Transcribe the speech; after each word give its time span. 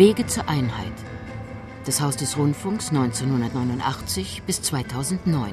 Wege 0.00 0.26
zur 0.26 0.48
Einheit. 0.48 0.94
Das 1.84 2.00
Haus 2.00 2.16
des 2.16 2.38
Rundfunks 2.38 2.88
1989 2.88 4.44
bis 4.46 4.62
2009. 4.62 5.52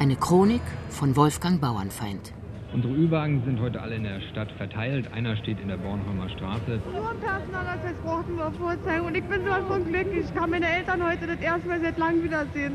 Eine 0.00 0.16
Chronik 0.16 0.62
von 0.88 1.14
Wolfgang 1.14 1.60
Bauernfeind. 1.60 2.32
Unsere 2.74 2.92
Ü-Wagen 2.92 3.44
sind 3.44 3.60
heute 3.60 3.80
alle 3.80 3.94
in 3.94 4.02
der 4.02 4.20
Stadt 4.32 4.50
verteilt. 4.56 5.12
Einer 5.12 5.36
steht 5.36 5.60
in 5.60 5.68
der 5.68 5.76
Bornholmer 5.76 6.28
Straße. 6.30 6.80
Nur 6.92 7.14
Personalausweis 7.20 7.94
brauchten 8.02 8.36
wir 8.36 8.50
vorzeigen 8.50 9.06
und 9.06 9.14
ich 9.14 9.24
bin 9.24 9.44
sowas 9.44 9.62
von 9.68 9.84
glücklich. 9.86 10.24
Ich 10.24 10.34
kann 10.34 10.50
meine 10.50 10.68
Eltern 10.68 11.08
heute 11.08 11.28
das 11.28 11.38
erste 11.38 11.68
Mal 11.68 11.80
seit 11.80 11.98
langem 11.98 12.24
wiedersehen. 12.24 12.74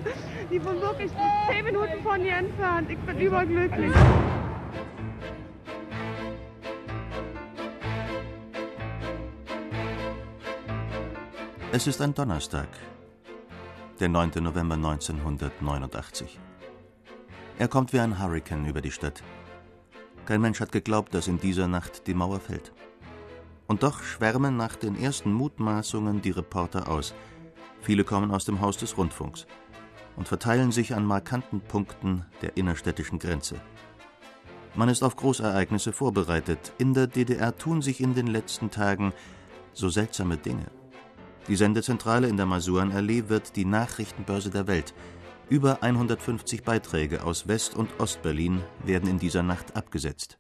Die 0.50 0.64
wohnen 0.64 0.80
wirklich 0.80 1.12
zehn 1.50 1.66
Minuten 1.66 2.02
von 2.02 2.22
hier 2.22 2.38
entfernt. 2.38 2.90
Ich 2.90 3.00
bin 3.00 3.20
überglücklich. 3.20 3.92
Es 11.74 11.88
ist 11.88 12.02
ein 12.02 12.14
Donnerstag, 12.14 12.68
der 14.02 14.10
9. 14.10 14.44
November 14.44 14.76
1989. 14.76 16.38
Er 17.60 17.70
kommt 17.70 17.94
wie 17.94 18.02
ein 18.02 18.22
Hurrikan 18.22 18.66
über 18.66 18.82
die 18.82 18.92
Stadt. 18.92 19.24
Kein 20.26 20.42
Mensch 20.42 20.60
hat 20.60 20.74
geglaubt, 20.74 21.14
dass 21.14 21.30
in 21.30 21.40
dieser 21.40 21.70
Nacht 21.70 22.08
die 22.08 22.14
Mauer 22.14 22.42
fällt. 22.42 22.74
Und 23.68 23.84
doch 23.84 24.04
schwärmen 24.04 24.58
nach 24.58 24.76
den 24.76 25.02
ersten 25.02 25.32
Mutmaßungen 25.32 26.22
die 26.22 26.32
Reporter 26.32 26.90
aus. 26.90 27.14
Viele 27.80 28.04
kommen 28.04 28.32
aus 28.32 28.44
dem 28.44 28.60
Haus 28.60 28.76
des 28.76 28.98
Rundfunks 28.98 29.48
und 30.18 30.28
verteilen 30.28 30.74
sich 30.74 30.94
an 30.94 31.06
markanten 31.06 31.62
Punkten 31.62 32.26
der 32.42 32.58
innerstädtischen 32.58 33.18
Grenze. 33.18 33.56
Man 34.76 34.90
ist 34.90 35.04
auf 35.04 35.16
Großereignisse 35.16 35.94
vorbereitet. 35.94 36.74
In 36.80 36.94
der 36.94 37.08
DDR 37.08 37.58
tun 37.58 37.82
sich 37.82 38.02
in 38.02 38.14
den 38.14 38.28
letzten 38.28 38.72
Tagen 38.72 39.14
so 39.72 39.88
seltsame 39.88 40.36
Dinge. 40.36 40.66
Die 41.52 41.58
Sendezentrale 41.58 42.30
in 42.30 42.38
der 42.38 42.46
Masurenallee 42.46 43.26
wird 43.28 43.58
die 43.58 43.66
Nachrichtenbörse 43.66 44.52
der 44.52 44.68
Welt. 44.68 44.94
Über 45.50 45.84
150 45.84 46.64
Beiträge 46.64 47.26
aus 47.26 47.46
West- 47.50 47.76
und 47.76 47.90
Ostberlin 48.00 48.64
werden 48.86 49.10
in 49.10 49.20
dieser 49.20 49.44
Nacht 49.44 49.76
abgesetzt. 49.76 50.40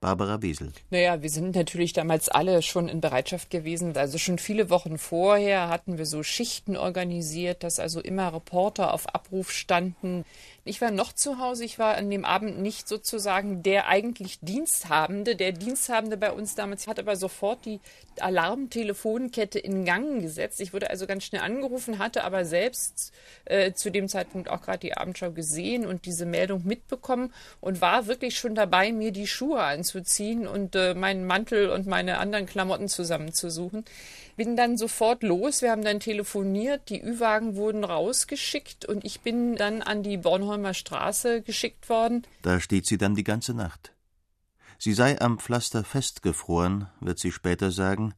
Barbara 0.00 0.42
Wesel. 0.42 0.72
Naja, 0.90 1.22
wir 1.22 1.30
sind 1.30 1.54
natürlich 1.54 1.92
damals 1.92 2.28
alle 2.28 2.60
schon 2.60 2.88
in 2.88 3.00
Bereitschaft 3.00 3.50
gewesen. 3.50 3.96
Also 3.96 4.18
schon 4.18 4.38
viele 4.38 4.68
Wochen 4.68 4.98
vorher 4.98 5.68
hatten 5.68 5.96
wir 5.96 6.06
so 6.06 6.24
Schichten 6.24 6.76
organisiert, 6.76 7.62
dass 7.62 7.78
also 7.78 8.00
immer 8.00 8.34
Reporter 8.34 8.92
auf 8.94 9.14
Abruf 9.14 9.52
standen. 9.52 10.24
Ich 10.64 10.80
war 10.80 10.92
noch 10.92 11.12
zu 11.12 11.38
Hause. 11.38 11.64
Ich 11.64 11.80
war 11.80 11.96
an 11.96 12.08
dem 12.08 12.24
Abend 12.24 12.60
nicht 12.60 12.86
sozusagen 12.86 13.64
der 13.64 13.88
eigentlich 13.88 14.38
Diensthabende. 14.40 15.34
Der 15.34 15.50
Diensthabende 15.50 16.16
bei 16.16 16.30
uns 16.30 16.54
damals 16.54 16.86
hat 16.86 17.00
aber 17.00 17.16
sofort 17.16 17.64
die 17.64 17.80
Alarmtelefonkette 18.20 19.58
in 19.58 19.84
Gang 19.84 20.20
gesetzt. 20.20 20.60
Ich 20.60 20.72
wurde 20.72 20.88
also 20.88 21.08
ganz 21.08 21.24
schnell 21.24 21.42
angerufen, 21.42 21.98
hatte 21.98 22.22
aber 22.22 22.44
selbst 22.44 23.12
äh, 23.46 23.72
zu 23.72 23.90
dem 23.90 24.06
Zeitpunkt 24.08 24.48
auch 24.48 24.62
gerade 24.62 24.78
die 24.78 24.96
Abendschau 24.96 25.32
gesehen 25.32 25.84
und 25.84 26.06
diese 26.06 26.26
Meldung 26.26 26.64
mitbekommen 26.64 27.32
und 27.60 27.80
war 27.80 28.06
wirklich 28.06 28.38
schon 28.38 28.54
dabei, 28.54 28.92
mir 28.92 29.10
die 29.10 29.26
Schuhe 29.26 29.62
anzuziehen 29.62 30.46
und 30.46 30.76
äh, 30.76 30.94
meinen 30.94 31.26
Mantel 31.26 31.70
und 31.70 31.88
meine 31.88 32.18
anderen 32.18 32.46
Klamotten 32.46 32.86
zusammenzusuchen. 32.86 33.84
Bin 34.42 34.56
dann 34.56 34.76
sofort 34.76 35.22
los. 35.22 35.62
Wir 35.62 35.70
haben 35.70 35.84
dann 35.84 36.00
telefoniert. 36.00 36.88
Die 36.88 37.00
Ü-Wagen 37.00 37.54
wurden 37.54 37.84
rausgeschickt 37.84 38.84
und 38.84 39.04
ich 39.04 39.20
bin 39.20 39.54
dann 39.54 39.82
an 39.82 40.02
die 40.02 40.16
Bornholmer 40.16 40.74
Straße 40.74 41.42
geschickt 41.42 41.88
worden. 41.88 42.26
Da 42.42 42.58
steht 42.58 42.86
sie 42.86 42.98
dann 42.98 43.14
die 43.14 43.22
ganze 43.22 43.54
Nacht. 43.54 43.92
Sie 44.78 44.94
sei 44.94 45.20
am 45.20 45.38
Pflaster 45.38 45.84
festgefroren, 45.84 46.88
wird 46.98 47.20
sie 47.20 47.30
später 47.30 47.70
sagen, 47.70 48.14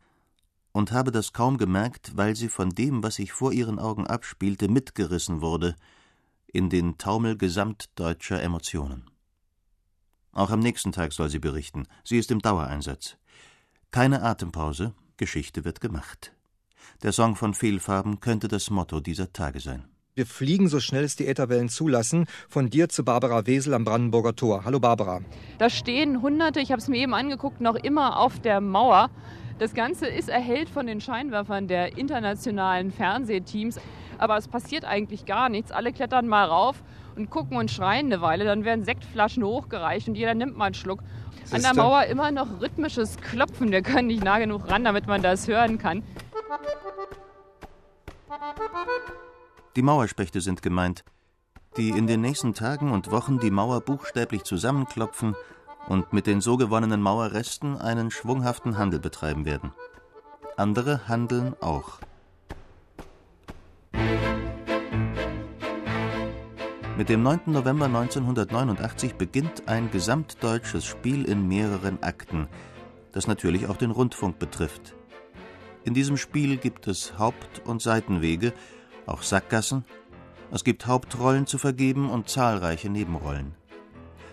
und 0.73 0.93
habe 0.93 1.13
das 1.13 1.35
kaum 1.35 1.59
gemerkt, 1.59 2.17
weil 2.17 2.35
sie 2.35 2.49
von 2.49 2.71
dem, 2.71 3.03
was 3.03 3.17
sich 3.17 3.35
vor 3.35 3.53
ihren 3.53 3.79
Augen 3.79 4.07
abspielte, 4.07 4.69
mitgerissen 4.69 5.43
wurde 5.43 5.77
in 6.47 6.71
den 6.71 6.97
Taumel 6.97 7.37
gesamtdeutscher 7.37 8.41
Emotionen. 8.41 9.11
Auch 10.33 10.49
am 10.49 10.61
nächsten 10.61 10.91
Tag 10.91 11.13
soll 11.13 11.29
sie 11.29 11.39
berichten. 11.39 11.87
Sie 12.03 12.17
ist 12.17 12.31
im 12.31 12.41
Dauereinsatz. 12.41 13.19
Keine 13.91 14.23
Atempause, 14.23 14.95
Geschichte 15.17 15.65
wird 15.65 15.81
gemacht. 15.81 16.33
Der 17.03 17.13
Song 17.13 17.37
von 17.37 17.55
Fehlfarben 17.55 18.21
könnte 18.21 18.49
das 18.49 18.71
Motto 18.71 19.01
dieser 19.01 19.33
Tage 19.33 19.61
sein. 19.61 19.85
Wir 20.17 20.27
fliegen 20.27 20.69
so 20.69 20.79
schnell 20.79 21.03
es 21.03 21.17
die 21.17 21.27
Ätherwellen 21.27 21.69
zulassen. 21.69 22.27
Von 22.49 22.71
dir 22.71 22.89
zu 22.89 23.05
Barbara 23.05 23.47
Wesel 23.47 23.75
am 23.75 23.85
Brandenburger 23.85 24.37
Tor. 24.37 24.65
Hallo 24.65 24.79
Barbara. 24.79 25.23
Da 25.59 25.71
stehen 25.71 26.23
Hunderte, 26.23 26.61
ich 26.61 26.71
habe 26.71 26.81
es 26.81 26.89
mir 26.89 26.99
eben 26.99 27.15
angeguckt, 27.15 27.61
noch 27.61 27.75
immer 27.75 28.21
auf 28.21 28.39
der 28.39 28.61
Mauer. 28.61 29.11
Das 29.59 29.75
Ganze 29.75 30.07
ist 30.07 30.29
erhellt 30.29 30.69
von 30.69 30.87
den 30.87 31.01
Scheinwerfern 31.01 31.67
der 31.69 31.99
internationalen 31.99 32.93
Fernsehteams. 32.93 33.81
Aber 34.19 34.37
es 34.37 34.47
passiert 34.47 34.85
eigentlich 34.85 35.27
gar 35.27 35.49
nichts. 35.49 35.73
Alle 35.73 35.93
klettern 35.93 36.29
mal 36.29 36.45
rauf 36.45 36.83
und 37.17 37.31
gucken 37.31 37.57
und 37.57 37.71
schreien 37.71 38.07
eine 38.07 38.21
Weile. 38.21 38.45
Dann 38.45 38.65
werden 38.65 38.85
Sektflaschen 38.85 39.45
hochgereicht 39.45 40.09
und 40.09 40.15
jeder 40.15 40.35
nimmt 40.35 40.57
mal 40.57 40.67
einen 40.67 40.75
Schluck. 40.75 41.01
An 41.51 41.63
der 41.63 41.75
Mauer 41.75 42.05
immer 42.05 42.31
noch 42.31 42.61
rhythmisches 42.61 43.17
Klopfen. 43.17 43.71
Wir 43.71 43.83
können 43.83 44.09
nicht 44.09 44.25
nah 44.25 44.39
genug 44.39 44.69
ran, 44.69 44.85
damit 44.85 45.07
man 45.07 45.23
das 45.23 45.47
hören 45.49 45.79
kann. 45.79 46.03
Die 49.77 49.83
Mauerspechte 49.83 50.41
sind 50.41 50.63
gemeint, 50.63 51.05
die 51.77 51.91
in 51.91 52.07
den 52.07 52.21
nächsten 52.21 52.55
Tagen 52.55 52.93
und 52.93 53.11
Wochen 53.11 53.39
die 53.41 53.51
Mauer 53.51 53.81
buchstäblich 53.81 54.45
zusammenklopfen 54.45 55.35
und 55.89 56.13
mit 56.13 56.27
den 56.27 56.41
so 56.41 56.57
gewonnenen 56.57 57.03
Mauerresten 57.03 57.77
einen 57.79 58.11
schwunghaften 58.11 58.79
Handel 58.79 59.01
betreiben 59.01 59.45
werden. 59.45 59.73
Andere 60.57 61.09
handeln 61.09 61.55
auch. 61.61 61.99
Mit 66.97 67.09
dem 67.09 67.25
9. 67.25 67.41
November 67.47 67.87
1989 67.87 69.17
beginnt 69.17 69.67
ein 69.67 69.91
gesamtdeutsches 69.91 70.85
Spiel 70.85 71.25
in 71.25 71.49
mehreren 71.49 72.01
Akten, 72.05 72.47
das 73.11 73.27
natürlich 73.27 73.67
auch 73.67 73.77
den 73.77 73.91
Rundfunk 73.91 74.39
betrifft. 74.39 74.95
In 75.83 75.93
diesem 75.93 76.17
Spiel 76.17 76.57
gibt 76.57 76.87
es 76.87 77.19
Haupt- 77.19 77.63
und 77.65 77.83
Seitenwege, 77.83 78.53
auch 79.07 79.23
Sackgassen, 79.23 79.85
es 80.53 80.63
gibt 80.63 80.87
Hauptrollen 80.87 81.49
zu 81.49 81.59
vergeben 81.59 82.11
und 82.11 82.29
zahlreiche 82.29 82.89
Nebenrollen. 82.89 83.57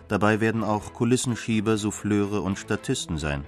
Dabei 0.08 0.40
werden 0.40 0.64
auch 0.64 0.94
Kulissenschieber, 0.94 1.78
Souffleure 1.78 2.42
und 2.42 2.60
Statisten 2.60 3.18
sein. 3.18 3.44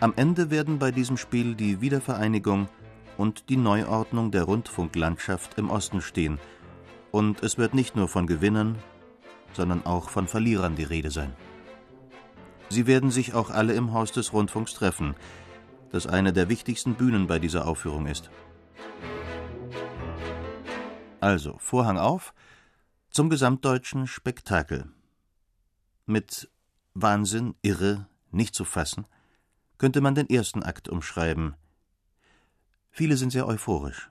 Am 0.00 0.12
Ende 0.16 0.50
werden 0.50 0.80
bei 0.80 0.90
diesem 0.90 1.18
Spiel 1.18 1.54
die 1.54 1.80
Wiedervereinigung 1.80 2.68
und 3.16 3.48
die 3.48 3.56
Neuordnung 3.56 4.32
der 4.32 4.42
Rundfunklandschaft 4.42 5.56
im 5.56 5.70
Osten 5.70 6.00
stehen– 6.00 6.40
und 7.10 7.42
es 7.42 7.58
wird 7.58 7.74
nicht 7.74 7.96
nur 7.96 8.08
von 8.08 8.26
Gewinnern, 8.26 8.78
sondern 9.52 9.86
auch 9.86 10.10
von 10.10 10.28
Verlierern 10.28 10.76
die 10.76 10.84
Rede 10.84 11.10
sein. 11.10 11.34
Sie 12.68 12.86
werden 12.86 13.10
sich 13.10 13.34
auch 13.34 13.50
alle 13.50 13.74
im 13.74 13.92
Haus 13.92 14.12
des 14.12 14.32
Rundfunks 14.32 14.74
treffen, 14.74 15.14
das 15.90 16.06
eine 16.06 16.32
der 16.32 16.48
wichtigsten 16.48 16.94
Bühnen 16.94 17.26
bei 17.26 17.38
dieser 17.38 17.66
Aufführung 17.66 18.06
ist. 18.06 18.30
Also, 21.20 21.56
Vorhang 21.58 21.98
auf 21.98 22.34
zum 23.10 23.30
gesamtdeutschen 23.30 24.06
Spektakel. 24.06 24.92
Mit 26.04 26.50
Wahnsinn, 26.94 27.54
Irre, 27.62 28.06
nicht 28.30 28.54
zu 28.54 28.64
fassen, 28.64 29.06
könnte 29.78 30.00
man 30.00 30.14
den 30.14 30.28
ersten 30.28 30.62
Akt 30.62 30.88
umschreiben. 30.88 31.54
Viele 32.90 33.16
sind 33.16 33.30
sehr 33.30 33.46
euphorisch 33.46 34.10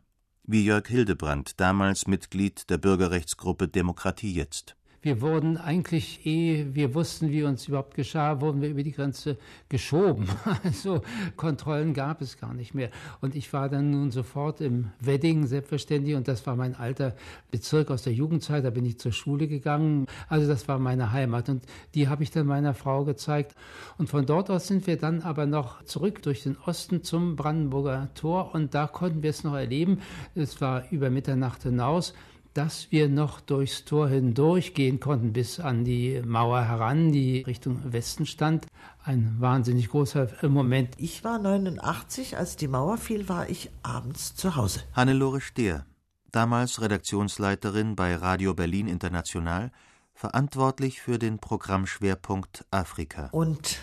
wie 0.49 0.63
Jörg 0.63 0.87
Hildebrand, 0.87 1.59
damals 1.59 2.07
Mitglied 2.07 2.69
der 2.69 2.77
Bürgerrechtsgruppe 2.77 3.67
Demokratie 3.67 4.33
jetzt. 4.33 4.76
Wir 5.01 5.21
wurden 5.21 5.57
eigentlich, 5.57 6.25
ehe 6.25 6.73
wir 6.73 6.95
wussten, 6.95 7.31
wie 7.31 7.43
uns 7.43 7.67
überhaupt 7.67 7.93
geschah, 7.93 8.41
wurden 8.41 8.61
wir 8.61 8.69
über 8.69 8.83
die 8.83 8.91
Grenze 8.91 9.37
geschoben. 9.69 10.27
Also 10.63 11.01
Kontrollen 11.35 11.93
gab 11.93 12.21
es 12.21 12.37
gar 12.37 12.53
nicht 12.53 12.73
mehr. 12.73 12.89
Und 13.21 13.35
ich 13.35 13.53
war 13.53 13.69
dann 13.69 13.91
nun 13.91 14.11
sofort 14.11 14.59
im 14.59 14.91
Wedding 14.99 15.45
selbstverständlich 15.45 16.15
und 16.15 16.27
das 16.27 16.45
war 16.47 16.55
mein 16.55 16.75
alter 16.75 17.15
Bezirk 17.51 17.91
aus 17.91 18.03
der 18.03 18.13
Jugendzeit. 18.13 18.65
Da 18.65 18.69
bin 18.69 18.85
ich 18.85 18.99
zur 18.99 19.11
Schule 19.11 19.47
gegangen. 19.47 20.07
Also 20.29 20.47
das 20.47 20.67
war 20.67 20.79
meine 20.79 21.11
Heimat 21.11 21.47
und 21.49 21.63
die 21.93 22.07
habe 22.07 22.23
ich 22.23 22.31
dann 22.31 22.47
meiner 22.47 22.73
Frau 22.73 23.05
gezeigt. 23.05 23.55
Und 23.97 24.09
von 24.09 24.25
dort 24.25 24.49
aus 24.49 24.67
sind 24.67 24.87
wir 24.87 24.97
dann 24.97 25.21
aber 25.21 25.45
noch 25.45 25.83
zurück 25.83 26.21
durch 26.23 26.43
den 26.43 26.57
Osten 26.65 27.03
zum 27.03 27.35
Brandenburger 27.35 28.09
Tor 28.15 28.53
und 28.53 28.73
da 28.73 28.87
konnten 28.87 29.21
wir 29.21 29.29
es 29.29 29.43
noch 29.43 29.55
erleben. 29.55 30.01
Es 30.35 30.59
war 30.59 30.89
über 30.91 31.09
Mitternacht 31.09 31.63
hinaus 31.63 32.13
dass 32.57 32.91
wir 32.91 33.07
noch 33.07 33.39
durchs 33.39 33.85
Tor 33.85 34.09
hindurch 34.09 34.73
gehen 34.73 34.99
konnten 34.99 35.31
bis 35.31 35.59
an 35.59 35.85
die 35.85 36.23
Mauer 36.25 36.63
heran, 36.63 37.11
die 37.11 37.41
Richtung 37.41 37.93
Westen 37.93 38.25
stand. 38.25 38.65
Ein 39.03 39.35
wahnsinnig 39.37 39.89
großer 39.89 40.27
Moment. 40.41 40.95
Ich 40.97 41.23
war 41.23 41.37
89, 41.37 42.35
als 42.35 42.55
die 42.55 42.67
Mauer 42.67 42.97
fiel, 42.97 43.29
war 43.29 43.47
ich 43.47 43.69
abends 43.83 44.35
zu 44.35 44.55
Hause. 44.55 44.81
Hannelore 44.93 45.39
Stehr, 45.39 45.85
damals 46.31 46.81
Redaktionsleiterin 46.81 47.95
bei 47.95 48.15
Radio 48.15 48.55
Berlin 48.55 48.87
International, 48.87 49.71
verantwortlich 50.15 50.99
für 50.99 51.19
den 51.19 51.37
Programmschwerpunkt 51.37 52.65
Afrika. 52.71 53.29
Und 53.33 53.77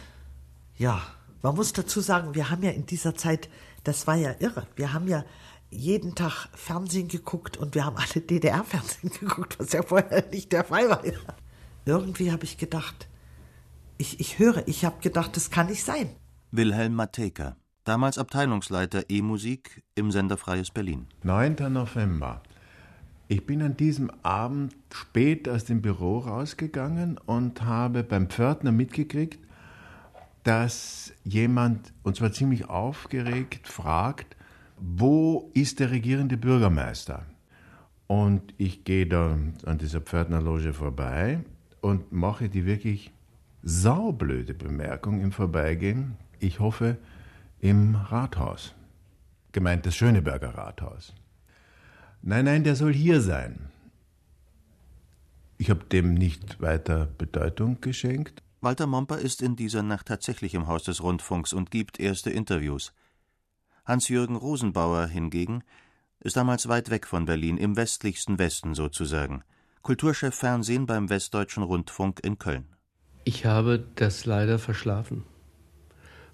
ja, 0.76 1.00
man 1.42 1.54
muss 1.54 1.72
dazu 1.74 2.00
sagen, 2.00 2.34
wir 2.34 2.50
haben 2.50 2.64
ja 2.64 2.70
in 2.70 2.86
dieser 2.86 3.14
Zeit 3.14 3.48
Das 3.84 4.06
war 4.06 4.16
ja 4.16 4.34
irre. 4.40 4.66
Wir 4.76 4.92
haben 4.94 5.06
ja 5.06 5.24
jeden 5.70 6.14
Tag 6.14 6.48
Fernsehen 6.54 7.08
geguckt 7.08 7.56
und 7.56 7.74
wir 7.74 7.84
haben 7.84 7.96
alle 7.96 8.20
DDR-Fernsehen 8.20 9.10
geguckt, 9.20 9.58
was 9.58 9.72
ja 9.72 9.82
vorher 9.82 10.24
nicht 10.30 10.52
der 10.52 10.64
Fall 10.64 10.88
war. 10.88 11.02
Irgendwie 11.84 12.32
habe 12.32 12.44
ich 12.44 12.58
gedacht, 12.58 13.08
ich, 13.98 14.20
ich 14.20 14.38
höre, 14.38 14.66
ich 14.66 14.84
habe 14.84 15.00
gedacht, 15.00 15.36
das 15.36 15.50
kann 15.50 15.66
nicht 15.66 15.84
sein. 15.84 16.08
Wilhelm 16.50 16.94
Matejka, 16.94 17.56
damals 17.84 18.18
Abteilungsleiter 18.18 19.04
E-Musik 19.08 19.82
im 19.94 20.10
Sender 20.10 20.36
Freies 20.36 20.70
Berlin. 20.70 21.06
9. 21.22 21.56
November. 21.72 22.42
Ich 23.26 23.46
bin 23.46 23.62
an 23.62 23.76
diesem 23.76 24.10
Abend 24.22 24.76
spät 24.92 25.48
aus 25.48 25.64
dem 25.64 25.80
Büro 25.80 26.18
rausgegangen 26.18 27.18
und 27.18 27.62
habe 27.62 28.02
beim 28.04 28.28
Pförtner 28.28 28.70
mitgekriegt, 28.70 29.38
dass 30.42 31.12
jemand, 31.24 31.92
und 32.02 32.16
zwar 32.16 32.32
ziemlich 32.32 32.68
aufgeregt, 32.68 33.66
fragt, 33.66 34.33
wo 34.76 35.50
ist 35.54 35.80
der 35.80 35.90
regierende 35.90 36.36
Bürgermeister? 36.36 37.26
Und 38.06 38.54
ich 38.58 38.84
gehe 38.84 39.06
da 39.06 39.38
an 39.64 39.78
dieser 39.78 40.00
Pförtnerloge 40.00 40.72
vorbei 40.72 41.40
und 41.80 42.12
mache 42.12 42.48
die 42.48 42.66
wirklich 42.66 43.12
saublöde 43.62 44.54
Bemerkung 44.54 45.20
im 45.20 45.32
Vorbeigehen. 45.32 46.16
Ich 46.38 46.60
hoffe, 46.60 46.98
im 47.60 47.94
Rathaus. 47.94 48.74
Gemeint 49.52 49.86
das 49.86 49.96
Schöneberger 49.96 50.50
Rathaus. 50.50 51.14
Nein, 52.20 52.44
nein, 52.44 52.64
der 52.64 52.76
soll 52.76 52.92
hier 52.92 53.20
sein. 53.20 53.70
Ich 55.56 55.70
habe 55.70 55.84
dem 55.84 56.14
nicht 56.14 56.60
weiter 56.60 57.06
Bedeutung 57.06 57.80
geschenkt. 57.80 58.42
Walter 58.60 58.86
Momper 58.86 59.18
ist 59.18 59.40
in 59.40 59.56
dieser 59.56 59.82
Nacht 59.82 60.06
tatsächlich 60.06 60.54
im 60.54 60.66
Haus 60.66 60.84
des 60.84 61.02
Rundfunks 61.02 61.52
und 61.52 61.70
gibt 61.70 62.00
erste 62.00 62.30
Interviews. 62.30 62.92
Hans-Jürgen 63.84 64.36
Rosenbauer 64.36 65.06
hingegen 65.06 65.62
ist 66.20 66.36
damals 66.36 66.68
weit 66.68 66.88
weg 66.88 67.06
von 67.06 67.26
Berlin, 67.26 67.58
im 67.58 67.76
westlichsten 67.76 68.38
Westen 68.38 68.74
sozusagen. 68.74 69.44
Kulturchef 69.82 70.34
Fernsehen 70.34 70.86
beim 70.86 71.10
Westdeutschen 71.10 71.62
Rundfunk 71.62 72.20
in 72.24 72.38
Köln. 72.38 72.64
Ich 73.24 73.44
habe 73.44 73.84
das 73.96 74.24
leider 74.24 74.58
verschlafen 74.58 75.24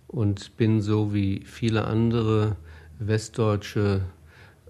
und 0.06 0.56
bin 0.56 0.80
so 0.80 1.12
wie 1.12 1.42
viele 1.44 1.84
andere 1.86 2.56
Westdeutsche 3.00 4.02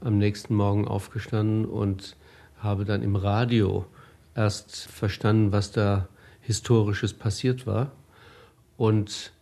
am 0.00 0.16
nächsten 0.16 0.54
Morgen 0.54 0.88
aufgestanden 0.88 1.66
und 1.66 2.16
habe 2.58 2.86
dann 2.86 3.02
im 3.02 3.16
Radio 3.16 3.84
erst 4.34 4.86
verstanden, 4.86 5.52
was 5.52 5.72
da 5.72 6.08
historisches 6.40 7.12
passiert 7.12 7.66
war 7.66 7.92
und 8.78 9.32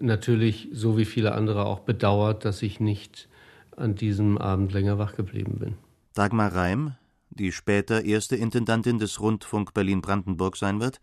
natürlich 0.00 0.68
so 0.72 0.96
wie 0.96 1.04
viele 1.04 1.32
andere 1.32 1.66
auch 1.66 1.80
bedauert, 1.80 2.44
dass 2.44 2.62
ich 2.62 2.80
nicht 2.80 3.28
an 3.76 3.94
diesem 3.94 4.38
Abend 4.38 4.72
länger 4.72 4.98
wach 4.98 5.14
geblieben 5.14 5.58
bin. 5.58 5.74
Dagmar 6.14 6.54
Reim, 6.54 6.94
die 7.30 7.52
später 7.52 8.04
erste 8.04 8.36
Intendantin 8.36 8.98
des 8.98 9.20
Rundfunk 9.20 9.74
Berlin-Brandenburg 9.74 10.56
sein 10.56 10.80
wird, 10.80 11.00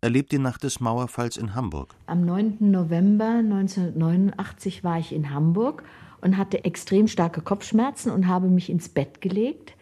erlebt 0.00 0.32
die 0.32 0.38
Nacht 0.38 0.64
des 0.64 0.80
Mauerfalls 0.80 1.36
in 1.36 1.54
Hamburg. 1.54 1.94
Am 2.06 2.24
9. 2.24 2.56
November 2.58 3.36
1989 3.38 4.82
war 4.82 4.98
ich 4.98 5.12
in 5.12 5.30
Hamburg 5.30 5.84
und 6.20 6.36
hatte 6.36 6.64
extrem 6.64 7.06
starke 7.06 7.40
Kopfschmerzen 7.40 8.10
und 8.10 8.26
habe 8.26 8.48
mich 8.48 8.68
ins 8.68 8.88
Bett 8.88 9.20
gelegt, 9.20 9.74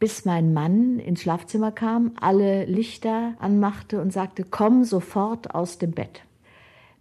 bis 0.00 0.24
mein 0.24 0.52
Mann 0.52 0.98
ins 0.98 1.22
Schlafzimmer 1.22 1.70
kam, 1.70 2.12
alle 2.20 2.64
Lichter 2.64 3.34
anmachte 3.38 4.00
und 4.00 4.12
sagte, 4.12 4.44
komm 4.44 4.82
sofort 4.82 5.54
aus 5.54 5.78
dem 5.78 5.92
Bett. 5.92 6.22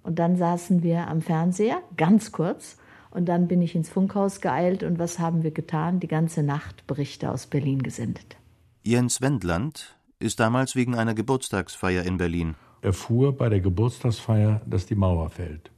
Und 0.03 0.19
dann 0.19 0.36
saßen 0.36 0.83
wir 0.83 1.07
am 1.07 1.21
Fernseher, 1.21 1.81
ganz 1.98 2.31
kurz, 2.31 2.77
und 3.12 3.25
dann 3.25 3.48
bin 3.48 3.62
ich 3.62 3.75
ins 3.75 3.89
Funkhaus 3.89 4.39
geeilt 4.42 4.83
und 4.83 4.98
was 4.98 5.19
haben 5.19 5.44
wir 5.44 5.51
getan? 5.51 6.00
Die 6.00 6.07
ganze 6.07 6.44
Nacht 6.44 6.88
Berichte 6.88 7.30
aus 7.30 7.45
Berlin 7.45 7.83
gesendet. 7.83 8.38
Jens 8.83 9.21
Wendland 9.21 9.98
ist 10.19 10.39
damals 10.39 10.75
wegen 10.75 10.95
einer 10.95 11.13
Geburtstagsfeier 11.13 12.03
in 12.03 12.18
Berlin. 12.18 12.56
Erfuhr 12.81 13.38
bei 13.38 13.50
der 13.50 13.59
Geburtstagsfeier, 13.59 14.62
dass 14.65 14.86
die 14.86 14.95
Mauer 14.95 15.30
fällt. 15.30 15.71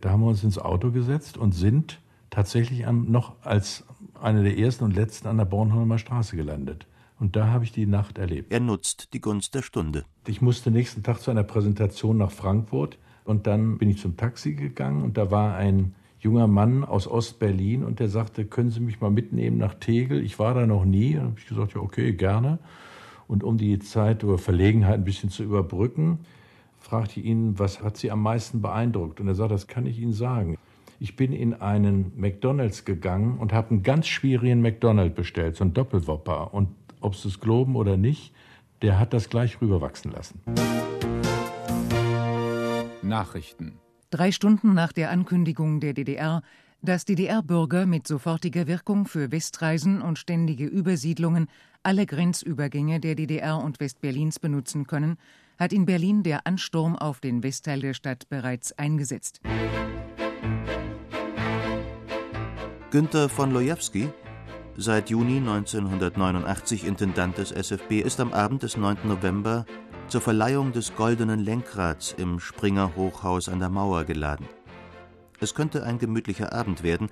Da 0.00 0.10
haben 0.10 0.22
wir 0.22 0.28
uns 0.28 0.42
ins 0.44 0.58
Auto 0.58 0.90
gesetzt 0.90 1.36
und 1.36 1.52
sind 1.52 2.00
tatsächlich 2.30 2.84
noch 2.86 3.36
als 3.42 3.84
eine 4.20 4.42
der 4.42 4.58
ersten 4.58 4.84
und 4.84 4.96
letzten 4.96 5.28
an 5.28 5.36
der 5.36 5.44
Bornholmer 5.44 5.98
Straße 5.98 6.36
gelandet. 6.36 6.86
Und 7.18 7.36
da 7.36 7.48
habe 7.48 7.64
ich 7.64 7.72
die 7.72 7.86
Nacht 7.86 8.18
erlebt. 8.18 8.52
Er 8.52 8.60
nutzt 8.60 9.12
die 9.14 9.20
Gunst 9.20 9.54
der 9.54 9.62
Stunde. 9.62 10.04
Ich 10.26 10.42
musste 10.42 10.70
nächsten 10.70 11.02
Tag 11.02 11.20
zu 11.20 11.30
einer 11.30 11.44
Präsentation 11.44 12.18
nach 12.18 12.30
Frankfurt 12.30 12.98
und 13.26 13.46
dann 13.46 13.78
bin 13.78 13.90
ich 13.90 13.98
zum 13.98 14.16
Taxi 14.16 14.54
gegangen 14.54 15.02
und 15.02 15.16
da 15.16 15.30
war 15.30 15.56
ein 15.56 15.94
junger 16.20 16.46
Mann 16.46 16.84
aus 16.84 17.06
Ostberlin 17.06 17.84
und 17.84 18.00
der 18.00 18.08
sagte, 18.08 18.44
können 18.44 18.70
Sie 18.70 18.80
mich 18.80 19.00
mal 19.00 19.10
mitnehmen 19.10 19.58
nach 19.58 19.74
Tegel? 19.74 20.24
Ich 20.24 20.38
war 20.38 20.54
da 20.54 20.66
noch 20.66 20.84
nie. 20.84 21.16
Und 21.16 21.22
habe 21.22 21.34
ich 21.38 21.46
gesagt, 21.46 21.74
ja, 21.74 21.80
okay, 21.80 22.12
gerne. 22.12 22.58
Und 23.28 23.44
um 23.44 23.58
die 23.58 23.78
Zeit 23.78 24.24
oder 24.24 24.38
Verlegenheit 24.38 24.94
ein 24.94 25.04
bisschen 25.04 25.30
zu 25.30 25.42
überbrücken, 25.42 26.20
fragte 26.78 27.20
ich 27.20 27.26
ihn, 27.26 27.58
was 27.58 27.82
hat 27.82 27.96
Sie 27.96 28.10
am 28.10 28.22
meisten 28.22 28.62
beeindruckt? 28.62 29.20
Und 29.20 29.28
er 29.28 29.34
sagt, 29.34 29.50
das 29.50 29.66
kann 29.66 29.86
ich 29.86 29.98
Ihnen 29.98 30.12
sagen. 30.12 30.56
Ich 30.98 31.16
bin 31.16 31.32
in 31.32 31.54
einen 31.54 32.12
McDonalds 32.16 32.84
gegangen 32.84 33.38
und 33.38 33.52
habe 33.52 33.70
einen 33.70 33.82
ganz 33.82 34.06
schwierigen 34.06 34.62
McDonald 34.62 35.14
bestellt, 35.14 35.56
so 35.56 35.64
einen 35.64 35.74
Doppelwopper. 35.74 36.54
Und 36.54 36.68
ob 37.00 37.14
Sie 37.16 37.28
es 37.28 37.40
glauben 37.40 37.76
oder 37.76 37.96
nicht, 37.96 38.32
der 38.82 38.98
hat 38.98 39.12
das 39.12 39.28
gleich 39.28 39.60
rüberwachsen 39.60 40.12
lassen. 40.12 40.40
Nachrichten. 43.06 43.78
Drei 44.10 44.32
Stunden 44.32 44.74
nach 44.74 44.92
der 44.92 45.10
Ankündigung 45.10 45.80
der 45.80 45.92
DDR, 45.92 46.42
dass 46.82 47.04
DDR-Bürger 47.04 47.86
mit 47.86 48.06
sofortiger 48.06 48.66
Wirkung 48.66 49.06
für 49.06 49.32
Westreisen 49.32 50.00
und 50.02 50.18
ständige 50.18 50.66
Übersiedlungen 50.66 51.48
alle 51.82 52.06
Grenzübergänge 52.06 53.00
der 53.00 53.14
DDR 53.14 53.58
und 53.58 53.80
Westberlins 53.80 54.38
benutzen 54.38 54.86
können, 54.86 55.18
hat 55.58 55.72
in 55.72 55.86
Berlin 55.86 56.22
der 56.22 56.46
Ansturm 56.46 56.96
auf 56.96 57.20
den 57.20 57.42
Westteil 57.42 57.80
der 57.80 57.94
Stadt 57.94 58.28
bereits 58.28 58.72
eingesetzt. 58.72 59.40
Günter 62.90 63.28
von 63.28 63.50
Lojewski, 63.50 64.08
seit 64.76 65.10
Juni 65.10 65.38
1989 65.38 66.86
Intendant 66.86 67.38
des 67.38 67.50
SFB, 67.50 68.00
ist 68.00 68.20
am 68.20 68.32
Abend 68.32 68.62
des 68.62 68.76
9. 68.76 68.98
November 69.04 69.64
zur 70.08 70.20
Verleihung 70.20 70.72
des 70.72 70.94
Goldenen 70.94 71.40
Lenkrads 71.40 72.14
im 72.16 72.38
Springer 72.38 72.94
Hochhaus 72.94 73.48
an 73.48 73.58
der 73.58 73.70
Mauer 73.70 74.04
geladen. 74.04 74.46
Es 75.40 75.54
könnte 75.54 75.82
ein 75.82 75.98
gemütlicher 75.98 76.52
Abend 76.52 76.82
werden, 76.82 77.10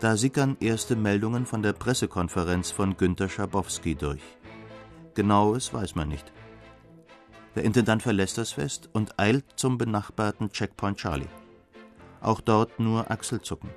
da 0.00 0.16
sickern 0.16 0.56
erste 0.60 0.96
Meldungen 0.96 1.46
von 1.46 1.62
der 1.62 1.72
Pressekonferenz 1.72 2.70
von 2.70 2.96
Günter 2.96 3.28
Schabowski 3.28 3.94
durch. 3.94 4.22
Genaues 5.14 5.72
weiß 5.72 5.94
man 5.94 6.08
nicht. 6.08 6.32
Der 7.54 7.64
Intendant 7.64 8.02
verlässt 8.02 8.38
das 8.38 8.52
Fest 8.52 8.90
und 8.92 9.18
eilt 9.18 9.44
zum 9.56 9.78
benachbarten 9.78 10.52
Checkpoint 10.52 10.98
Charlie. 10.98 11.26
Auch 12.20 12.40
dort 12.40 12.78
nur 12.78 13.10
Achselzucken. 13.10 13.70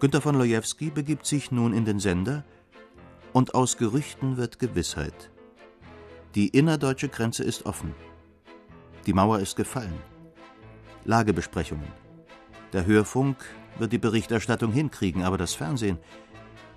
Günter 0.00 0.20
von 0.20 0.36
Lojewski 0.36 0.90
begibt 0.90 1.26
sich 1.26 1.50
nun 1.50 1.72
in 1.72 1.84
den 1.84 1.98
Sender 1.98 2.44
und 3.32 3.54
aus 3.54 3.78
Gerüchten 3.78 4.36
wird 4.36 4.58
Gewissheit. 4.58 5.30
Die 6.34 6.48
innerdeutsche 6.48 7.08
Grenze 7.08 7.42
ist 7.42 7.64
offen. 7.64 7.94
Die 9.06 9.14
Mauer 9.14 9.38
ist 9.38 9.56
gefallen. 9.56 9.98
Lagebesprechungen. 11.04 11.88
Der 12.74 12.84
Hörfunk 12.84 13.36
wird 13.78 13.92
die 13.92 13.98
Berichterstattung 13.98 14.72
hinkriegen, 14.72 15.22
aber 15.22 15.38
das 15.38 15.54
Fernsehen, 15.54 15.98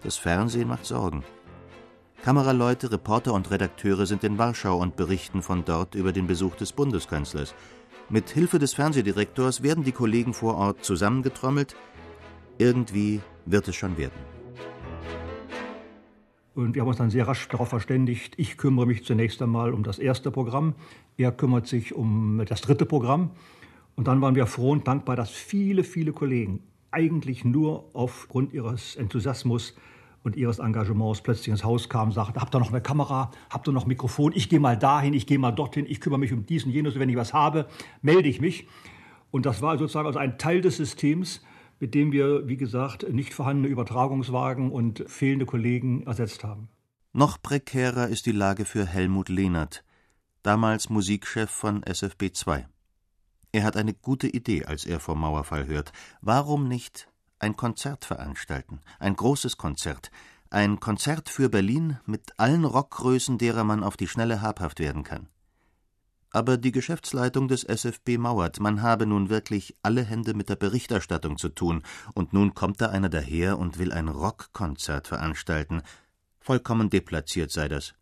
das 0.04 0.16
Fernsehen 0.18 0.70
macht 0.70 0.86
Sorgen. 0.86 1.24
Kameraleute, 2.24 2.92
Reporter 2.92 3.34
und 3.34 3.52
Redakteure 3.52 4.06
sind 4.06 4.24
in 4.24 4.38
Warschau 4.38 4.78
und 4.78 4.96
berichten 4.96 5.42
von 5.42 5.66
dort 5.66 5.96
über 5.96 6.14
den 6.14 6.28
Besuch 6.28 6.56
des 6.56 6.72
Bundeskanzlers. 6.72 7.54
Mit 8.10 8.30
Hilfe 8.30 8.60
des 8.60 8.74
Fernsehdirektors 8.74 9.64
werden 9.64 9.84
die 9.84 9.92
Kollegen 9.92 10.34
vor 10.34 10.56
Ort 10.56 10.86
zusammengetrommelt. 10.86 11.76
Irgendwie 12.58 13.22
wird 13.46 13.68
es 13.68 13.76
schon 13.76 13.98
werden. 13.98 14.41
Und 16.54 16.76
wir 16.76 16.82
haben 16.82 16.90
uns 16.90 16.98
dann 16.98 17.10
sehr 17.10 17.28
rasch 17.28 17.48
darauf 17.48 17.70
verständigt, 17.70 18.34
ich 18.38 18.58
kümmere 18.58 18.86
mich 18.86 19.06
zunächst 19.06 19.42
einmal 19.42 19.74
um 19.74 19.84
das 19.84 20.00
erste 20.00 20.32
Programm, 20.32 20.76
er 21.18 21.32
kümmert 21.32 21.68
sich 21.68 21.96
um 21.96 22.44
das 22.46 22.62
dritte 22.62 22.86
Programm. 22.86 23.32
Und 23.96 24.08
dann 24.08 24.22
waren 24.22 24.36
wir 24.36 24.48
froh 24.48 24.72
und 24.72 24.88
dankbar, 24.88 25.16
dass 25.16 25.30
viele, 25.30 25.84
viele 25.84 26.12
Kollegen 26.12 26.62
eigentlich 26.92 27.46
nur 27.46 27.90
aufgrund 27.94 28.54
ihres 28.54 28.98
Enthusiasmus 28.98 29.76
und 30.24 30.36
ihres 30.36 30.60
Engagements 30.60 31.22
plötzlich 31.22 31.48
ins 31.48 31.64
Haus 31.64 31.88
kamen 31.88 32.10
und 32.10 32.16
sagten, 32.16 32.40
habt 32.40 32.54
ihr 32.54 32.60
noch 32.60 32.70
eine 32.70 32.82
Kamera, 32.82 33.32
habt 33.50 33.68
ihr 33.68 33.72
noch 33.72 33.86
ein 33.86 33.88
Mikrofon, 33.88 34.34
ich 34.36 34.50
gehe 34.50 34.60
mal 34.60 34.78
dahin, 34.78 35.14
ich 35.14 35.26
gehe 35.26 35.40
mal 35.40 35.52
dorthin, 35.52 35.86
ich 35.88 36.02
kümmere 36.02 36.20
mich 36.20 36.34
um 36.34 36.46
dies 36.46 36.66
und 36.66 36.72
jenes, 36.72 37.00
wenn 37.00 37.10
ich 37.10 37.16
was 37.16 37.34
habe, 37.34 37.68
melde 38.02 38.30
ich 38.30 38.42
mich. 38.42 38.68
Und 39.32 39.46
das 39.46 39.62
war 39.62 39.78
sozusagen 39.78 40.08
also 40.08 40.20
ein 40.20 40.38
Teil 40.38 40.62
des 40.62 40.78
Systems, 40.78 41.42
mit 41.82 41.96
dem 41.96 42.12
wir, 42.12 42.48
wie 42.48 42.58
gesagt, 42.58 43.12
nicht 43.12 43.34
vorhandene 43.34 43.68
Übertragungswagen 43.68 44.72
und 44.72 45.04
fehlende 45.08 45.48
Kollegen 45.48 46.04
ersetzt 46.04 46.44
haben. 46.44 46.70
Noch 47.12 47.42
prekärer 47.42 48.08
ist 48.08 48.28
die 48.28 48.32
Lage 48.32 48.66
für 48.66 48.86
Helmut 48.86 49.30
Lehnert, 49.30 49.84
damals 50.44 50.90
Musikchef 50.90 51.50
von 51.50 51.84
SFB 51.84 52.32
2. 52.34 52.68
Er 53.52 53.64
hat 53.64 53.76
eine 53.76 53.96
gute 53.96 54.28
Idee, 54.28 54.64
als 54.66 54.86
er 54.86 55.00
vom 55.00 55.20
Mauerfall 55.20 55.66
hört. 55.66 55.92
Warum 56.22 56.68
nicht 56.68 57.10
ein 57.40 57.58
Konzert 57.58 58.06
veranstalten, 58.06 58.80
ein 59.00 59.16
großes 59.16 59.58
Konzert, 59.58 60.12
ein 60.52 60.80
Konzert 60.80 61.30
für 61.30 61.50
Berlin 61.50 61.98
mit 62.06 62.38
allen 62.38 62.64
Rockgrößen, 62.64 63.40
derer 63.40 63.64
man 63.64 63.84
auf 63.84 63.98
die 63.98 64.08
Schnelle 64.08 64.42
habhaft 64.42 64.80
werden 64.80 65.04
kann. 65.04 65.28
Aber 66.32 66.58
die 66.58 66.72
Geschäftsleitung 66.72 67.50
des 67.50 67.66
SFB 67.66 68.18
mauert, 68.18 68.62
man 68.62 68.82
habe 68.82 69.06
nun 69.06 69.30
wirklich 69.30 69.76
alle 69.84 70.04
Hände 70.04 70.34
mit 70.34 70.48
der 70.48 70.56
Berichterstattung 70.56 71.38
zu 71.38 71.50
tun, 71.50 71.84
und 72.14 72.32
nun 72.32 72.54
kommt 72.54 72.80
da 72.80 72.88
einer 72.88 73.10
daher 73.10 73.60
und 73.60 73.78
will 73.80 73.92
ein 73.92 74.08
Rockkonzert 74.08 75.08
veranstalten. 75.08 75.82
Vollkommen 76.40 76.90
deplatziert 76.90 77.52
sei 77.52 77.68
das. 77.68 77.94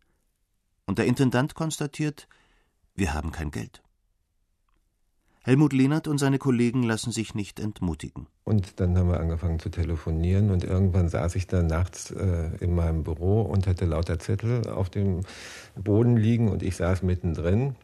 Und 0.86 1.00
der 1.00 1.08
Intendant 1.08 1.56
konstatiert, 1.56 2.28
wir 2.96 3.14
haben 3.14 3.32
kein 3.32 3.50
Geld. 3.50 3.82
Helmut 5.44 5.74
Lehnert 5.74 6.08
und 6.08 6.20
seine 6.20 6.38
Kollegen 6.38 6.84
lassen 6.84 7.12
sich 7.12 7.34
nicht 7.34 7.60
entmutigen. 7.60 8.28
Und 8.44 8.80
dann 8.80 8.96
haben 8.96 9.10
wir 9.10 9.20
angefangen 9.20 9.58
zu 9.58 9.70
telefonieren 9.70 10.52
und 10.52 10.64
irgendwann 10.64 11.10
saß 11.10 11.36
ich 11.36 11.48
dann 11.48 11.66
nachts 11.66 12.12
äh, 12.12 12.52
in 12.60 12.76
meinem 12.76 13.04
Büro 13.04 13.42
und 13.42 13.66
hatte 13.66 13.86
lauter 13.86 14.20
Zettel 14.20 14.70
auf 14.70 14.90
dem 14.90 15.22
Boden 15.76 16.18
liegen 16.18 16.50
und 16.50 16.62
ich 16.62 16.76
saß 16.76 17.02
mittendrin. 17.02 17.76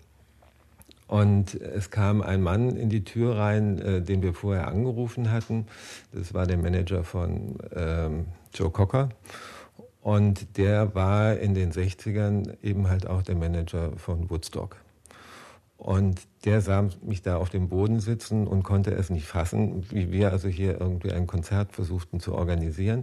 Und 1.08 1.54
es 1.54 1.92
kam 1.92 2.22
ein 2.22 2.42
Mann 2.42 2.76
in 2.76 2.90
die 2.90 3.04
Tür 3.04 3.38
rein, 3.38 3.80
äh, 3.80 4.02
den 4.02 4.24
wir 4.24 4.34
vorher 4.34 4.68
angerufen 4.68 5.32
hatten. 5.32 5.68
Das 6.12 6.34
war 6.34 6.48
der 6.48 6.58
Manager 6.58 7.04
von 7.04 7.58
ähm, 7.76 8.26
Joe 8.54 8.72
Cocker. 8.72 9.10
Und 10.02 10.58
der 10.58 10.94
war 10.96 11.38
in 11.38 11.54
den 11.54 11.72
60ern 11.72 12.58
eben 12.62 12.90
halt 12.90 13.08
auch 13.08 13.22
der 13.22 13.36
Manager 13.36 13.92
von 13.98 14.30
Woodstock. 14.30 14.78
Und 15.78 16.22
der 16.46 16.62
sah 16.62 16.88
mich 17.04 17.22
da 17.22 17.38
auf 17.38 17.50
dem 17.50 17.70
Boden 17.70 18.00
sitzen 18.00 18.48
und 18.48 18.64
konnte 18.64 18.92
es 18.92 19.10
nicht 19.10 19.28
fassen, 19.28 19.86
wie 19.92 20.12
wir 20.12 20.32
also 20.32 20.48
hier 20.48 20.80
irgendwie 20.80 21.12
ein 21.12 21.28
Konzert 21.28 21.74
versuchten 21.74 22.20
zu 22.20 22.34
organisieren. 22.34 23.02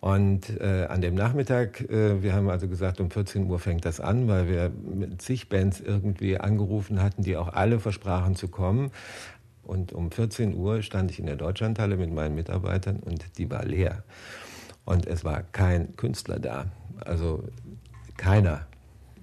Und 0.00 0.58
äh, 0.60 0.86
an 0.88 1.02
dem 1.02 1.14
Nachmittag, 1.14 1.82
äh, 1.90 2.22
wir 2.22 2.32
haben 2.32 2.48
also 2.48 2.68
gesagt, 2.68 3.00
um 3.00 3.10
14 3.10 3.46
Uhr 3.48 3.58
fängt 3.58 3.84
das 3.84 4.00
an, 4.00 4.28
weil 4.28 4.48
wir 4.48 4.70
mit 4.70 5.20
zig 5.20 5.50
Bands 5.50 5.80
irgendwie 5.80 6.38
angerufen 6.38 7.02
hatten, 7.02 7.22
die 7.22 7.36
auch 7.36 7.52
alle 7.52 7.80
versprachen 7.80 8.34
zu 8.34 8.48
kommen. 8.48 8.92
Und 9.62 9.92
um 9.92 10.10
14 10.10 10.56
Uhr 10.56 10.82
stand 10.82 11.10
ich 11.10 11.18
in 11.18 11.26
der 11.26 11.36
Deutschlandhalle 11.36 11.96
mit 11.96 12.12
meinen 12.12 12.34
Mitarbeitern 12.34 12.96
und 12.96 13.38
die 13.38 13.50
war 13.50 13.64
leer. 13.64 14.02
Und 14.86 15.06
es 15.06 15.22
war 15.22 15.42
kein 15.42 15.94
Künstler 15.96 16.38
da, 16.38 16.66
also 17.04 17.44
keiner. 18.16 18.66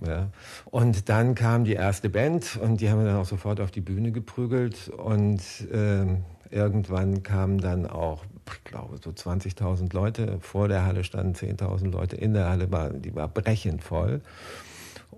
Ja. 0.05 0.29
Und 0.65 1.09
dann 1.09 1.33
kam 1.33 1.63
die 1.63 1.73
erste 1.73 2.09
Band 2.09 2.57
und 2.61 2.81
die 2.81 2.89
haben 2.89 2.99
wir 2.99 3.07
dann 3.07 3.17
auch 3.17 3.25
sofort 3.25 3.59
auf 3.59 3.71
die 3.71 3.81
Bühne 3.81 4.11
geprügelt 4.11 4.89
und 4.89 5.41
äh, 5.71 6.05
irgendwann 6.51 7.23
kamen 7.23 7.57
dann 7.57 7.87
auch, 7.87 8.23
ich 8.53 8.63
glaube, 8.63 8.97
so 9.03 9.09
20.000 9.09 9.93
Leute. 9.93 10.39
Vor 10.41 10.67
der 10.67 10.85
Halle 10.85 11.03
standen 11.03 11.33
10.000 11.33 11.91
Leute, 11.91 12.15
in 12.15 12.33
der 12.33 12.49
Halle 12.49 12.71
war, 12.71 12.89
die 12.89 13.15
war 13.15 13.27
brechend 13.27 13.83
voll. 13.83 14.21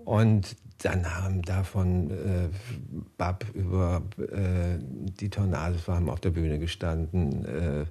Und 0.04 0.56
dann 0.82 1.14
haben 1.14 1.42
davon 1.42 2.10
äh, 2.10 2.48
Bab 3.18 3.44
über 3.54 4.02
äh, 4.18 4.78
die 4.78 5.28
Tornados 5.28 5.88
haben 5.88 6.08
auf 6.08 6.20
der 6.20 6.30
Bühne 6.30 6.58
gestanden. 6.58 7.44
Äh, 7.44 7.86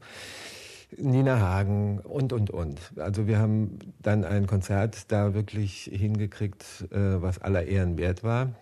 Nina 0.98 1.40
Hagen 1.40 2.00
und, 2.00 2.34
und, 2.34 2.50
und. 2.50 2.80
Also 2.98 3.28
wir 3.28 3.38
haben 3.38 3.78
dann 4.00 4.24
ein 4.24 4.48
Konzert 4.48 5.12
da 5.12 5.34
wirklich 5.36 5.90
hingekriegt, 5.94 6.88
äh, 6.92 7.22
was 7.22 7.40
aller 7.40 7.66
Ehren 7.66 7.98
wert 7.98 8.24
war. 8.24 8.56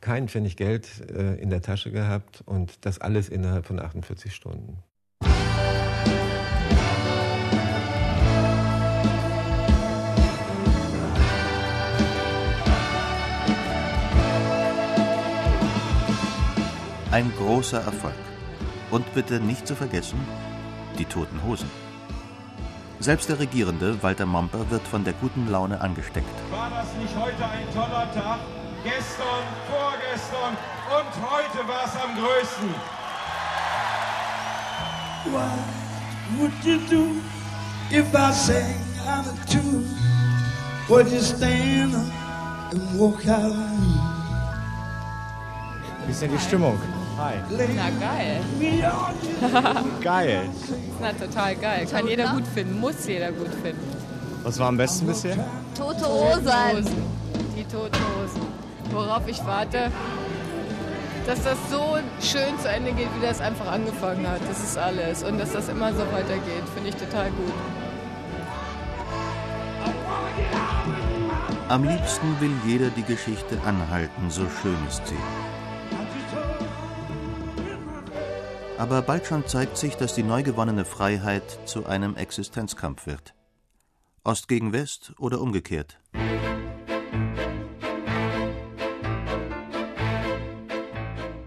Kein 0.00 0.28
Pfennig 0.28 0.56
Geld 0.56 0.88
äh, 1.10 1.34
in 1.40 1.50
der 1.50 1.60
Tasche 1.60 1.90
gehabt 1.90 2.42
und 2.46 2.86
das 2.86 3.00
alles 3.00 3.28
innerhalb 3.28 3.66
von 3.66 3.80
48 3.80 4.32
Stunden. 4.32 4.78
Ein 17.10 17.32
großer 17.38 17.80
Erfolg. 17.80 18.12
Und 18.90 19.14
bitte 19.14 19.40
nicht 19.40 19.66
zu 19.66 19.74
vergessen, 19.74 20.18
die 20.98 21.06
Toten 21.06 21.42
Hosen. 21.42 21.70
Selbst 23.00 23.30
der 23.30 23.38
Regierende, 23.38 24.02
Walter 24.02 24.26
Momper, 24.26 24.70
wird 24.70 24.86
von 24.86 25.04
der 25.04 25.14
guten 25.14 25.48
Laune 25.50 25.80
angesteckt. 25.80 26.28
War 26.50 26.68
das 26.68 26.92
nicht 27.00 27.16
heute 27.16 27.44
ein 27.44 27.66
toller 27.72 28.12
Tag? 28.12 28.40
Gestern, 28.84 29.44
vorgestern 29.70 30.54
und 30.98 31.12
heute 31.30 31.66
war 31.66 31.84
es 31.86 31.96
am 31.96 32.14
größten. 32.14 32.74
What 35.32 35.58
would 36.38 36.52
you 36.62 36.78
do 36.90 37.16
if 37.90 38.06
I 38.14 38.32
sang 38.32 38.74
out 39.08 39.26
of 39.26 39.46
tune? 39.46 39.86
Would 40.88 41.10
you 41.10 41.20
stand 41.20 41.94
up 41.94 42.72
and 42.72 42.98
walk 42.98 43.26
out 43.26 43.50
on 43.50 43.80
me? 43.80 44.18
Wie 46.06 46.12
ist 46.12 46.22
denn 46.22 46.32
die 46.32 46.38
Stimmung? 46.38 46.78
Hi. 47.18 47.34
Na 47.50 47.90
geil. 47.98 48.40
Geil. 50.00 50.48
Na 51.00 51.12
total 51.12 51.56
geil. 51.56 51.86
Kann 51.90 52.06
jeder 52.06 52.28
gut 52.28 52.46
finden, 52.46 52.78
muss 52.78 53.04
jeder 53.08 53.32
gut 53.32 53.52
finden. 53.60 53.82
Was 54.44 54.56
war 54.60 54.68
am 54.68 54.76
besten 54.76 55.04
bisher? 55.08 55.36
Tote 55.76 56.06
Hosen. 56.06 56.86
Die 57.56 57.64
Toten 57.64 57.98
Hosen. 58.14 58.42
Worauf 58.92 59.26
ich 59.26 59.44
warte, 59.44 59.90
dass 61.26 61.42
das 61.42 61.58
so 61.68 61.98
schön 62.22 62.56
zu 62.62 62.68
Ende 62.68 62.92
geht, 62.92 63.08
wie 63.18 63.26
das 63.26 63.40
einfach 63.40 63.66
angefangen 63.66 64.24
hat. 64.28 64.40
Das 64.48 64.62
ist 64.62 64.78
alles. 64.78 65.24
Und 65.24 65.38
dass 65.38 65.52
das 65.52 65.68
immer 65.68 65.92
so 65.92 66.06
weitergeht, 66.12 66.62
finde 66.72 66.90
ich 66.90 66.94
total 66.94 67.30
gut. 67.30 67.52
Am 71.68 71.82
liebsten 71.82 72.40
will 72.40 72.52
jeder 72.64 72.90
die 72.90 73.02
Geschichte 73.02 73.58
anhalten, 73.66 74.30
so 74.30 74.46
schön 74.62 74.78
ist 74.88 75.06
sie. 75.06 75.47
Aber 78.78 79.02
bald 79.02 79.26
schon 79.26 79.44
zeigt 79.44 79.76
sich, 79.76 79.96
dass 79.96 80.14
die 80.14 80.22
neu 80.22 80.44
gewonnene 80.44 80.84
Freiheit 80.84 81.58
zu 81.64 81.86
einem 81.86 82.14
Existenzkampf 82.14 83.08
wird. 83.08 83.34
Ost 84.22 84.46
gegen 84.46 84.72
West 84.72 85.14
oder 85.18 85.40
umgekehrt. 85.40 85.98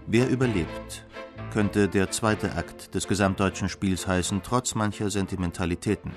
Wer 0.06 0.28
überlebt, 0.28 1.06
könnte 1.54 1.88
der 1.88 2.10
zweite 2.10 2.54
Akt 2.54 2.94
des 2.94 3.08
gesamtdeutschen 3.08 3.70
Spiels 3.70 4.06
heißen, 4.06 4.42
trotz 4.42 4.74
mancher 4.74 5.08
Sentimentalitäten. 5.08 6.12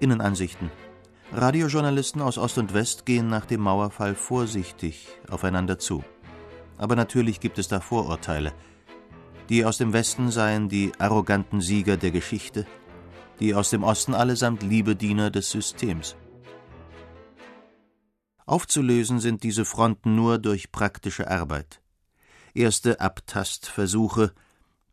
Innenansichten. 0.00 0.70
Radiojournalisten 1.30 2.22
aus 2.22 2.38
Ost 2.38 2.56
und 2.56 2.72
West 2.72 3.04
gehen 3.04 3.28
nach 3.28 3.44
dem 3.44 3.60
Mauerfall 3.60 4.14
vorsichtig 4.14 5.08
aufeinander 5.28 5.78
zu. 5.78 6.02
Aber 6.78 6.96
natürlich 6.96 7.38
gibt 7.38 7.58
es 7.58 7.68
da 7.68 7.80
Vorurteile– 7.80 8.54
die 9.48 9.64
aus 9.64 9.78
dem 9.78 9.92
Westen 9.92 10.30
seien 10.30 10.68
die 10.68 10.92
arroganten 10.98 11.60
Sieger 11.60 11.96
der 11.96 12.10
Geschichte, 12.10 12.66
die 13.40 13.54
aus 13.54 13.70
dem 13.70 13.82
Osten 13.82 14.14
allesamt 14.14 14.62
Liebediener 14.62 15.30
des 15.30 15.50
Systems. 15.50 16.16
Aufzulösen 18.46 19.20
sind 19.20 19.42
diese 19.42 19.64
Fronten 19.64 20.14
nur 20.14 20.38
durch 20.38 20.70
praktische 20.70 21.30
Arbeit. 21.30 21.80
Erste 22.52 23.00
Abtastversuche 23.00 24.32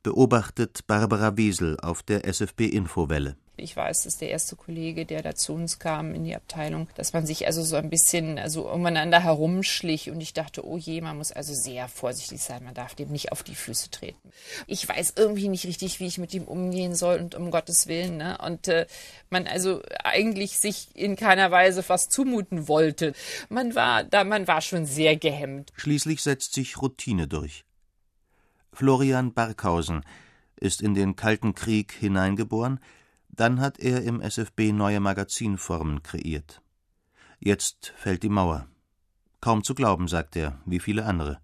beobachtet 0.04 0.88
Barbara 0.88 1.38
Wiesel 1.38 1.80
auf 1.80 2.02
der 2.02 2.26
SFB 2.26 2.62
Infowelle. 2.62 3.38
Ich 3.62 3.76
weiß, 3.76 4.04
das 4.04 4.14
ist 4.14 4.22
der 4.22 4.30
erste 4.30 4.56
Kollege, 4.56 5.06
der 5.06 5.22
da 5.22 5.36
zu 5.36 5.54
uns 5.54 5.80
kam 5.80 6.14
in 6.14 6.24
die 6.24 6.36
Abteilung, 6.36 6.88
dass 6.96 7.14
man 7.14 7.26
sich 7.26 7.46
also 7.46 7.64
so 7.64 7.76
ein 7.76 7.90
bisschen 7.90 8.40
also 8.40 8.70
umeinander 8.70 9.24
herumschlich 9.24 10.10
und 10.10 10.22
ich 10.22 10.34
dachte, 10.34 10.66
oh 10.66 10.78
je, 10.78 11.02
man 11.02 11.18
muss 11.18 11.32
also 11.32 11.54
sehr 11.54 11.88
vorsichtig 11.88 12.42
sein, 12.42 12.64
man 12.64 12.74
darf 12.74 12.96
dem 12.96 13.10
nicht 13.10 13.32
auf 13.32 13.44
die 13.44 13.56
Füße 13.56 13.92
treten. 13.92 14.32
Ich 14.68 14.88
weiß 14.88 15.14
irgendwie 15.16 15.50
nicht 15.50 15.66
richtig, 15.66 16.00
wie 16.00 16.08
ich 16.08 16.18
mit 16.18 16.34
ihm 16.34 16.44
umgehen 16.44 16.96
soll 16.96 17.20
und 17.20 17.36
um 17.36 17.52
Gottes 17.52 17.88
Willen, 17.88 18.18
ne? 18.18 18.38
Und 18.40 18.68
äh, 18.68 18.86
man 19.30 19.48
also 19.48 19.82
eigentlich 20.04 20.58
sich 20.60 20.90
in 20.96 21.16
keiner 21.16 21.52
Weise 21.52 21.84
was 21.88 22.10
zumuten 22.10 22.68
wollte. 22.68 23.14
Man 23.50 23.76
war 23.76 24.04
da, 24.04 24.24
man 24.24 24.48
war 24.48 24.62
schon 24.62 24.86
sehr 24.86 25.16
gehemmt. 25.18 25.72
Schließlich 25.76 26.22
setzt 26.22 26.54
sich 26.54 26.82
Routine 26.82 27.28
durch. 27.28 27.64
Florian 28.74 29.34
Barkhausen 29.34 30.04
ist 30.56 30.82
in 30.82 30.94
den 30.94 31.16
Kalten 31.16 31.56
Krieg 31.56 31.92
hineingeboren, 31.92 32.80
dann 33.36 33.60
hat 33.60 33.80
er 33.80 34.04
im 34.04 34.22
SFB 34.22 34.72
neue 34.72 35.00
Magazinformen 35.00 36.04
kreiert. 36.04 36.62
Jetzt 37.40 37.94
fällt 37.96 38.24
die 38.24 38.30
Mauer. 38.30 38.68
Kaum 39.40 39.64
zu 39.64 39.74
glauben, 39.74 40.08
sagt 40.08 40.36
er, 40.36 40.60
wie 40.66 40.80
viele 40.80 41.06
andere. 41.06 41.40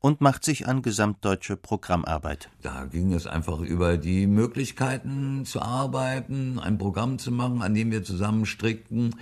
Und 0.00 0.20
macht 0.20 0.44
sich 0.44 0.66
an 0.66 0.82
gesamtdeutsche 0.82 1.56
Programmarbeit. 1.56 2.50
Da 2.62 2.84
ging 2.84 3.12
es 3.12 3.26
einfach 3.26 3.60
über 3.60 3.96
die 3.96 4.26
Möglichkeiten 4.26 5.44
zu 5.44 5.62
arbeiten, 5.62 6.58
ein 6.58 6.78
Programm 6.78 7.18
zu 7.18 7.30
machen, 7.30 7.62
an 7.62 7.74
dem 7.74 7.90
wir 7.90 8.04
zusammen 8.04 8.46
strickten 8.46 9.14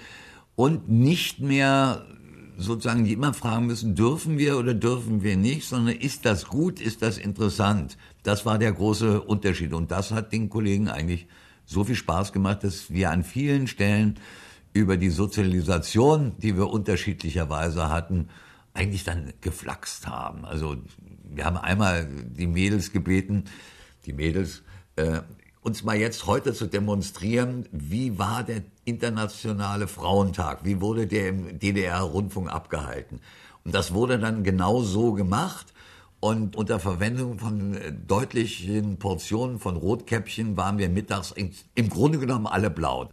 und 0.56 0.88
nicht 0.88 1.40
mehr 1.40 2.06
sozusagen 2.56 3.06
immer 3.06 3.34
fragen 3.34 3.66
müssen, 3.66 3.94
dürfen 3.94 4.38
wir 4.38 4.58
oder 4.58 4.74
dürfen 4.74 5.22
wir 5.22 5.36
nicht, 5.36 5.68
sondern 5.68 5.96
ist 5.96 6.24
das 6.24 6.46
gut, 6.46 6.80
ist 6.80 7.02
das 7.02 7.18
interessant? 7.18 7.96
Das 8.22 8.46
war 8.46 8.58
der 8.58 8.72
große 8.72 9.20
Unterschied. 9.20 9.72
Und 9.72 9.90
das 9.90 10.12
hat 10.12 10.32
den 10.32 10.48
Kollegen 10.48 10.88
eigentlich 10.88 11.26
so 11.64 11.84
viel 11.84 11.96
Spaß 11.96 12.32
gemacht, 12.32 12.64
dass 12.64 12.90
wir 12.90 13.10
an 13.10 13.24
vielen 13.24 13.66
Stellen 13.66 14.18
über 14.72 14.96
die 14.96 15.10
Sozialisation, 15.10 16.32
die 16.38 16.56
wir 16.56 16.68
unterschiedlicherweise 16.68 17.88
hatten, 17.88 18.28
eigentlich 18.74 19.04
dann 19.04 19.32
geflaxt 19.40 20.06
haben. 20.08 20.44
Also 20.44 20.76
wir 21.22 21.44
haben 21.44 21.56
einmal 21.56 22.06
die 22.06 22.46
Mädels 22.46 22.92
gebeten, 22.92 23.44
die 24.04 24.12
Mädels, 24.12 24.62
äh, 24.96 25.20
uns 25.62 25.82
mal 25.82 25.96
jetzt 25.96 26.26
heute 26.26 26.52
zu 26.52 26.66
demonstrieren, 26.66 27.66
wie 27.72 28.18
war 28.18 28.42
der 28.42 28.62
internationale 28.84 29.88
Frauentag, 29.88 30.64
wie 30.64 30.80
wurde 30.80 31.06
der 31.06 31.28
im 31.28 31.58
DDR-Rundfunk 31.58 32.50
abgehalten. 32.50 33.20
Und 33.64 33.74
das 33.74 33.94
wurde 33.94 34.18
dann 34.18 34.44
genau 34.44 34.82
so 34.82 35.12
gemacht. 35.12 35.72
Und 36.24 36.56
unter 36.56 36.80
Verwendung 36.80 37.38
von 37.38 37.74
äh, 37.74 37.92
deutlichen 37.92 38.98
Portionen 38.98 39.58
von 39.58 39.76
Rotkäppchen 39.76 40.56
waren 40.56 40.78
wir 40.78 40.88
mittags 40.88 41.32
im 41.32 41.90
Grunde 41.90 42.18
genommen 42.18 42.46
alle 42.46 42.70
blau. 42.70 43.10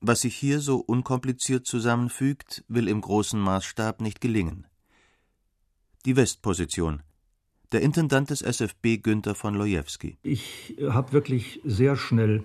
Was 0.00 0.20
sich 0.20 0.36
hier 0.36 0.60
so 0.60 0.76
unkompliziert 0.76 1.66
zusammenfügt, 1.66 2.64
will 2.68 2.86
im 2.86 3.00
großen 3.00 3.40
Maßstab 3.40 4.00
nicht 4.00 4.20
gelingen. 4.20 4.68
Die 6.06 6.14
Westposition. 6.14 7.02
Der 7.72 7.82
Intendant 7.82 8.30
des 8.30 8.42
SFB 8.42 8.98
Günther 9.02 9.34
von 9.34 9.56
Lojewski. 9.56 10.16
Ich 10.22 10.76
habe 10.88 11.12
wirklich 11.14 11.60
sehr 11.64 11.96
schnell 11.96 12.44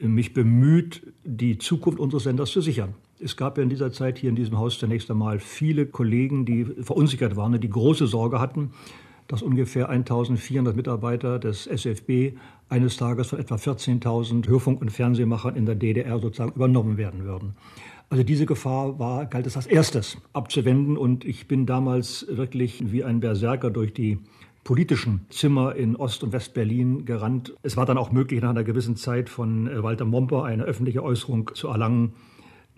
mich 0.00 0.34
bemüht, 0.34 1.14
die 1.24 1.56
Zukunft 1.56 1.98
unseres 1.98 2.24
Senders 2.24 2.50
zu 2.50 2.60
sichern. 2.60 2.94
Es 3.22 3.36
gab 3.36 3.56
ja 3.56 3.62
in 3.62 3.68
dieser 3.68 3.92
Zeit 3.92 4.18
hier 4.18 4.30
in 4.30 4.36
diesem 4.36 4.58
Haus 4.58 4.78
zunächst 4.78 5.10
einmal 5.10 5.38
viele 5.38 5.86
Kollegen, 5.86 6.44
die 6.44 6.64
verunsichert 6.64 7.36
waren, 7.36 7.60
die 7.60 7.70
große 7.70 8.06
Sorge 8.06 8.40
hatten, 8.40 8.72
dass 9.28 9.42
ungefähr 9.42 9.88
1400 9.88 10.74
Mitarbeiter 10.74 11.38
des 11.38 11.66
SFB 11.66 12.36
eines 12.68 12.96
Tages 12.96 13.28
von 13.28 13.38
etwa 13.38 13.54
14.000 13.54 14.48
Hörfunk- 14.48 14.80
und 14.80 14.90
Fernsehmachern 14.90 15.56
in 15.56 15.66
der 15.66 15.74
DDR 15.74 16.18
sozusagen 16.18 16.52
übernommen 16.52 16.96
werden 16.96 17.24
würden. 17.24 17.54
Also 18.10 18.24
diese 18.24 18.44
Gefahr 18.44 18.98
war, 18.98 19.26
galt 19.26 19.46
es 19.46 19.56
als 19.56 19.66
erstes 19.66 20.18
abzuwenden 20.32 20.98
und 20.98 21.24
ich 21.24 21.48
bin 21.48 21.64
damals 21.64 22.26
wirklich 22.28 22.92
wie 22.92 23.04
ein 23.04 23.20
Berserker 23.20 23.70
durch 23.70 23.94
die 23.94 24.18
politischen 24.64 25.26
Zimmer 25.30 25.74
in 25.74 25.96
Ost- 25.96 26.22
und 26.22 26.32
West-Berlin 26.32 27.04
gerannt. 27.04 27.54
Es 27.62 27.76
war 27.76 27.86
dann 27.86 27.98
auch 27.98 28.12
möglich, 28.12 28.42
nach 28.42 28.50
einer 28.50 28.64
gewissen 28.64 28.96
Zeit 28.96 29.28
von 29.28 29.66
äh, 29.66 29.82
Walter 29.82 30.04
Momper 30.04 30.44
eine 30.44 30.64
öffentliche 30.64 31.02
Äußerung 31.02 31.50
zu 31.54 31.68
erlangen, 31.68 32.12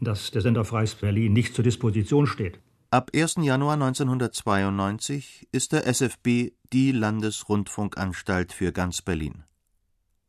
dass 0.01 0.31
der 0.31 0.43
Sender 0.43 0.65
Freies 0.65 0.95
Berlin 0.95 1.33
nicht 1.33 1.55
zur 1.55 1.65
Disposition 1.65 2.27
steht. 2.27 2.61
Ab 2.91 3.11
1. 3.15 3.37
Januar 3.41 3.75
1992 3.75 5.49
ist 5.51 5.73
der 5.73 5.87
SFB 5.87 6.53
die 6.73 6.93
Landesrundfunkanstalt 6.93 8.53
für 8.53 8.73
ganz 8.73 9.03
Berlin. 9.03 9.45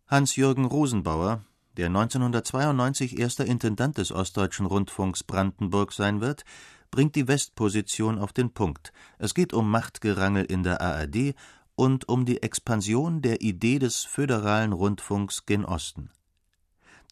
Hans-Jürgen 0.07 0.65
Rosenbauer, 0.65 1.43
der 1.77 1.87
1992 1.87 3.19
erster 3.19 3.45
Intendant 3.45 3.97
des 3.97 4.11
Ostdeutschen 4.11 4.65
Rundfunks 4.65 5.23
Brandenburg 5.23 5.93
sein 5.93 6.21
wird, 6.21 6.43
bringt 6.91 7.15
die 7.15 7.27
Westposition 7.27 8.17
auf 8.17 8.33
den 8.33 8.51
Punkt. 8.51 8.93
Es 9.19 9.33
geht 9.33 9.53
um 9.53 9.69
Machtgerangel 9.69 10.45
in 10.45 10.63
der 10.63 10.81
ARD 10.81 11.35
und 11.75 12.07
um 12.07 12.25
die 12.25 12.41
Expansion 12.41 13.21
der 13.21 13.41
Idee 13.41 13.79
des 13.79 14.05
föderalen 14.05 14.73
Rundfunks 14.73 15.45
gen 15.45 15.65
Osten. 15.65 16.09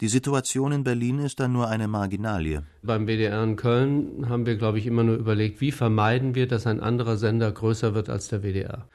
Die 0.02 0.08
Situation 0.08 0.72
in 0.72 0.84
Berlin 0.84 1.20
ist 1.20 1.40
dann 1.40 1.54
nur 1.54 1.70
eine 1.70 1.88
Marginalie. 1.88 2.64
Beim 2.82 3.08
WDR 3.08 3.44
in 3.44 3.56
Köln 3.56 4.28
haben 4.28 4.46
wir, 4.46 4.56
glaube 4.56 4.80
ich, 4.80 4.88
immer 4.88 5.04
nur 5.04 5.16
überlegt, 5.16 5.62
wie 5.62 5.72
vermeiden 5.72 6.36
wir, 6.36 6.48
dass 6.48 6.68
ein 6.68 6.80
anderer 6.80 7.18
Sender 7.18 7.52
größer 7.52 7.94
wird 7.94 8.10
als 8.10 8.28
der 8.28 8.44
WDR. 8.44 8.88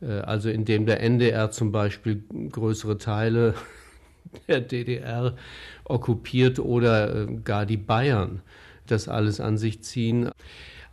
Äh, 0.00 0.20
also 0.20 0.48
indem 0.48 0.86
der 0.86 1.00
NDR 1.00 1.50
zum 1.50 1.72
Beispiel 1.72 2.24
größere 2.50 2.98
Teile 2.98 3.54
der 4.48 4.60
DDR 4.60 5.36
okkupiert 5.84 6.58
oder 6.58 7.14
äh, 7.14 7.26
gar 7.44 7.66
die 7.66 7.76
Bayern 7.76 8.42
das 8.86 9.08
alles 9.08 9.40
an 9.40 9.58
sich 9.58 9.82
ziehen. 9.82 10.30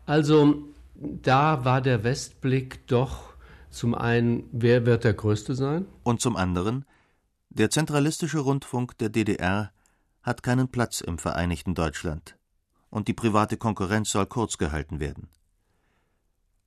Also 0.05 0.63
da 0.95 1.65
war 1.65 1.81
der 1.81 2.03
Westblick 2.03 2.85
doch 2.87 3.33
zum 3.69 3.95
einen, 3.95 4.43
wer 4.51 4.85
wird 4.85 5.03
der 5.03 5.13
Größte 5.13 5.55
sein? 5.55 5.85
Und 6.03 6.21
zum 6.21 6.35
anderen, 6.35 6.85
der 7.53 7.69
zentralistische 7.69 8.39
Rundfunk 8.39 8.97
der 8.97 9.09
DDR 9.09 9.71
hat 10.23 10.41
keinen 10.41 10.69
Platz 10.69 11.01
im 11.01 11.19
Vereinigten 11.19 11.75
Deutschland 11.75 12.35
und 12.89 13.07
die 13.07 13.13
private 13.13 13.57
Konkurrenz 13.57 14.11
soll 14.11 14.25
kurz 14.25 14.57
gehalten 14.57 14.99
werden. 14.99 15.29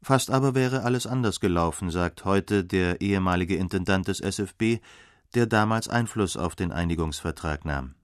Fast 0.03 0.31
aber 0.31 0.55
wäre 0.55 0.83
alles 0.83 1.07
anders 1.07 1.41
gelaufen, 1.41 1.91
sagt 1.91 2.25
heute 2.25 2.65
der 2.65 3.01
ehemalige 3.01 3.57
Intendant 3.57 4.07
des 4.07 4.21
SFB, 4.21 4.79
der 5.35 5.47
damals 5.47 5.89
Einfluss 5.89 6.37
auf 6.37 6.55
den 6.55 6.71
Einigungsvertrag 6.71 7.65
nahm. 7.65 7.95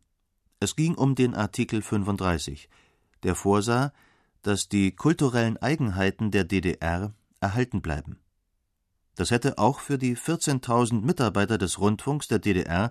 Es 0.59 0.75
ging 0.75 0.95
um 0.95 1.15
den 1.15 1.35
Artikel 1.35 1.83
35, 1.83 2.69
der 3.23 3.37
vorsah, 3.37 3.93
dass 4.43 4.69
die 4.69 4.91
kulturellen 4.95 5.57
Eigenheiten 5.57 6.33
der 6.33 6.45
DDR 6.45 7.15
erhalten 7.41 7.81
bleiben. 7.81 8.22
Das 9.15 9.31
hätte 9.31 9.59
auch 9.59 9.81
für 9.81 9.99
die 9.99 10.17
14.000 10.17 11.03
Mitarbeiter 11.03 11.59
des 11.59 11.79
Rundfunks 11.79 12.29
der 12.29 12.39
DDR 12.39 12.91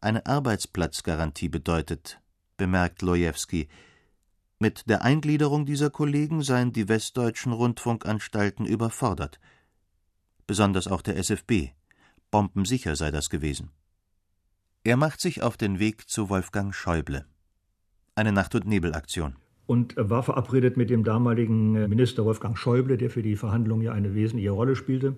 eine 0.00 0.26
Arbeitsplatzgarantie 0.26 1.48
bedeutet, 1.48 2.20
bemerkt 2.56 3.02
Lojewski. 3.02 3.68
Mit 4.58 4.88
der 4.88 5.02
Eingliederung 5.02 5.66
dieser 5.66 5.90
Kollegen 5.90 6.42
seien 6.42 6.72
die 6.72 6.88
westdeutschen 6.88 7.52
Rundfunkanstalten 7.52 8.66
überfordert. 8.66 9.40
Besonders 10.46 10.88
auch 10.88 11.02
der 11.02 11.16
SFB. 11.16 11.70
Bombensicher 12.30 12.96
sei 12.96 13.10
das 13.10 13.30
gewesen. 13.30 13.70
Er 14.84 14.96
macht 14.96 15.20
sich 15.20 15.42
auf 15.42 15.56
den 15.56 15.78
Weg 15.78 16.08
zu 16.08 16.28
Wolfgang 16.28 16.74
Schäuble. 16.74 17.24
Eine 18.16 18.32
Nacht- 18.32 18.54
und 18.54 18.66
Nebelaktion 18.66 19.36
und 19.66 19.94
war 19.96 20.22
verabredet 20.22 20.76
mit 20.76 20.90
dem 20.90 21.04
damaligen 21.04 21.72
Minister 21.88 22.24
Wolfgang 22.24 22.58
Schäuble, 22.58 22.98
der 22.98 23.10
für 23.10 23.22
die 23.22 23.36
Verhandlungen 23.36 23.82
ja 23.82 23.92
eine 23.92 24.14
wesentliche 24.14 24.50
Rolle 24.50 24.76
spielte. 24.76 25.16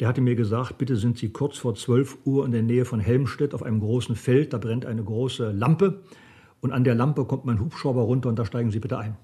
Der 0.00 0.08
hatte 0.08 0.20
mir 0.20 0.36
gesagt, 0.36 0.78
bitte 0.78 0.96
sind 0.96 1.16
Sie 1.18 1.30
kurz 1.30 1.56
vor 1.56 1.74
12 1.74 2.18
Uhr 2.24 2.44
in 2.44 2.52
der 2.52 2.62
Nähe 2.62 2.84
von 2.84 3.00
Helmstedt 3.00 3.54
auf 3.54 3.62
einem 3.62 3.80
großen 3.80 4.14
Feld, 4.14 4.52
da 4.52 4.58
brennt 4.58 4.84
eine 4.84 5.02
große 5.02 5.52
Lampe. 5.52 6.02
Und 6.60 6.72
an 6.72 6.84
der 6.84 6.94
Lampe 6.94 7.24
kommt 7.24 7.44
mein 7.44 7.60
Hubschrauber 7.60 8.02
runter 8.02 8.28
und 8.28 8.38
da 8.38 8.44
steigen 8.44 8.70
Sie 8.70 8.80
bitte 8.80 8.98
ein. 8.98 9.16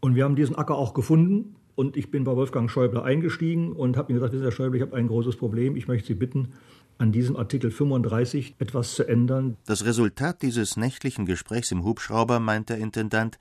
Und 0.00 0.14
wir 0.14 0.24
haben 0.24 0.36
diesen 0.36 0.56
Acker 0.56 0.76
auch 0.76 0.94
gefunden. 0.94 1.56
Und 1.74 1.96
ich 1.96 2.10
bin 2.10 2.24
bei 2.24 2.34
Wolfgang 2.34 2.70
Schäuble 2.70 3.02
eingestiegen 3.02 3.72
und 3.72 3.98
habe 3.98 4.10
ihm 4.10 4.16
gesagt, 4.16 4.34
Herr 4.34 4.50
Schäuble, 4.50 4.78
ich 4.78 4.82
habe 4.82 4.96
ein 4.96 5.08
großes 5.08 5.36
Problem, 5.36 5.76
ich 5.76 5.88
möchte 5.88 6.08
Sie 6.08 6.14
bitten, 6.14 6.54
an 6.96 7.12
diesem 7.12 7.36
Artikel 7.36 7.70
35 7.70 8.54
etwas 8.58 8.94
zu 8.94 9.06
ändern. 9.06 9.58
Das 9.66 9.84
Resultat 9.84 10.40
dieses 10.40 10.78
nächtlichen 10.78 11.26
Gesprächs 11.26 11.70
im 11.72 11.84
Hubschrauber, 11.84 12.40
meint 12.40 12.70
der 12.70 12.78
Intendant, 12.78 13.38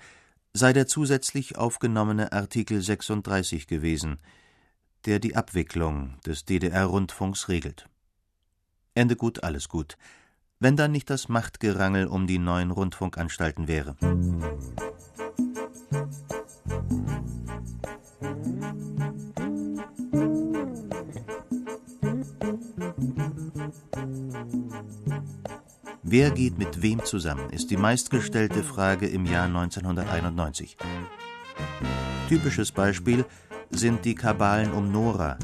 sei 0.53 0.73
der 0.73 0.85
zusätzlich 0.85 1.57
aufgenommene 1.57 2.33
Artikel 2.33 2.81
36 2.81 3.67
gewesen, 3.67 4.17
der 5.05 5.19
die 5.19 5.35
Abwicklung 5.35 6.19
des 6.25 6.45
DDR-Rundfunks 6.45 7.47
regelt. 7.47 7.87
Ende 8.95 9.15
gut, 9.15 9.43
alles 9.43 9.69
gut. 9.69 9.97
Wenn 10.59 10.75
dann 10.75 10.91
nicht 10.91 11.09
das 11.09 11.29
Machtgerangel 11.29 12.07
um 12.07 12.27
die 12.27 12.39
neuen 12.39 12.71
Rundfunkanstalten 12.71 13.67
wäre. 13.67 13.95
Wer 26.01 26.31
geht 26.31 26.57
mit 26.57 26.81
wem 26.81 27.03
zusammen, 27.03 27.49
ist 27.49 27.71
die 27.71 27.77
meistgestellte 27.77 28.63
Frage 28.63 29.07
im 29.07 29.25
Jahr 29.25 29.45
1991. 29.45 30.77
Typisches 32.29 32.71
Beispiel 32.71 33.25
sind 33.69 34.05
die 34.05 34.15
Kabalen 34.15 34.71
um 34.71 34.91
Nora. 34.91 35.37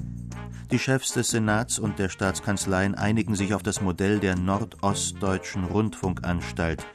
Die 0.72 0.80
Chefs 0.80 1.14
des 1.14 1.30
Senats 1.30 1.80
und 1.80 2.00
der 2.00 2.10
Staatskanzleien 2.10 2.96
einigen 2.96 3.36
sich 3.36 3.54
auf 3.54 3.64
das 3.64 3.82
Modell 3.82 4.20
der 4.20 4.38
Nordostdeutschen 4.38 5.66
Rundfunkanstalt, 5.66 6.86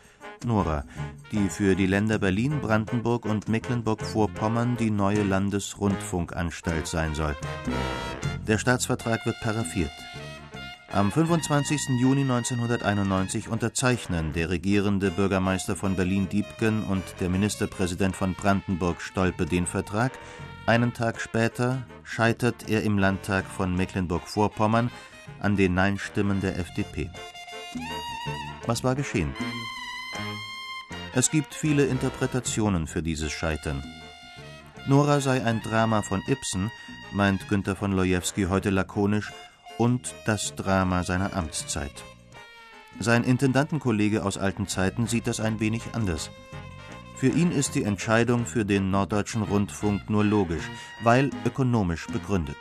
Nora, 0.45 0.85
die 1.33 1.49
für 1.49 1.75
die 1.75 1.87
Länder 1.87 2.19
Berlin, 2.19 2.61
Brandenburg 2.61 3.25
und 3.25 3.49
Mecklenburg-Vorpommern 3.49 4.77
die 4.77 4.91
neue 4.91 5.23
Landesrundfunkanstalt 5.23 6.87
sein 6.87 7.15
soll. 7.15 7.37
Der 8.47 8.59
Staatsvertrag 8.59 9.27
wird 9.27 9.41
paraffiert. 9.41 9.91
Am 10.93 11.12
25. 11.12 12.01
Juni 12.01 12.23
1991 12.23 13.49
unterzeichnen 13.49 14.33
der 14.33 14.49
regierende 14.49 15.11
Bürgermeister 15.11 15.77
von 15.77 15.97
Berlin-Diepgen 15.97 16.85
und 16.85 17.03
der 17.21 17.29
Ministerpräsident 17.29 18.17
von 18.17 18.35
Brandenburg 18.35 19.03
Stolpe 19.03 19.45
den 19.45 19.67
Vertrag. 19.67 20.12
Einen 20.66 20.92
Tag 20.92 21.20
später 21.20 21.87
scheitert 22.02 22.68
er 22.68 22.83
im 22.83 22.98
Landtag 22.98 23.44
von 23.46 23.76
Mecklenburg-Vorpommern 23.76 24.90
an 25.38 25.55
den 25.55 25.74
Nein-Stimmen 25.74 26.40
der 26.40 26.59
FDP. 26.59 27.09
Was 28.66 28.83
war 28.83 28.96
geschehen? 28.96 29.33
Es 31.14 31.31
gibt 31.31 31.55
viele 31.55 31.87
Interpretationen 31.87 32.88
für 32.88 33.00
dieses 33.00 33.31
Scheitern. 33.31 33.85
Nora 34.88 35.20
sei 35.20 35.44
ein 35.44 35.62
Drama 35.62 36.02
von 36.02 36.20
Ibsen, 36.26 36.72
meint 37.12 37.48
Günter 37.48 37.76
von 37.76 37.92
Lojewski 37.92 38.44
heute 38.44 38.70
lakonisch, 38.70 39.33
und 39.79 40.14
das 40.26 40.57
Drama 40.57 41.05
seiner 41.05 41.37
Amtszeit. 41.37 42.02
Sein 42.98 43.22
Intendantenkollege 43.22 44.24
aus 44.24 44.37
alten 44.37 44.66
Zeiten 44.66 45.07
sieht 45.07 45.29
das 45.29 45.38
ein 45.38 45.61
wenig 45.61 45.83
anders. 45.92 46.31
Für 47.16 47.29
ihn 47.29 47.50
ist 47.50 47.74
die 47.74 47.85
Entscheidung 47.85 48.44
für 48.44 48.66
den 48.66 48.90
Norddeutschen 48.90 49.42
Rundfunk 49.42 50.11
nur 50.11 50.22
logisch, 50.22 50.68
weil 51.02 51.31
ökonomisch 51.46 52.07
begründet. 52.09 52.59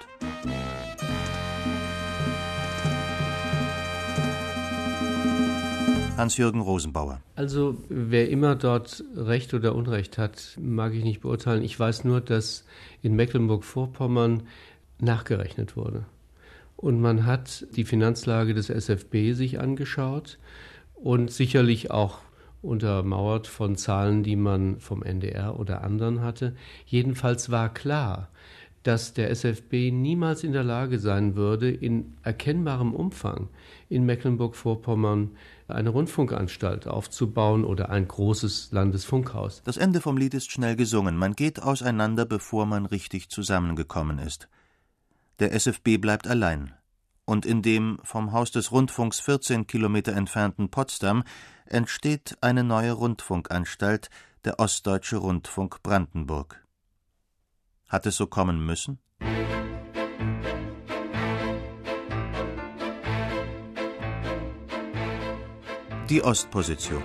Hans-Jürgen 6.16 6.62
Rosenbauer. 6.62 7.20
Also 7.36 7.76
wer 7.90 8.30
immer 8.30 8.56
dort 8.56 9.04
Recht 9.18 9.54
oder 9.54 9.76
Unrecht 9.76 10.18
hat, 10.18 10.58
mag 10.58 10.94
ich 10.94 11.04
nicht 11.04 11.20
beurteilen. 11.20 11.62
Ich 11.62 11.78
weiß 11.78 12.06
nur, 12.06 12.22
dass 12.22 12.64
in 13.02 13.14
Mecklenburg-Vorpommern 13.18 14.44
nachgerechnet 15.00 15.76
wurde. 15.76 16.06
Und 16.78 17.02
man 17.02 17.26
hat 17.26 17.68
die 17.76 17.84
Finanzlage 17.84 18.54
des 18.54 18.70
SFB 18.70 19.34
sich 19.34 19.60
angeschaut 19.60 20.38
und 20.94 21.30
sicherlich 21.30 21.92
auch 21.92 22.20
untermauert 22.66 23.48
von 23.48 23.76
Zahlen, 23.76 24.24
die 24.24 24.36
man 24.36 24.80
vom 24.80 25.04
NDR 25.04 25.60
oder 25.60 25.84
anderen 25.84 26.22
hatte. 26.22 26.56
Jedenfalls 26.86 27.50
war 27.52 27.74
klar, 27.74 28.30
dass 28.86 29.14
der 29.14 29.32
SFB 29.32 29.92
niemals 29.92 30.44
in 30.44 30.52
der 30.52 30.64
Lage 30.64 31.00
sein 31.00 31.36
würde, 31.36 31.72
in 31.72 32.14
erkennbarem 32.22 32.94
Umfang 32.94 33.50
in 33.90 34.06
Mecklenburg-Vorpommern 34.06 35.32
eine 35.68 35.90
Rundfunkanstalt 35.90 36.86
aufzubauen 36.86 37.66
oder 37.66 37.90
ein 37.90 38.08
großes 38.08 38.72
Landesfunkhaus. 38.72 39.64
Das 39.64 39.78
Ende 39.78 40.02
vom 40.02 40.18
Lied 40.18 40.36
ist 40.36 40.52
schnell 40.52 40.76
gesungen. 40.76 41.18
Man 41.18 41.34
geht 41.34 41.64
auseinander, 41.64 42.26
bevor 42.26 42.68
man 42.68 42.86
richtig 42.86 43.30
zusammengekommen 43.30 44.20
ist. 44.20 44.50
Der 45.40 45.54
SFB 45.54 45.98
bleibt 45.98 46.28
allein. 46.28 46.74
Und 47.26 47.48
in 47.48 47.64
dem 47.64 47.98
vom 48.04 48.34
Haus 48.34 48.52
des 48.52 48.72
Rundfunks 48.72 49.20
14 49.20 49.66
Kilometer 49.66 50.14
entfernten 50.14 50.70
Potsdam 50.70 51.24
entsteht 51.66 52.38
eine 52.42 52.64
neue 52.64 52.92
Rundfunkanstalt, 52.92 54.10
der 54.44 54.60
Ostdeutsche 54.60 55.18
Rundfunk 55.18 55.82
Brandenburg. 55.82 56.64
Hat 57.88 58.06
es 58.06 58.16
so 58.16 58.28
kommen 58.28 58.64
müssen? 58.64 59.00
Die 66.10 66.24
Ostposition. 66.24 67.02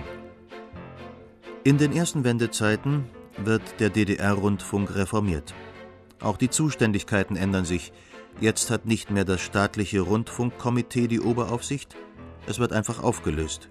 In 1.63 1.79
den 1.79 1.91
ersten 1.91 2.23
Wendezeiten 2.23 3.09
wird 3.37 3.79
der 3.79 3.89
DDR-Rundfunk 3.89 4.93
reformiert. 4.95 5.55
Auch 6.19 6.37
die 6.37 6.51
Zuständigkeiten 6.51 7.35
ändern 7.35 7.65
sich. 7.65 7.91
Jetzt 8.39 8.69
hat 8.69 8.85
nicht 8.85 9.09
mehr 9.09 9.25
das 9.25 9.41
staatliche 9.41 10.01
Rundfunkkomitee 10.01 11.07
die 11.07 11.19
Oberaufsicht, 11.19 11.95
es 12.45 12.59
wird 12.59 12.73
einfach 12.73 13.01
aufgelöst. 13.01 13.70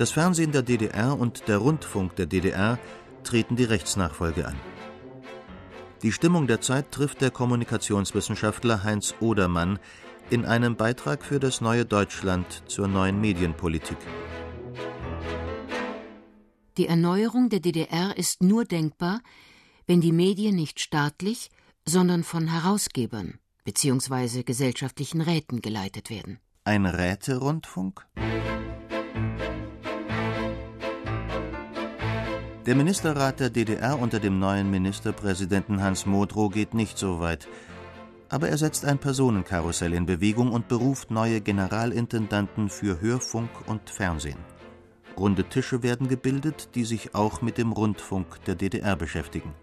Das 0.00 0.12
Fernsehen 0.12 0.50
der 0.50 0.62
DDR 0.62 1.18
und 1.18 1.46
der 1.46 1.58
Rundfunk 1.58 2.16
der 2.16 2.24
DDR 2.24 2.78
treten 3.22 3.56
die 3.56 3.64
Rechtsnachfolge 3.64 4.48
an. 4.48 4.58
Die 6.02 6.10
Stimmung 6.10 6.46
der 6.46 6.62
Zeit 6.62 6.90
trifft 6.90 7.20
der 7.20 7.30
Kommunikationswissenschaftler 7.30 8.82
Heinz 8.82 9.14
Odermann 9.20 9.78
in 10.30 10.46
einem 10.46 10.76
Beitrag 10.76 11.22
für 11.22 11.38
das 11.38 11.60
neue 11.60 11.84
Deutschland 11.84 12.62
zur 12.66 12.88
neuen 12.88 13.20
Medienpolitik. 13.20 13.98
Die 16.78 16.86
Erneuerung 16.86 17.50
der 17.50 17.60
DDR 17.60 18.16
ist 18.16 18.42
nur 18.42 18.64
denkbar, 18.64 19.20
wenn 19.86 20.00
die 20.00 20.12
Medien 20.12 20.56
nicht 20.56 20.80
staatlich, 20.80 21.50
sondern 21.84 22.24
von 22.24 22.46
Herausgebern 22.46 23.38
bzw. 23.64 24.44
gesellschaftlichen 24.44 25.20
Räten 25.20 25.60
geleitet 25.60 26.08
werden. 26.08 26.38
Ein 26.64 26.86
Räterundfunk? 26.86 28.06
Der 32.66 32.74
Ministerrat 32.76 33.40
der 33.40 33.48
DDR 33.48 33.98
unter 33.98 34.20
dem 34.20 34.38
neuen 34.38 34.70
Ministerpräsidenten 34.70 35.82
Hans 35.82 36.04
Modrow 36.04 36.52
geht 36.52 36.74
nicht 36.74 36.98
so 36.98 37.18
weit. 37.18 37.48
Aber 38.28 38.50
er 38.50 38.58
setzt 38.58 38.84
ein 38.84 38.98
Personenkarussell 38.98 39.94
in 39.94 40.04
Bewegung 40.04 40.52
und 40.52 40.68
beruft 40.68 41.10
neue 41.10 41.40
Generalintendanten 41.40 42.68
für 42.68 43.00
Hörfunk 43.00 43.48
und 43.66 43.88
Fernsehen. 43.88 44.38
Runde 45.16 45.44
Tische 45.44 45.82
werden 45.82 46.06
gebildet, 46.06 46.74
die 46.74 46.84
sich 46.84 47.14
auch 47.14 47.40
mit 47.40 47.56
dem 47.56 47.72
Rundfunk 47.72 48.44
der 48.44 48.56
DDR 48.56 48.94
beschäftigen. 48.94 49.54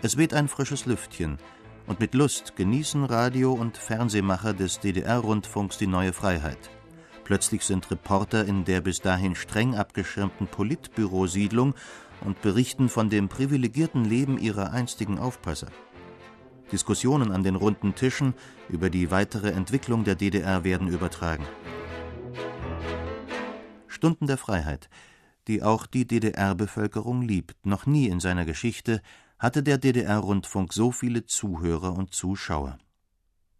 Es 0.00 0.16
weht 0.16 0.32
ein 0.32 0.48
frisches 0.48 0.86
Lüftchen, 0.86 1.38
und 1.86 2.00
mit 2.00 2.14
Lust 2.14 2.56
genießen 2.56 3.04
Radio- 3.04 3.52
und 3.52 3.76
Fernsehmacher 3.76 4.54
des 4.54 4.80
DDR-Rundfunks 4.80 5.76
die 5.76 5.86
neue 5.86 6.14
Freiheit. 6.14 6.70
Plötzlich 7.24 7.62
sind 7.62 7.90
Reporter 7.90 8.44
in 8.44 8.64
der 8.64 8.82
bis 8.82 9.00
dahin 9.00 9.34
streng 9.34 9.74
abgeschirmten 9.74 10.46
Politbürosiedlung 10.46 11.74
und 12.24 12.42
berichten 12.42 12.88
von 12.88 13.10
dem 13.10 13.28
privilegierten 13.28 14.04
Leben 14.04 14.38
ihrer 14.38 14.72
einstigen 14.72 15.18
Aufpasser. 15.18 15.68
Diskussionen 16.72 17.30
an 17.30 17.42
den 17.42 17.54
runden 17.54 17.94
Tischen 17.94 18.34
über 18.68 18.90
die 18.90 19.10
weitere 19.10 19.50
Entwicklung 19.50 20.04
der 20.04 20.14
DDR 20.14 20.64
werden 20.64 20.88
übertragen. 20.88 21.46
Stunden 23.86 24.26
der 24.26 24.38
Freiheit, 24.38 24.88
die 25.46 25.62
auch 25.62 25.86
die 25.86 26.06
DDR-Bevölkerung 26.06 27.22
liebt. 27.22 27.64
Noch 27.64 27.86
nie 27.86 28.08
in 28.08 28.20
seiner 28.20 28.44
Geschichte 28.44 29.02
hatte 29.38 29.62
der 29.62 29.78
DDR-Rundfunk 29.78 30.72
so 30.72 30.90
viele 30.90 31.26
Zuhörer 31.26 31.94
und 31.94 32.14
Zuschauer. 32.14 32.78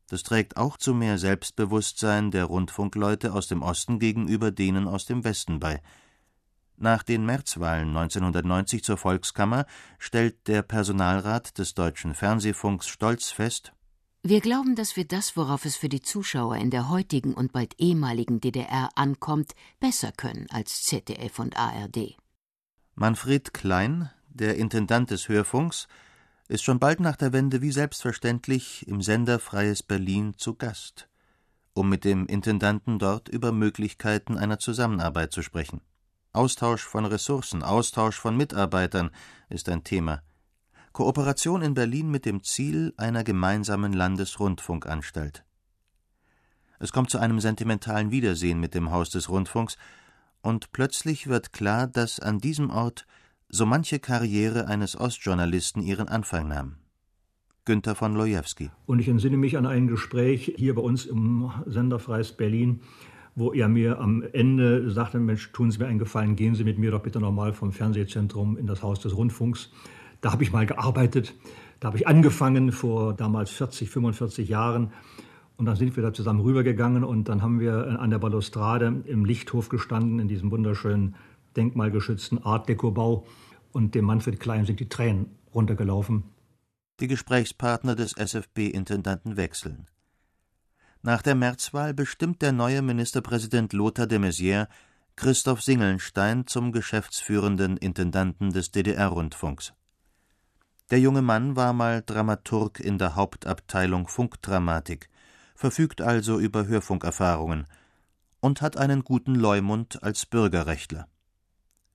Das 0.08 0.22
trägt 0.22 0.56
auch 0.56 0.76
zu 0.76 0.94
mehr 0.94 1.18
Selbstbewusstsein 1.18 2.30
der 2.30 2.44
Rundfunkleute 2.44 3.32
aus 3.32 3.48
dem 3.48 3.62
Osten 3.62 3.98
gegenüber 3.98 4.50
denen 4.50 4.86
aus 4.86 5.06
dem 5.06 5.24
Westen 5.24 5.60
bei. 5.60 5.80
Nach 6.76 7.02
den 7.02 7.24
Märzwahlen 7.24 7.88
1990 7.88 8.82
zur 8.82 8.96
Volkskammer 8.96 9.66
stellt 9.98 10.48
der 10.48 10.62
Personalrat 10.62 11.58
des 11.58 11.74
deutschen 11.74 12.14
Fernsehfunks 12.14 12.88
stolz 12.88 13.30
fest, 13.30 13.72
wir 14.26 14.40
glauben, 14.40 14.74
dass 14.74 14.96
wir 14.96 15.04
das, 15.04 15.36
worauf 15.36 15.66
es 15.66 15.76
für 15.76 15.90
die 15.90 16.00
Zuschauer 16.00 16.56
in 16.56 16.70
der 16.70 16.88
heutigen 16.88 17.34
und 17.34 17.52
bald 17.52 17.74
ehemaligen 17.78 18.40
DDR 18.40 18.88
ankommt, 18.94 19.52
besser 19.80 20.12
können 20.12 20.46
als 20.48 20.82
ZDF 20.84 21.38
und 21.40 21.58
ARD. 21.58 22.16
Manfred 22.94 23.52
Klein, 23.52 24.10
der 24.30 24.56
Intendant 24.56 25.10
des 25.10 25.28
Hörfunks, 25.28 25.88
ist 26.48 26.64
schon 26.64 26.78
bald 26.78 27.00
nach 27.00 27.16
der 27.16 27.34
Wende 27.34 27.60
wie 27.60 27.70
selbstverständlich 27.70 28.88
im 28.88 29.02
Sender 29.02 29.38
Freies 29.38 29.82
Berlin 29.82 30.32
zu 30.38 30.54
Gast, 30.54 31.10
um 31.74 31.90
mit 31.90 32.04
dem 32.04 32.24
Intendanten 32.24 32.98
dort 32.98 33.28
über 33.28 33.52
Möglichkeiten 33.52 34.38
einer 34.38 34.58
Zusammenarbeit 34.58 35.32
zu 35.32 35.42
sprechen. 35.42 35.82
Austausch 36.34 36.82
von 36.82 37.04
Ressourcen, 37.04 37.62
Austausch 37.62 38.16
von 38.16 38.36
Mitarbeitern 38.36 39.10
ist 39.48 39.68
ein 39.68 39.84
Thema. 39.84 40.20
Kooperation 40.92 41.62
in 41.62 41.74
Berlin 41.74 42.10
mit 42.10 42.26
dem 42.26 42.42
Ziel 42.42 42.92
einer 42.96 43.22
gemeinsamen 43.22 43.92
Landesrundfunkanstalt. 43.92 45.44
Es 46.80 46.92
kommt 46.92 47.10
zu 47.10 47.18
einem 47.18 47.38
sentimentalen 47.38 48.10
Wiedersehen 48.10 48.58
mit 48.58 48.74
dem 48.74 48.90
Haus 48.90 49.10
des 49.10 49.28
Rundfunks, 49.28 49.76
und 50.42 50.72
plötzlich 50.72 51.28
wird 51.28 51.52
klar, 51.52 51.86
dass 51.86 52.20
an 52.20 52.38
diesem 52.38 52.68
Ort 52.68 53.06
so 53.48 53.64
manche 53.64 53.98
Karriere 53.98 54.66
eines 54.66 54.98
Ostjournalisten 54.98 55.82
ihren 55.82 56.08
Anfang 56.08 56.48
nahm. 56.48 56.76
Günther 57.64 57.94
von 57.94 58.14
Lojewski. 58.14 58.70
Und 58.84 58.98
ich 58.98 59.08
entsinne 59.08 59.38
mich 59.38 59.56
an 59.56 59.64
ein 59.64 59.86
Gespräch 59.86 60.52
hier 60.56 60.74
bei 60.74 60.82
uns 60.82 61.06
im 61.06 61.50
Senderfreies 61.64 62.32
Berlin, 62.32 62.80
wo 63.36 63.52
er 63.52 63.68
mir 63.68 63.98
am 64.00 64.22
Ende 64.32 64.90
sagte, 64.90 65.18
Mensch, 65.18 65.50
tun 65.52 65.70
Sie 65.70 65.78
mir 65.78 65.86
einen 65.86 65.98
Gefallen, 65.98 66.36
gehen 66.36 66.54
Sie 66.54 66.64
mit 66.64 66.78
mir 66.78 66.90
doch 66.90 67.02
bitte 67.02 67.20
nochmal 67.20 67.52
vom 67.52 67.72
Fernsehzentrum 67.72 68.56
in 68.56 68.66
das 68.66 68.82
Haus 68.82 69.00
des 69.00 69.16
Rundfunks. 69.16 69.70
Da 70.20 70.32
habe 70.32 70.42
ich 70.42 70.52
mal 70.52 70.66
gearbeitet. 70.66 71.34
Da 71.80 71.88
habe 71.88 71.98
ich 71.98 72.06
angefangen 72.06 72.72
vor 72.72 73.14
damals 73.14 73.50
40, 73.50 73.90
45 73.90 74.48
Jahren. 74.48 74.92
Und 75.56 75.66
dann 75.66 75.76
sind 75.76 75.96
wir 75.96 76.02
da 76.02 76.12
zusammen 76.12 76.40
rübergegangen 76.40 77.04
und 77.04 77.28
dann 77.28 77.42
haben 77.42 77.60
wir 77.60 78.00
an 78.00 78.10
der 78.10 78.18
Balustrade 78.18 79.02
im 79.06 79.24
Lichthof 79.24 79.68
gestanden, 79.68 80.18
in 80.18 80.28
diesem 80.28 80.50
wunderschönen 80.50 81.14
denkmalgeschützten 81.56 82.42
Art 82.42 82.68
Deco-Bau. 82.68 83.26
Und 83.72 83.94
dem 83.94 84.04
Manfred 84.04 84.40
Klein 84.40 84.64
sind 84.64 84.80
die 84.80 84.88
Tränen 84.88 85.26
runtergelaufen. 85.52 86.24
Die 87.00 87.08
Gesprächspartner 87.08 87.96
des 87.96 88.16
SFB-Intendanten 88.16 89.36
wechseln. 89.36 89.86
Nach 91.06 91.20
der 91.20 91.34
Märzwahl 91.34 91.92
bestimmt 91.92 92.40
der 92.40 92.52
neue 92.52 92.80
Ministerpräsident 92.80 93.74
Lothar 93.74 94.06
de 94.06 94.18
Maizière 94.18 94.68
Christoph 95.16 95.60
Singelnstein 95.60 96.46
zum 96.46 96.72
geschäftsführenden 96.72 97.76
Intendanten 97.76 98.54
des 98.54 98.70
DDR-Rundfunks. 98.70 99.74
Der 100.90 101.00
junge 101.00 101.20
Mann 101.20 101.56
war 101.56 101.74
mal 101.74 102.02
Dramaturg 102.06 102.80
in 102.80 102.96
der 102.96 103.16
Hauptabteilung 103.16 104.08
Funkdramatik, 104.08 105.10
verfügt 105.54 106.00
also 106.00 106.38
über 106.38 106.66
Hörfunkerfahrungen 106.66 107.66
und 108.40 108.62
hat 108.62 108.78
einen 108.78 109.04
guten 109.04 109.34
Leumund 109.34 110.02
als 110.02 110.24
Bürgerrechtler. 110.24 111.06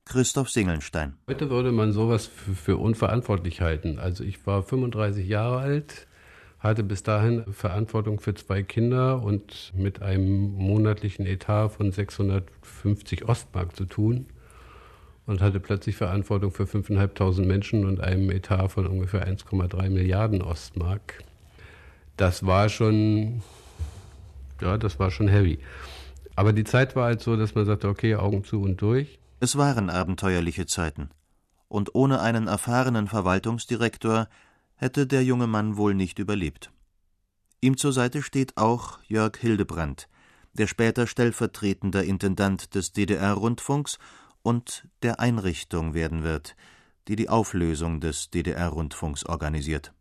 Christoph 0.04 0.50
Singelnstein. 0.50 1.16
Heute 1.26 1.50
würde 1.50 1.72
man 1.72 1.90
sowas 1.90 2.26
für, 2.28 2.76
unverantwortlich 2.76 3.60
halten. 3.60 3.98
Also 3.98 4.22
ich 4.22 4.46
war 4.46 4.62
35 4.62 5.26
Jahre 5.26 5.58
alt, 5.58 6.06
hatte 6.60 6.82
bis 6.82 7.02
dahin 7.02 7.44
Verantwortung 7.52 8.20
für 8.20 8.34
zwei 8.34 8.62
Kinder 8.62 9.22
und 9.22 9.72
mit 9.74 10.02
einem 10.02 10.52
monatlichen 10.52 11.26
Etat 11.26 11.70
von 11.70 11.90
650 11.90 13.26
Ostmark 13.26 13.74
zu 13.74 13.86
tun 13.86 14.26
und 15.26 15.40
hatte 15.40 15.58
plötzlich 15.58 15.96
Verantwortung 15.96 16.50
für 16.52 16.64
5.500 16.64 17.46
Menschen 17.46 17.86
und 17.86 18.00
einem 18.00 18.30
Etat 18.30 18.68
von 18.68 18.86
ungefähr 18.86 19.26
1,3 19.26 19.88
Milliarden 19.88 20.42
Ostmark. 20.42 21.24
Das 22.18 22.44
war 22.44 22.68
schon, 22.68 23.42
ja, 24.60 24.76
das 24.76 24.98
war 24.98 25.10
schon 25.10 25.28
heavy. 25.28 25.60
Aber 26.36 26.52
die 26.52 26.64
Zeit 26.64 26.94
war 26.94 27.06
halt 27.06 27.22
so, 27.22 27.36
dass 27.36 27.54
man 27.54 27.64
sagte, 27.64 27.88
okay, 27.88 28.16
Augen 28.16 28.44
zu 28.44 28.60
und 28.60 28.82
durch. 28.82 29.18
Es 29.40 29.56
waren 29.56 29.88
abenteuerliche 29.88 30.66
Zeiten. 30.66 31.08
Und 31.68 31.94
ohne 31.94 32.20
einen 32.20 32.46
erfahrenen 32.46 33.06
Verwaltungsdirektor 33.06 34.28
hätte 34.80 35.06
der 35.06 35.22
junge 35.22 35.46
Mann 35.46 35.76
wohl 35.76 35.94
nicht 35.94 36.18
überlebt. 36.18 36.72
Ihm 37.60 37.76
zur 37.76 37.92
Seite 37.92 38.22
steht 38.22 38.56
auch 38.56 38.98
Jörg 39.06 39.36
Hildebrandt, 39.36 40.08
der 40.54 40.66
später 40.66 41.06
stellvertretender 41.06 42.02
Intendant 42.02 42.74
des 42.74 42.92
DDR-Rundfunks 42.92 43.98
und 44.40 44.88
der 45.02 45.20
Einrichtung 45.20 45.92
werden 45.92 46.22
wird, 46.22 46.56
die 47.08 47.16
die 47.16 47.28
Auflösung 47.28 48.00
des 48.00 48.30
DDR-Rundfunks 48.30 49.26
organisiert. 49.26 49.92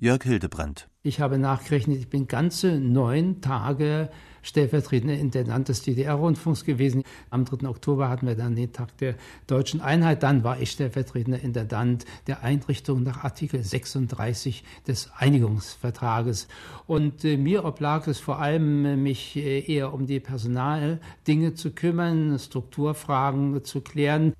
Jörg 0.00 0.22
Hildebrandt. 0.22 0.88
Ich 1.02 1.20
habe 1.20 1.38
nachgerechnet, 1.38 1.98
ich 1.98 2.08
bin 2.08 2.28
ganze 2.28 2.78
neun 2.78 3.40
Tage 3.40 4.10
stellvertretender 4.42 5.16
Intendant 5.16 5.68
des 5.68 5.82
DDR-Rundfunks 5.82 6.64
gewesen. 6.64 7.02
Am 7.30 7.44
3. 7.44 7.68
Oktober 7.68 8.08
hatten 8.08 8.28
wir 8.28 8.36
dann 8.36 8.54
den 8.54 8.72
Tag 8.72 8.96
der 8.98 9.16
deutschen 9.48 9.80
Einheit. 9.80 10.22
Dann 10.22 10.44
war 10.44 10.60
ich 10.60 10.70
stellvertretender 10.70 11.40
Intendant 11.40 12.04
der 12.28 12.44
Einrichtung 12.44 13.02
nach 13.02 13.24
Artikel 13.24 13.62
36 13.62 14.62
des 14.86 15.10
Einigungsvertrages. 15.16 16.46
Und 16.86 17.24
äh, 17.24 17.36
mir 17.36 17.64
oblag 17.64 18.06
es 18.06 18.20
vor 18.20 18.38
allem, 18.38 18.84
äh, 18.84 18.96
mich 18.96 19.34
äh, 19.34 19.60
eher 19.60 19.92
um 19.92 20.06
die 20.06 20.20
Personaldinge 20.20 21.54
zu 21.54 21.72
kümmern, 21.72 22.38
Strukturfragen 22.38 23.64
zu 23.64 23.80
klären. 23.80 24.32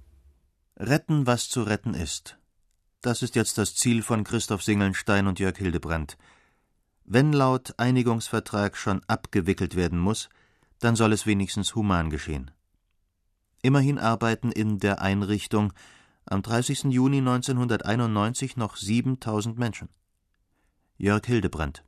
Retten, 0.77 1.27
was 1.27 1.49
zu 1.49 1.62
retten 1.62 1.94
ist. 1.94 2.38
Das 3.00 3.22
ist 3.22 3.37
jetzt 3.37 3.58
das 3.58 3.76
Ziel 3.76 4.02
von 4.02 4.24
Christoph 4.24 4.64
Singelnstein 4.64 5.28
und 5.28 5.38
Jörg 5.38 5.56
Hildebrandt. 5.56 6.18
Wenn 7.04 7.32
laut 7.32 7.74
Einigungsvertrag 7.78 8.76
schon 8.76 9.02
abgewickelt 9.06 9.76
werden 9.76 10.00
muss, 10.00 10.28
dann 10.80 10.96
soll 10.96 11.12
es 11.12 11.24
wenigstens 11.24 11.76
human 11.76 12.11
geschehen. 12.11 12.50
Immerhin 13.62 13.98
arbeiten 13.98 14.50
in 14.50 14.78
der 14.78 15.00
Einrichtung 15.00 15.72
am 16.26 16.42
30. 16.42 16.84
Juni 16.84 17.18
1991 17.18 18.56
noch 18.56 18.76
7000 18.76 19.58
Menschen. 19.58 19.88
Jörg 20.96 21.24
Hildebrandt 21.24 21.84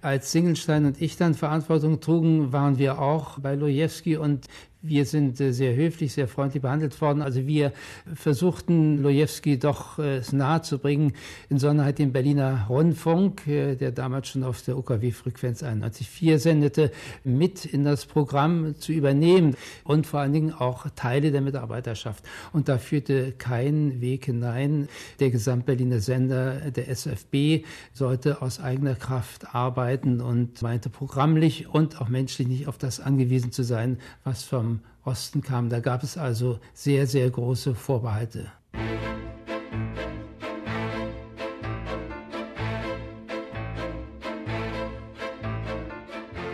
als 0.00 0.32
Singelstein 0.32 0.84
und 0.84 1.00
ich 1.00 1.16
dann 1.16 1.34
Verantwortung 1.34 2.00
trugen, 2.00 2.52
waren 2.52 2.78
wir 2.78 3.00
auch 3.00 3.38
bei 3.38 3.54
Lojewski 3.54 4.16
und 4.16 4.46
wir 4.86 5.04
sind 5.04 5.40
äh, 5.40 5.52
sehr 5.52 5.74
höflich, 5.74 6.12
sehr 6.12 6.28
freundlich 6.28 6.62
behandelt 6.62 7.00
worden. 7.00 7.22
Also 7.22 7.46
wir 7.46 7.72
versuchten 8.14 9.02
Lojewski 9.02 9.58
doch 9.58 9.98
äh, 9.98 10.16
es 10.16 10.32
nahe 10.32 10.62
zu 10.62 10.78
bringen, 10.78 11.12
insonderheit 11.48 11.98
den 11.98 12.12
Berliner 12.12 12.66
Rundfunk, 12.68 13.46
äh, 13.46 13.76
der 13.76 13.92
damals 13.92 14.28
schon 14.28 14.44
auf 14.44 14.62
der 14.62 14.76
UKW-Frequenz 14.76 15.62
91.4 15.62 16.38
sendete, 16.38 16.92
mit 17.24 17.64
in 17.64 17.84
das 17.84 18.06
Programm 18.06 18.76
zu 18.78 18.92
übernehmen 18.92 19.56
und 19.84 20.06
vor 20.06 20.20
allen 20.20 20.32
Dingen 20.32 20.52
auch 20.52 20.86
Teile 20.94 21.32
der 21.32 21.40
Mitarbeiterschaft. 21.40 22.24
Und 22.52 22.68
da 22.68 22.78
führte 22.78 23.32
kein 23.32 24.00
Weg 24.00 24.26
hinein. 24.26 24.88
Der 25.20 25.30
Gesamtberliner 25.30 26.00
Sender, 26.00 26.70
der 26.70 26.88
SFB, 26.88 27.64
sollte 27.92 28.42
aus 28.42 28.60
eigener 28.60 28.94
Kraft 28.94 29.54
arbeiten 29.54 30.20
und 30.20 30.62
meinte 30.62 30.90
programmlich 30.90 31.68
und 31.68 32.00
auch 32.00 32.08
menschlich 32.08 32.48
nicht 32.48 32.68
auf 32.68 32.78
das 32.78 33.00
angewiesen 33.00 33.52
zu 33.52 33.62
sein, 33.62 33.98
was 34.24 34.42
vom 34.42 34.75
Osten 35.04 35.42
kam. 35.42 35.70
Da 35.70 35.80
gab 35.80 36.02
es 36.02 36.18
also 36.18 36.58
sehr, 36.74 37.06
sehr 37.06 37.30
große 37.30 37.74
Vorbehalte. 37.74 38.50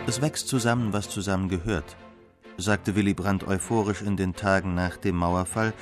Es 0.05 0.21
wächst 0.21 0.47
zusammen, 0.47 0.93
was 0.93 1.09
zusammen 1.09 1.49
gehört, 1.49 1.95
sagte 2.57 2.95
Willy 2.95 3.15
Brandt 3.15 3.47
euphorisch 3.47 4.03
in 4.03 4.15
den 4.15 4.35
Tagen 4.35 4.75
nach 4.75 4.97
dem 4.97 5.15
Mauerfall, 5.15 5.73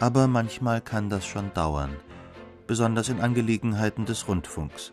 aber 0.00 0.26
manchmal 0.26 0.80
kann 0.80 1.10
das 1.10 1.26
schon 1.26 1.52
dauern, 1.52 1.90
besonders 2.66 3.10
in 3.10 3.20
Angelegenheiten 3.20 4.06
des 4.06 4.26
Rundfunks. 4.26 4.92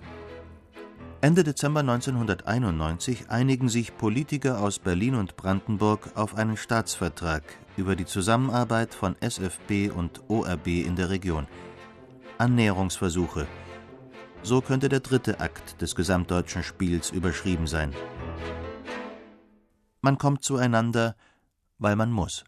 Ende 1.24 1.44
Dezember 1.44 1.82
1991 1.82 3.30
einigen 3.30 3.70
sich 3.70 3.96
Politiker 3.96 4.60
aus 4.60 4.80
Berlin 4.80 5.14
und 5.14 5.38
Brandenburg 5.38 6.10
auf 6.16 6.34
einen 6.34 6.58
Staatsvertrag 6.58 7.44
über 7.78 7.96
die 7.96 8.08
Zusammenarbeit 8.08 8.96
von 8.96 9.16
SFB 9.22 9.92
und 9.96 10.24
ORB 10.30 10.66
in 10.66 10.96
der 10.96 11.12
Region. 11.12 11.46
Annäherungsversuche. 12.40 13.46
So 14.42 14.62
könnte 14.62 14.90
der 14.90 15.02
dritte 15.02 15.40
Akt 15.40 15.80
des 15.80 15.94
gesamtdeutschen 15.94 16.64
Spiels 16.64 17.12
überschrieben 17.12 17.68
sein. 17.68 17.94
Man 20.02 20.18
kommt 20.18 20.44
zueinander, 20.44 21.16
weil 21.78 21.96
man 21.96 22.12
muss. 22.12 22.46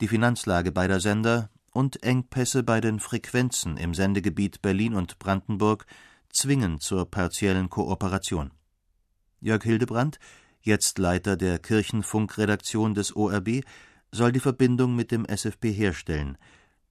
Die 0.00 0.08
Finanzlage 0.08 0.72
beider 0.72 0.98
Sender 0.98 1.50
und 1.72 2.02
Engpässe 2.02 2.62
bei 2.62 2.80
den 2.80 3.00
Frequenzen 3.00 3.76
im 3.76 3.92
Sendegebiet 3.92 4.62
Berlin 4.62 4.94
und 4.94 5.18
Brandenburg 5.18 5.84
zwingen 6.32 6.80
zur 6.80 7.10
partiellen 7.10 7.68
Kooperation. 7.68 8.50
Jörg 9.40 9.62
Hildebrandt, 9.62 10.18
jetzt 10.62 10.98
Leiter 10.98 11.36
der 11.36 11.58
Kirchenfunkredaktion 11.58 12.94
des 12.94 13.14
ORB, 13.14 13.62
soll 14.10 14.32
die 14.32 14.40
Verbindung 14.40 14.96
mit 14.96 15.10
dem 15.10 15.24
SFB 15.24 15.66
herstellen, 15.72 16.38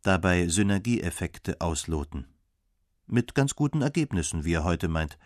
dabei 0.04 0.48
Synergieeffekte 0.48 1.60
ausloten. 1.60 2.28
Mit 3.08 3.36
ganz 3.36 3.56
guten 3.56 3.82
Ergebnissen, 3.82 4.46
wie 4.46 4.54
er 4.54 4.64
heute 4.64 4.88
meint. 4.88 5.18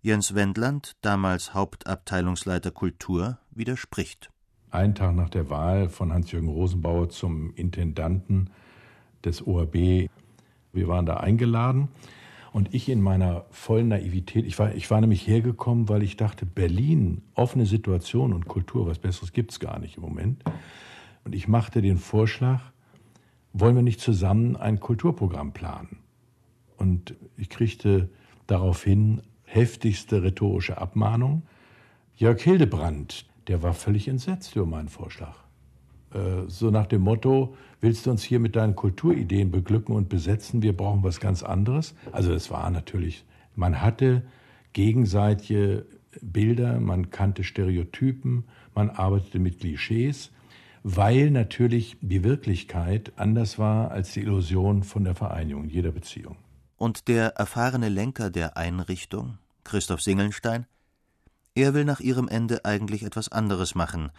Jens 0.00 0.34
Wendland, 0.34 0.96
damals 1.00 1.54
Hauptabteilungsleiter 1.54 2.70
Kultur, 2.70 3.38
widerspricht. 3.50 4.30
Ein 4.70 4.94
Tag 4.94 5.14
nach 5.14 5.28
der 5.28 5.48
Wahl 5.50 5.88
von 5.88 6.12
Hans-Jürgen 6.12 6.48
Rosenbauer 6.48 7.10
zum 7.10 7.54
Intendanten 7.54 8.50
des 9.24 9.46
ORB, 9.46 10.08
wir 10.72 10.88
waren 10.88 11.06
da 11.06 11.18
eingeladen 11.18 11.88
und 12.52 12.74
ich 12.74 12.88
in 12.88 13.00
meiner 13.00 13.46
vollen 13.50 13.88
Naivität, 13.88 14.46
ich 14.46 14.58
war, 14.58 14.74
ich 14.74 14.90
war 14.90 15.00
nämlich 15.00 15.26
hergekommen, 15.26 15.88
weil 15.88 16.02
ich 16.02 16.16
dachte, 16.16 16.44
Berlin, 16.44 17.22
offene 17.34 17.64
Situation 17.64 18.32
und 18.32 18.46
Kultur, 18.46 18.86
was 18.86 18.98
Besseres 18.98 19.32
gibt 19.32 19.52
es 19.52 19.60
gar 19.60 19.78
nicht 19.78 19.96
im 19.96 20.02
Moment. 20.02 20.44
Und 21.24 21.34
ich 21.34 21.48
machte 21.48 21.80
den 21.80 21.96
Vorschlag, 21.96 22.60
wollen 23.54 23.74
wir 23.74 23.82
nicht 23.82 24.00
zusammen 24.00 24.56
ein 24.56 24.80
Kulturprogramm 24.80 25.52
planen? 25.52 25.98
Und 26.76 27.14
ich 27.36 27.48
kriegte 27.48 28.10
daraufhin 28.46 29.22
heftigste 29.44 30.22
rhetorische 30.22 30.78
Abmahnung. 30.78 31.42
Jörg 32.16 32.40
Hildebrandt, 32.42 33.26
der 33.46 33.62
war 33.62 33.72
völlig 33.72 34.08
entsetzt 34.08 34.56
über 34.56 34.66
meinen 34.66 34.88
Vorschlag. 34.88 35.41
Äh, 36.14 36.48
so 36.48 36.70
nach 36.70 36.86
dem 36.86 37.02
Motto, 37.02 37.54
willst 37.80 38.06
du 38.06 38.10
uns 38.10 38.22
hier 38.22 38.40
mit 38.40 38.56
deinen 38.56 38.76
Kulturideen 38.76 39.50
beglücken 39.50 39.94
und 39.94 40.08
besetzen, 40.08 40.62
wir 40.62 40.76
brauchen 40.76 41.02
was 41.02 41.20
ganz 41.20 41.42
anderes. 41.42 41.94
Also 42.12 42.32
es 42.32 42.50
war 42.50 42.70
natürlich, 42.70 43.24
man 43.56 43.80
hatte 43.80 44.22
gegenseitige 44.72 45.86
Bilder, 46.20 46.80
man 46.80 47.10
kannte 47.10 47.44
Stereotypen, 47.44 48.44
man 48.74 48.90
arbeitete 48.90 49.38
mit 49.38 49.60
Klischees, 49.60 50.30
weil 50.82 51.30
natürlich 51.30 51.96
die 52.00 52.24
Wirklichkeit 52.24 53.12
anders 53.16 53.58
war 53.58 53.90
als 53.90 54.12
die 54.12 54.20
Illusion 54.20 54.82
von 54.82 55.04
der 55.04 55.14
Vereinigung 55.14 55.68
jeder 55.68 55.92
Beziehung. 55.92 56.36
Und 56.76 57.08
der 57.08 57.36
erfahrene 57.36 57.88
Lenker 57.88 58.30
der 58.30 58.56
Einrichtung, 58.56 59.38
Christoph 59.64 60.02
Singelnstein, 60.02 60.66
er 61.54 61.74
will 61.74 61.84
nach 61.84 62.00
ihrem 62.00 62.28
Ende 62.28 62.64
eigentlich 62.64 63.04
etwas 63.04 63.30
anderes 63.30 63.74
machen, 63.74 64.10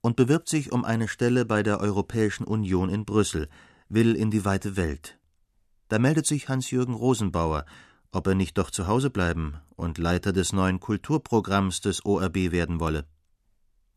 und 0.00 0.16
bewirbt 0.16 0.48
sich 0.48 0.72
um 0.72 0.84
eine 0.84 1.08
Stelle 1.08 1.44
bei 1.44 1.62
der 1.62 1.80
Europäischen 1.80 2.44
Union 2.44 2.88
in 2.88 3.04
Brüssel, 3.04 3.48
will 3.88 4.14
in 4.14 4.30
die 4.30 4.44
weite 4.44 4.76
Welt. 4.76 5.18
Da 5.88 5.98
meldet 5.98 6.26
sich 6.26 6.48
Hans-Jürgen 6.48 6.94
Rosenbauer, 6.94 7.66
ob 8.12 8.26
er 8.26 8.34
nicht 8.34 8.58
doch 8.58 8.70
zu 8.70 8.86
Hause 8.86 9.10
bleiben 9.10 9.56
und 9.76 9.98
Leiter 9.98 10.32
des 10.32 10.52
neuen 10.52 10.80
Kulturprogramms 10.80 11.80
des 11.80 12.04
ORB 12.04 12.52
werden 12.52 12.80
wolle. 12.80 13.04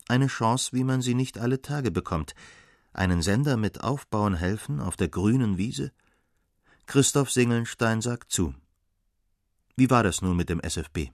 Eine 0.08 0.26
Chance, 0.26 0.70
wie 0.72 0.84
man 0.84 1.00
sie 1.00 1.14
nicht 1.14 1.38
alle 1.38 1.62
Tage 1.62 1.90
bekommt. 1.90 2.34
Einen 2.92 3.22
Sender 3.22 3.56
mit 3.56 3.82
Aufbauen 3.82 4.34
helfen 4.34 4.80
auf 4.80 4.96
der 4.96 5.08
grünen 5.08 5.56
Wiese? 5.56 5.92
Christoph 6.86 7.30
Singelnstein 7.30 8.02
sagt 8.02 8.30
zu. 8.30 8.54
Wie 9.76 9.90
war 9.90 10.02
das 10.02 10.20
nun 10.20 10.36
mit 10.36 10.50
dem 10.50 10.60
SFB? 10.60 11.10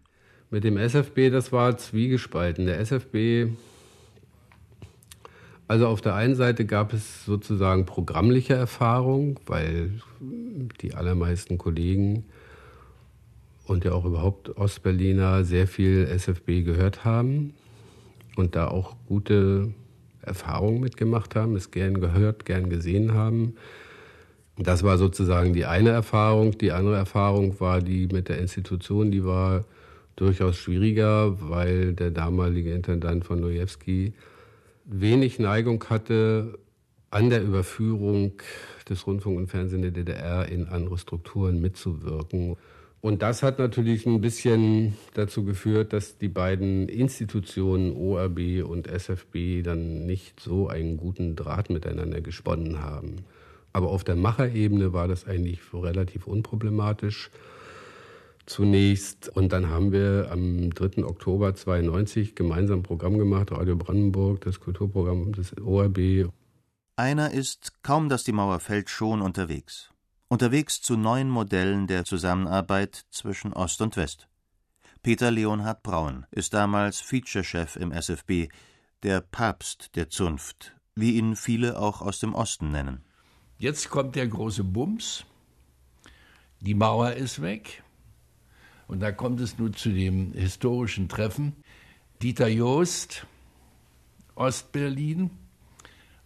Mit 0.51 0.65
dem 0.65 0.77
SFB, 0.77 1.31
das 1.31 1.53
war 1.53 1.79
zwiegespalten. 1.79 2.67
Der 2.67 2.81
SFB 2.81 3.53
Also 5.71 5.87
auf 5.87 6.01
der 6.01 6.17
einen 6.17 6.35
Seite 6.35 6.67
gab 6.67 6.93
es 6.93 7.25
sozusagen 7.25 7.87
programmliche 7.87 8.55
Erfahrung, 8.55 9.39
weil 9.47 9.93
die 10.81 10.95
allermeisten 10.95 11.59
Kollegen 11.59 12.25
und 13.67 13.85
ja 13.85 13.93
auch 13.93 14.05
überhaupt 14.05 14.57
Ostberliner 14.57 15.45
sehr 15.45 15.69
viel 15.69 16.09
SFB 16.09 16.65
gehört 16.65 17.05
haben 17.05 17.55
und 18.35 18.57
da 18.57 18.67
auch 18.67 18.97
gute 19.07 19.73
Erfahrungen 20.23 20.81
mitgemacht 20.81 21.37
haben, 21.37 21.55
es 21.55 21.71
gern 21.71 22.01
gehört, 22.01 22.47
gern 22.47 22.69
gesehen 22.69 23.15
haben. 23.15 23.55
Das 24.59 24.83
war 24.83 24.99
sozusagen 24.99 25.53
die 25.53 25.67
eine 25.67 25.91
Erfahrung. 25.91 26.59
Die 26.59 26.73
andere 26.73 26.97
Erfahrung 26.97 27.61
war 27.61 27.81
die 27.81 28.09
mit 28.09 28.29
der 28.29 28.39
Institution, 28.39 29.13
die 29.13 29.25
war 29.25 29.65
durchaus 30.17 30.57
schwieriger, 30.57 31.49
weil 31.49 31.93
der 31.93 32.11
damalige 32.11 32.75
Intendant 32.75 33.25
von 33.25 33.39
Nojewski 33.39 34.15
wenig 34.91 35.39
Neigung 35.39 35.85
hatte, 35.89 36.59
an 37.11 37.31
der 37.31 37.43
Überführung 37.43 38.33
des 38.89 39.07
Rundfunk 39.07 39.37
und 39.37 39.49
Fernsehen 39.49 39.83
der 39.83 39.91
DDR 39.91 40.49
in 40.49 40.67
andere 40.67 40.99
Strukturen 40.99 41.61
mitzuwirken. 41.61 42.57
Und 43.01 43.23
das 43.23 43.43
hat 43.43 43.59
natürlich 43.59 44.05
ein 44.07 44.21
bisschen 44.21 44.95
dazu 45.15 45.45
geführt, 45.45 45.93
dass 45.93 46.19
die 46.19 46.29
beiden 46.29 46.89
Institutionen 46.89 47.97
ORB 47.97 48.63
und 48.65 48.87
SFB 48.87 49.63
dann 49.63 50.07
nicht 50.07 50.39
so 50.39 50.69
einen 50.69 50.99
guten 50.99 51.35
Draht 51.35 51.71
miteinander 51.71 52.21
gesponnen 52.21 52.83
haben. 52.83 53.17
Aber 53.73 53.89
auf 53.89 54.05
der 54.05 54.17
Macherebene 54.17 54.93
war 54.93 55.09
das 55.09 55.27
eigentlich 55.27 55.61
relativ 55.73 56.27
unproblematisch 56.27 57.31
zunächst. 58.51 59.29
Und 59.29 59.53
dann 59.53 59.69
haben 59.69 59.93
wir 59.93 60.29
am 60.31 60.71
3. 60.71 61.05
Oktober 61.05 61.55
92 61.55 62.35
gemeinsam 62.35 62.81
ein 62.81 62.83
Programm 62.83 63.17
gemacht, 63.17 63.53
Radio 63.53 63.77
Brandenburg, 63.77 64.43
das 64.43 64.61
Kulturprogramm 64.61 65.33
des 65.33 65.57
ORB. 65.59 66.31
Einer 66.97 67.31
ist, 67.31 67.83
kaum 67.83 68.09
dass 68.09 68.25
die 68.25 68.33
Mauer 68.33 68.61
fällt, 68.61 68.91
schon 68.91 69.23
unterwegs. 69.23 69.91
Unterwegs 70.29 70.83
zu 70.83 70.97
neuen 70.97 71.31
Modellen 71.31 71.87
der 71.87 72.05
Zusammenarbeit 72.05 73.07
zwischen 73.11 73.53
Ost 73.53 73.81
und 73.81 73.97
West. 73.97 74.29
Peter 75.03 75.31
Leonhard 75.31 75.83
Braun 75.83 76.27
ist 76.31 76.53
damals 76.53 77.01
Featurechef 77.01 77.77
im 77.77 77.91
SFB, 77.91 78.49
der 79.03 79.23
Papst 79.23 79.97
der 79.97 80.11
Zunft, 80.11 80.77
wie 80.95 81.13
ihn 81.17 81.37
viele 81.37 81.79
auch 81.79 82.03
aus 82.03 82.19
dem 82.21 82.35
Osten 82.35 82.71
nennen. 82.71 83.03
Jetzt 83.59 83.89
kommt 83.89 84.15
der 84.15 84.27
große 84.27 84.63
Bums. 84.63 85.25
Die 86.61 86.75
Mauer 86.75 87.13
ist 87.13 87.41
weg. 87.41 87.83
Und 88.91 88.99
da 88.99 89.13
kommt 89.13 89.41
es 89.41 89.57
nun 89.57 89.73
zu 89.73 89.91
dem 89.91 90.33
historischen 90.33 91.09
Treffen. 91.09 91.53
Dieter 92.23 92.49
Joost, 92.49 93.25
Ostberlin 94.35 95.31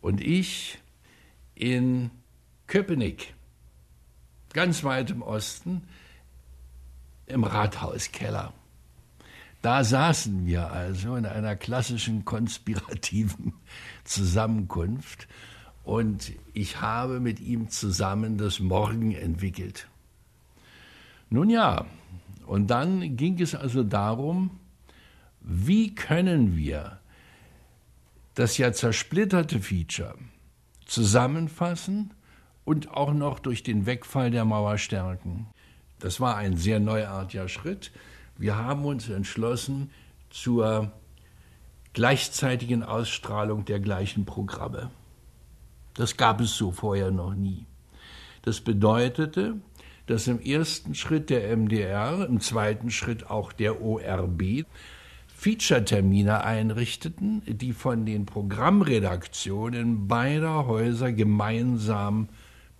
und 0.00 0.22
ich 0.22 0.78
in 1.54 2.10
Köpenick, 2.66 3.34
ganz 4.54 4.82
weit 4.82 5.10
im 5.10 5.20
Osten, 5.20 5.82
im 7.26 7.44
Rathauskeller. 7.44 8.54
Da 9.60 9.84
saßen 9.84 10.46
wir 10.46 10.72
also 10.72 11.16
in 11.16 11.26
einer 11.26 11.56
klassischen 11.56 12.24
konspirativen 12.24 13.52
Zusammenkunft 14.04 15.28
und 15.82 16.32
ich 16.54 16.80
habe 16.80 17.20
mit 17.20 17.40
ihm 17.40 17.68
zusammen 17.68 18.38
das 18.38 18.58
Morgen 18.58 19.14
entwickelt. 19.14 19.86
Nun 21.28 21.50
ja, 21.50 21.84
und 22.46 22.68
dann 22.68 23.16
ging 23.16 23.40
es 23.40 23.54
also 23.54 23.82
darum, 23.82 24.58
wie 25.40 25.94
können 25.94 26.56
wir 26.56 27.00
das 28.34 28.58
ja 28.58 28.72
zersplitterte 28.72 29.60
Feature 29.60 30.16
zusammenfassen 30.86 32.12
und 32.64 32.90
auch 32.90 33.12
noch 33.12 33.38
durch 33.38 33.62
den 33.62 33.86
Wegfall 33.86 34.30
der 34.30 34.44
Mauer 34.44 34.78
stärken. 34.78 35.46
Das 35.98 36.20
war 36.20 36.36
ein 36.36 36.56
sehr 36.56 36.80
neuartiger 36.80 37.48
Schritt. 37.48 37.92
Wir 38.36 38.56
haben 38.56 38.84
uns 38.84 39.08
entschlossen 39.08 39.90
zur 40.30 40.92
gleichzeitigen 41.92 42.82
Ausstrahlung 42.82 43.64
der 43.64 43.80
gleichen 43.80 44.24
Programme. 44.24 44.90
Das 45.94 46.16
gab 46.16 46.40
es 46.40 46.56
so 46.56 46.72
vorher 46.72 47.10
noch 47.10 47.34
nie. 47.34 47.66
Das 48.42 48.60
bedeutete, 48.60 49.60
dass 50.06 50.26
im 50.26 50.40
ersten 50.40 50.94
Schritt 50.94 51.30
der 51.30 51.56
MDR, 51.56 52.26
im 52.28 52.40
zweiten 52.40 52.90
Schritt 52.90 53.30
auch 53.30 53.52
der 53.52 53.80
ORB 53.80 54.64
Feature-Termine 55.36 56.44
einrichteten, 56.44 57.42
die 57.46 57.72
von 57.72 58.06
den 58.06 58.24
Programmredaktionen 58.24 60.08
beider 60.08 60.66
Häuser 60.66 61.12
gemeinsam 61.12 62.28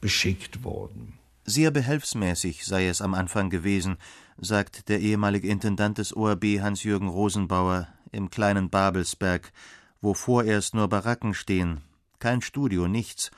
beschickt 0.00 0.64
wurden. 0.64 1.14
Sehr 1.44 1.70
behelfsmäßig 1.70 2.64
sei 2.64 2.88
es 2.88 3.02
am 3.02 3.12
Anfang 3.12 3.50
gewesen, 3.50 3.98
sagt 4.38 4.88
der 4.88 5.00
ehemalige 5.00 5.48
Intendant 5.48 5.98
des 5.98 6.16
ORB 6.16 6.44
Hans-Jürgen 6.60 7.08
Rosenbauer 7.08 7.88
im 8.12 8.30
kleinen 8.30 8.70
Babelsberg, 8.70 9.52
wo 10.00 10.14
vorerst 10.14 10.74
nur 10.74 10.88
Baracken 10.88 11.34
stehen, 11.34 11.82
kein 12.18 12.40
Studio, 12.40 12.88
nichts, 12.88 13.30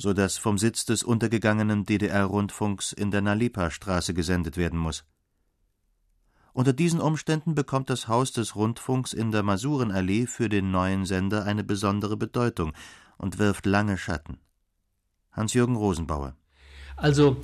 so 0.00 0.14
dass 0.14 0.38
vom 0.38 0.56
Sitz 0.56 0.86
des 0.86 1.02
untergegangenen 1.02 1.84
DDR-Rundfunks 1.84 2.92
in 2.92 3.10
der 3.10 3.20
Nalepa-Straße 3.20 4.14
gesendet 4.14 4.56
werden 4.56 4.78
muss. 4.78 5.04
Unter 6.54 6.72
diesen 6.72 7.00
Umständen 7.00 7.54
bekommt 7.54 7.90
das 7.90 8.08
Haus 8.08 8.32
des 8.32 8.56
Rundfunks 8.56 9.12
in 9.12 9.30
der 9.30 9.42
Masurenallee 9.42 10.26
für 10.26 10.48
den 10.48 10.70
neuen 10.70 11.04
Sender 11.04 11.44
eine 11.44 11.64
besondere 11.64 12.16
Bedeutung 12.16 12.72
und 13.18 13.38
wirft 13.38 13.66
lange 13.66 13.98
Schatten. 13.98 14.38
Hans-Jürgen 15.32 15.76
Rosenbauer. 15.76 16.34
Also, 16.96 17.36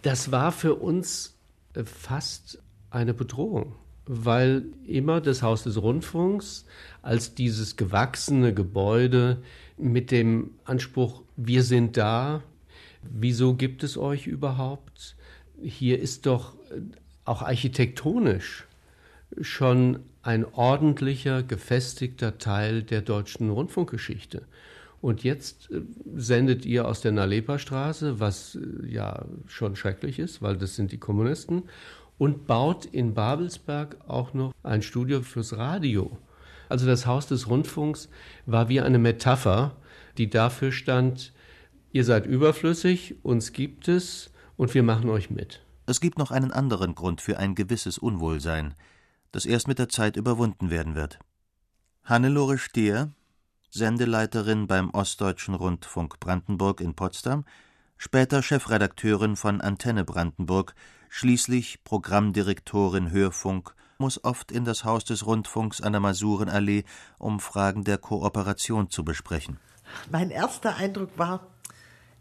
das 0.00 0.32
war 0.32 0.52
für 0.52 0.76
uns 0.76 1.36
äh, 1.74 1.84
fast 1.84 2.62
eine 2.88 3.12
Bedrohung, 3.12 3.76
weil 4.06 4.64
immer 4.86 5.20
das 5.20 5.42
Haus 5.42 5.64
des 5.64 5.80
Rundfunks 5.80 6.64
als 7.02 7.34
dieses 7.34 7.76
gewachsene 7.76 8.54
Gebäude 8.54 9.42
mit 9.76 10.10
dem 10.10 10.50
Anspruch, 10.64 11.22
wir 11.36 11.62
sind 11.62 11.96
da, 11.96 12.42
wieso 13.02 13.54
gibt 13.54 13.82
es 13.82 13.96
euch 13.96 14.26
überhaupt? 14.26 15.16
Hier 15.62 15.98
ist 16.00 16.26
doch 16.26 16.54
äh, 16.70 16.80
auch 17.24 17.42
architektonisch 17.42 18.66
schon 19.40 20.00
ein 20.22 20.44
ordentlicher, 20.44 21.42
gefestigter 21.42 22.38
Teil 22.38 22.82
der 22.82 23.02
deutschen 23.02 23.50
Rundfunkgeschichte. 23.50 24.42
Und 25.00 25.22
jetzt 25.22 25.70
äh, 25.70 25.82
sendet 26.16 26.64
ihr 26.64 26.88
aus 26.88 27.00
der 27.00 27.12
Nalepa-Straße, 27.12 28.20
was 28.20 28.54
äh, 28.56 28.86
ja 28.86 29.26
schon 29.46 29.76
schrecklich 29.76 30.18
ist, 30.18 30.40
weil 30.40 30.56
das 30.56 30.76
sind 30.76 30.92
die 30.92 30.98
Kommunisten, 30.98 31.64
und 32.16 32.46
baut 32.46 32.86
in 32.86 33.12
Babelsberg 33.12 33.96
auch 34.06 34.34
noch 34.34 34.52
ein 34.62 34.82
Studio 34.82 35.20
fürs 35.22 35.56
Radio. 35.56 36.16
Also 36.68 36.86
das 36.86 37.06
Haus 37.06 37.26
des 37.26 37.48
Rundfunks 37.48 38.08
war 38.46 38.68
wie 38.68 38.80
eine 38.80 38.98
Metapher, 38.98 39.76
die 40.18 40.30
dafür 40.30 40.72
stand, 40.72 41.32
ihr 41.92 42.04
seid 42.04 42.26
überflüssig, 42.26 43.16
uns 43.22 43.52
gibt 43.52 43.88
es 43.88 44.32
und 44.56 44.74
wir 44.74 44.82
machen 44.82 45.10
euch 45.10 45.30
mit. 45.30 45.64
Es 45.86 46.00
gibt 46.00 46.18
noch 46.18 46.30
einen 46.30 46.50
anderen 46.50 46.94
Grund 46.94 47.20
für 47.20 47.38
ein 47.38 47.54
gewisses 47.54 47.98
Unwohlsein, 47.98 48.74
das 49.32 49.44
erst 49.44 49.68
mit 49.68 49.78
der 49.78 49.88
Zeit 49.88 50.16
überwunden 50.16 50.70
werden 50.70 50.94
wird. 50.94 51.18
Hannelore 52.04 52.58
Stehr, 52.58 53.12
Sendeleiterin 53.70 54.66
beim 54.66 54.90
Ostdeutschen 54.90 55.54
Rundfunk 55.54 56.20
Brandenburg 56.20 56.80
in 56.80 56.94
Potsdam, 56.94 57.44
später 57.96 58.42
Chefredakteurin 58.42 59.36
von 59.36 59.60
Antenne 59.60 60.04
Brandenburg, 60.04 60.74
schließlich 61.08 61.82
Programmdirektorin 61.84 63.10
Hörfunk 63.10 63.74
muss 63.98 64.22
oft 64.24 64.52
in 64.52 64.64
das 64.64 64.84
Haus 64.84 65.04
des 65.04 65.26
Rundfunks 65.26 65.80
an 65.80 65.92
der 65.92 66.00
Masurenallee, 66.00 66.84
um 67.18 67.40
Fragen 67.40 67.84
der 67.84 67.98
Kooperation 67.98 68.90
zu 68.90 69.04
besprechen. 69.04 69.58
Mein 70.10 70.30
erster 70.30 70.76
Eindruck 70.76 71.10
war, 71.16 71.46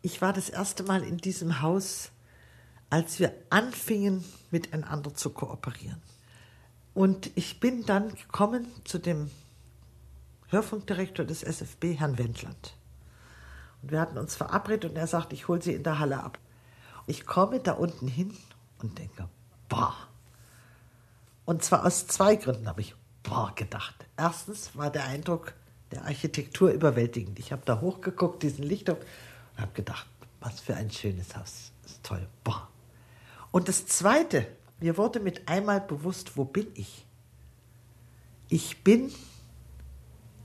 ich 0.02 0.22
war 0.22 0.34
das 0.34 0.50
erste 0.50 0.84
Mal 0.84 1.04
in 1.04 1.18
diesem 1.18 1.62
Haus, 1.62 2.12
als 2.90 3.20
wir 3.20 3.34
anfingen, 3.50 4.24
miteinander 4.52 5.14
zu 5.14 5.32
kooperieren. 5.32 6.02
Und 6.94 7.32
ich 7.36 7.60
bin 7.60 7.86
dann 7.86 8.14
gekommen 8.14 8.68
zu 8.84 9.00
dem 9.00 9.32
Hörfunkdirektor 10.50 11.26
des 11.26 11.42
SFB, 11.42 11.96
Herrn 11.96 12.18
Wendland. 12.20 12.76
Und 13.82 13.92
wir 13.92 14.00
hatten 14.00 14.18
uns 14.18 14.36
verabredet 14.36 14.92
und 14.92 14.98
er 14.98 15.08
sagt, 15.08 15.34
ich 15.34 15.48
hole 15.48 15.62
Sie 15.62 15.74
in 15.74 15.84
der 15.84 16.00
Halle 16.00 16.24
ab. 16.24 16.38
Ich 17.08 17.26
komme 17.26 17.60
da 17.60 17.74
unten 17.74 18.08
hin 18.08 18.38
und 18.80 19.00
denke, 19.00 19.28
boah, 19.68 19.96
und 21.46 21.64
zwar 21.64 21.86
aus 21.86 22.08
zwei 22.08 22.36
Gründen 22.36 22.68
habe 22.68 22.82
ich 22.82 22.96
boah 23.24 23.54
gedacht. 23.56 24.06
Erstens 24.18 24.76
war 24.76 24.90
der 24.90 25.06
Eindruck 25.06 25.54
der 25.92 26.06
Architektur 26.06 26.72
überwältigend. 26.72 27.40
Ich 27.40 27.52
habe 27.52 27.64
da 27.66 27.82
hochgeguckt, 27.82 28.44
diesen 28.44 28.64
Lichthof, 28.64 28.98
und 28.98 29.62
habe 29.62 29.74
gedacht, 29.74 30.08
was 30.40 30.60
für 30.60 30.76
ein 30.76 30.92
schönes 30.92 31.36
Haus. 31.36 31.72
Das 31.84 31.94
ist 31.94 32.04
toll. 32.04 32.28
Boah. 32.44 32.68
Und 33.52 33.68
das 33.68 33.86
Zweite, 33.86 34.48
mir 34.80 34.98
wurde 34.98 35.20
mit 35.20 35.48
einmal 35.48 35.80
bewusst, 35.80 36.38
wo 36.38 36.46
bin 36.46 36.68
ich? 36.74 37.06
Ich 38.50 38.84
bin 38.84 39.12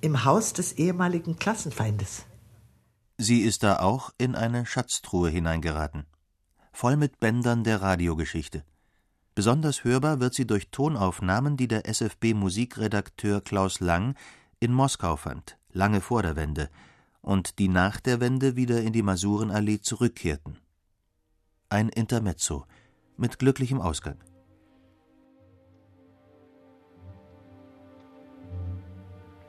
im 0.00 0.24
Haus 0.24 0.52
des 0.52 0.72
ehemaligen 0.72 1.38
Klassenfeindes. 1.38 2.24
Sie 3.16 3.40
ist 3.40 3.62
da 3.62 3.80
auch 3.80 4.10
in 4.18 4.36
eine 4.36 4.64
Schatztruhe 4.64 5.28
hineingeraten, 5.28 6.06
voll 6.72 6.96
mit 6.96 7.18
Bändern 7.18 7.64
der 7.64 7.82
Radiogeschichte. 7.82 8.62
Besonders 9.38 9.84
hörbar 9.84 10.18
wird 10.18 10.34
sie 10.34 10.48
durch 10.48 10.72
Tonaufnahmen, 10.72 11.56
die 11.56 11.68
der 11.68 11.88
SFB-Musikredakteur 11.88 13.40
Klaus 13.40 13.78
Lang 13.78 14.16
in 14.58 14.72
Moskau 14.72 15.14
fand, 15.14 15.58
lange 15.70 16.00
vor 16.00 16.22
der 16.22 16.34
Wende, 16.34 16.70
und 17.22 17.60
die 17.60 17.68
nach 17.68 18.00
der 18.00 18.18
Wende 18.18 18.56
wieder 18.56 18.82
in 18.82 18.92
die 18.92 19.04
Masurenallee 19.04 19.78
zurückkehrten. 19.80 20.58
Ein 21.68 21.88
Intermezzo 21.88 22.66
mit 23.16 23.38
glücklichem 23.38 23.80
Ausgang. 23.80 24.18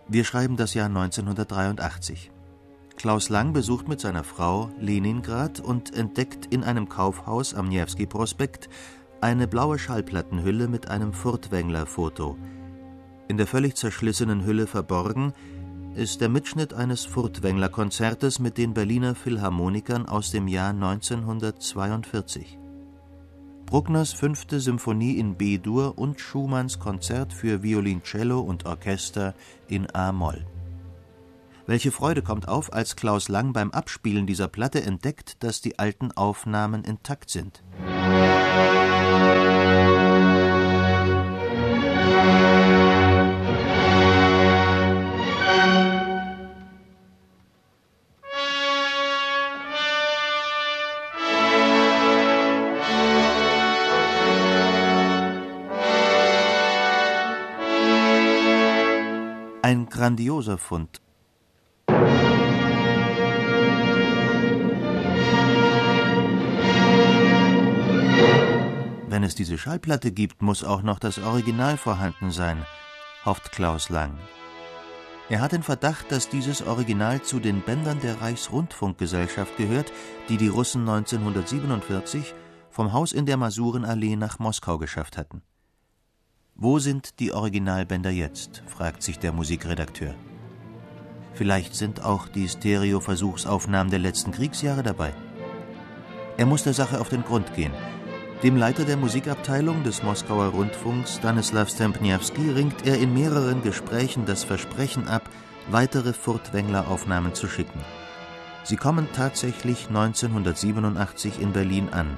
Wir 0.07 0.23
schreiben 0.23 0.55
das 0.55 0.75
Jahr 0.75 0.85
1983. 0.85 2.29
Klaus 2.95 3.29
Lang 3.29 3.53
besucht 3.53 3.87
mit 3.87 3.99
seiner 3.99 4.23
Frau 4.23 4.69
Leningrad 4.77 5.61
und 5.61 5.95
entdeckt 5.95 6.45
in 6.45 6.63
einem 6.63 6.89
Kaufhaus 6.89 7.55
am 7.55 7.69
Niewski-Prospekt 7.69 8.69
eine 9.21 9.47
blaue 9.47 9.77
Schallplattenhülle 9.77 10.67
mit 10.67 10.89
einem 10.89 11.13
Furtwängler-Foto. 11.13 12.37
In 13.27 13.37
der 13.37 13.47
völlig 13.47 13.75
zerschlissenen 13.75 14.45
Hülle 14.45 14.65
verborgen 14.65 15.33
ist 15.95 16.21
der 16.21 16.29
Mitschnitt 16.29 16.73
eines 16.73 17.05
Furtwängler-Konzertes 17.05 18.39
mit 18.39 18.57
den 18.57 18.73
Berliner 18.73 19.15
Philharmonikern 19.15 20.05
aus 20.05 20.31
dem 20.31 20.47
Jahr 20.47 20.69
1942. 20.69 22.57
Bruckners 23.65 24.13
fünfte 24.13 24.59
Symphonie 24.59 25.19
in 25.19 25.35
B-Dur 25.35 25.97
und 25.97 26.19
Schumanns 26.19 26.79
Konzert 26.79 27.33
für 27.33 27.61
Violoncello 27.61 28.39
und 28.39 28.65
Orchester 28.65 29.35
in 29.67 29.93
A-Moll. 29.93 30.45
Welche 31.67 31.91
Freude 31.91 32.23
kommt 32.23 32.47
auf, 32.47 32.73
als 32.73 32.95
Klaus 32.95 33.27
Lang 33.27 33.53
beim 33.53 33.69
Abspielen 33.69 34.25
dieser 34.25 34.47
Platte 34.47 34.81
entdeckt, 34.81 35.43
dass 35.43 35.61
die 35.61 35.77
alten 35.77 36.11
Aufnahmen 36.13 36.83
intakt 36.83 37.29
sind. 37.29 37.61
Ein 59.69 59.87
grandioser 59.87 60.57
Fund. 60.57 60.99
Wenn 69.19 69.25
es 69.25 69.35
diese 69.35 69.57
Schallplatte 69.57 70.13
gibt, 70.13 70.41
muss 70.41 70.63
auch 70.63 70.81
noch 70.81 70.97
das 70.97 71.19
Original 71.19 71.75
vorhanden 71.75 72.31
sein, 72.31 72.65
hofft 73.25 73.51
Klaus 73.51 73.89
Lang. 73.89 74.17
Er 75.27 75.41
hat 75.41 75.51
den 75.51 75.61
Verdacht, 75.61 76.09
dass 76.09 76.29
dieses 76.29 76.61
Original 76.61 77.21
zu 77.21 77.41
den 77.41 77.59
Bändern 77.59 77.99
der 77.99 78.21
Reichsrundfunkgesellschaft 78.21 79.57
gehört, 79.57 79.91
die 80.29 80.37
die 80.37 80.47
Russen 80.47 80.87
1947 80.87 82.33
vom 82.69 82.93
Haus 82.93 83.11
in 83.11 83.25
der 83.25 83.35
Masurenallee 83.35 84.15
nach 84.15 84.39
Moskau 84.39 84.77
geschafft 84.77 85.17
hatten. 85.17 85.41
Wo 86.55 86.79
sind 86.79 87.19
die 87.19 87.33
Originalbänder 87.33 88.11
jetzt? 88.11 88.63
fragt 88.67 89.03
sich 89.03 89.19
der 89.19 89.33
Musikredakteur. 89.33 90.15
Vielleicht 91.33 91.75
sind 91.75 92.05
auch 92.05 92.29
die 92.29 92.47
Stereo-Versuchsaufnahmen 92.47 93.91
der 93.91 93.99
letzten 93.99 94.31
Kriegsjahre 94.31 94.81
dabei. 94.81 95.13
Er 96.37 96.45
muss 96.45 96.63
der 96.63 96.73
Sache 96.73 97.01
auf 97.01 97.09
den 97.09 97.25
Grund 97.25 97.53
gehen. 97.53 97.73
Dem 98.43 98.55
Leiter 98.55 98.85
der 98.85 98.97
Musikabteilung 98.97 99.83
des 99.83 100.01
Moskauer 100.01 100.47
Rundfunks, 100.47 101.17
Stanislav 101.17 101.69
Stempniewski, 101.69 102.51
ringt 102.51 102.85
er 102.85 102.97
in 102.97 103.13
mehreren 103.13 103.61
Gesprächen 103.63 104.25
das 104.25 104.43
Versprechen 104.43 105.07
ab, 105.07 105.29
weitere 105.69 106.13
Furtwängler-Aufnahmen 106.13 107.33
zu 107.33 107.47
schicken. 107.47 107.79
Sie 108.63 108.77
kommen 108.77 109.07
tatsächlich 109.13 109.87
1987 109.89 111.41
in 111.41 111.51
Berlin 111.51 111.89
an. 111.91 112.17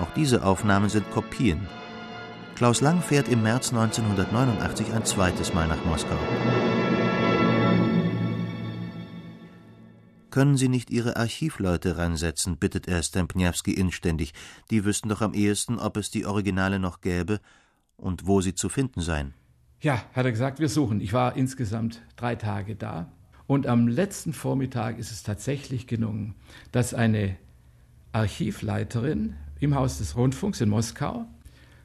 Auch 0.00 0.10
diese 0.16 0.44
Aufnahmen 0.44 0.88
sind 0.88 1.10
Kopien, 1.10 1.66
Klaus 2.56 2.80
Lang 2.80 3.02
fährt 3.02 3.28
im 3.28 3.42
März 3.42 3.68
1989 3.68 4.94
ein 4.94 5.04
zweites 5.04 5.52
Mal 5.52 5.68
nach 5.68 5.84
Moskau. 5.84 6.16
Können 10.36 10.58
Sie 10.58 10.68
nicht 10.68 10.90
Ihre 10.90 11.16
Archivleute 11.16 11.96
ransetzen, 11.96 12.58
bittet 12.58 12.86
er 12.88 13.02
Stempniewski 13.02 13.72
inständig. 13.72 14.34
Die 14.70 14.84
wüssten 14.84 15.08
doch 15.08 15.22
am 15.22 15.32
ehesten, 15.32 15.78
ob 15.78 15.96
es 15.96 16.10
die 16.10 16.26
Originale 16.26 16.78
noch 16.78 17.00
gäbe 17.00 17.40
und 17.96 18.26
wo 18.26 18.42
sie 18.42 18.54
zu 18.54 18.68
finden 18.68 19.00
seien. 19.00 19.32
Ja, 19.80 20.02
hat 20.12 20.26
er 20.26 20.32
gesagt, 20.32 20.60
wir 20.60 20.68
suchen. 20.68 21.00
Ich 21.00 21.14
war 21.14 21.38
insgesamt 21.38 22.02
drei 22.16 22.34
Tage 22.34 22.76
da. 22.76 23.10
Und 23.46 23.66
am 23.66 23.88
letzten 23.88 24.34
Vormittag 24.34 24.98
ist 24.98 25.10
es 25.10 25.22
tatsächlich 25.22 25.86
gelungen, 25.86 26.34
dass 26.70 26.92
eine 26.92 27.38
Archivleiterin 28.12 29.36
im 29.58 29.74
Haus 29.74 29.96
des 29.96 30.18
Rundfunks 30.18 30.60
in 30.60 30.68
Moskau 30.68 31.24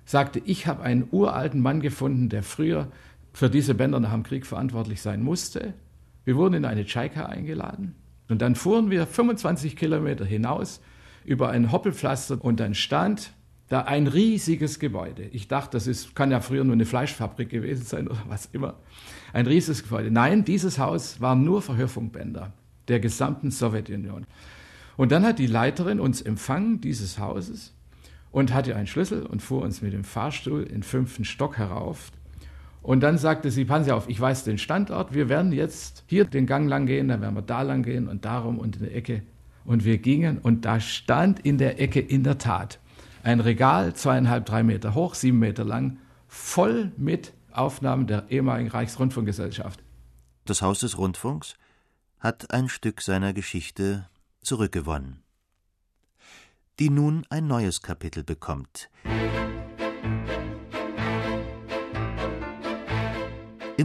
sagte, 0.04 0.42
ich 0.44 0.68
habe 0.68 0.84
einen 0.84 1.08
uralten 1.10 1.62
Mann 1.62 1.80
gefunden, 1.80 2.28
der 2.28 2.44
früher 2.44 2.92
für 3.32 3.50
diese 3.50 3.76
Bänder 3.76 4.02
nach 4.02 4.12
dem 4.12 4.24
Krieg 4.24 4.46
verantwortlich 4.46 5.02
sein 5.02 5.24
musste. 5.24 5.74
Wir 6.26 6.36
wurden 6.36 6.56
in 6.56 6.66
eine 6.66 6.86
Tschaika 6.86 7.28
eingeladen 7.28 7.96
und 8.32 8.42
dann 8.42 8.56
fuhren 8.56 8.90
wir 8.90 9.06
25 9.06 9.76
Kilometer 9.76 10.24
hinaus 10.26 10.82
über 11.26 11.50
ein 11.50 11.72
Hoppelpflaster 11.72 12.44
und 12.44 12.60
dann 12.60 12.74
stand 12.74 13.34
da 13.68 13.82
ein 13.82 14.08
riesiges 14.08 14.80
Gebäude. 14.80 15.24
Ich 15.24 15.48
dachte, 15.48 15.72
das 15.72 15.86
ist, 15.86 16.16
kann 16.16 16.32
ja 16.32 16.40
früher 16.40 16.64
nur 16.64 16.74
eine 16.74 16.86
Fleischfabrik 16.86 17.50
gewesen 17.50 17.86
sein 17.86 18.08
oder 18.08 18.24
was 18.28 18.48
immer. 18.54 18.76
Ein 19.34 19.48
riesiges 19.48 19.84
Gebäude. 19.84 20.12
Nein, 20.12 20.46
dieses 20.46 20.80
Haus 20.80 21.22
war 21.22 21.36
nur 21.36 21.62
für 21.62 21.76
Hörfunkbänder 21.76 22.54
der 22.88 23.00
gesamten 23.00 23.52
Sowjetunion. 23.52 24.26
Und 24.98 25.12
dann 25.12 25.26
hat 25.26 25.40
die 25.40 25.48
Leiterin 25.48 26.00
uns 26.00 26.22
empfangen, 26.22 26.82
dieses 26.82 27.20
Hauses, 27.20 27.74
und 28.32 28.54
hatte 28.54 28.76
einen 28.76 28.88
Schlüssel 28.88 29.26
und 29.26 29.42
fuhr 29.42 29.62
uns 29.62 29.82
mit 29.82 29.94
dem 29.94 30.04
Fahrstuhl 30.04 30.64
in 30.64 30.84
fünften 30.84 31.26
Stock 31.26 31.58
herauf. 31.58 32.12
Und 32.82 33.02
dann 33.02 33.18
sagte 33.18 33.52
sie, 33.52 33.66
passen 33.66 33.86
Sie 33.86 33.92
auf, 33.92 34.10
ich 34.10 34.20
weiß 34.20 34.44
den 34.44 34.58
Standort, 34.58 35.14
wir 35.14 35.30
werden 35.30 35.52
jetzt 35.52 36.04
hier 36.08 36.26
den 36.26 36.48
Gang 36.48 36.68
lang 36.68 36.88
gehen, 36.88 37.10
dann 37.10 37.22
werden 37.22 37.36
wir 37.36 37.44
da 37.44 37.62
lang 37.62 37.84
gehen 37.84 38.08
und 38.08 38.26
darum 38.26 38.58
und 38.58 38.78
in 38.78 38.84
der 38.84 38.96
Ecke. 38.96 39.24
Und 39.66 39.86
wir 39.86 40.00
gingen 40.00 40.40
und 40.40 40.66
da 40.66 40.80
stand 40.80 41.40
in 41.40 41.60
der 41.60 41.80
Ecke 41.80 42.00
in 42.00 42.24
der 42.24 42.40
Tat 42.40 42.80
ein 43.24 43.40
Regal, 43.40 43.94
zweieinhalb, 43.94 44.48
drei 44.48 44.64
Meter 44.64 44.96
hoch, 44.96 45.14
sieben 45.14 45.38
Meter 45.38 45.64
lang, 45.64 46.00
voll 46.28 46.92
mit 46.98 47.34
Aufnahmen 47.52 48.08
der 48.08 48.26
ehemaligen 48.32 48.70
Reichsrundfunkgesellschaft. 48.70 49.84
Das 50.46 50.64
Haus 50.64 50.80
des 50.80 50.98
Rundfunks 50.98 51.56
hat 52.20 52.52
ein 52.52 52.68
Stück 52.68 53.02
seiner 53.02 53.34
Geschichte 53.34 54.08
zurückgewonnen 54.42 55.22
die 56.82 56.90
nun 56.90 57.28
ein 57.30 57.46
neues 57.46 57.84
Kapitel 57.84 58.24
bekommt. 58.24 58.90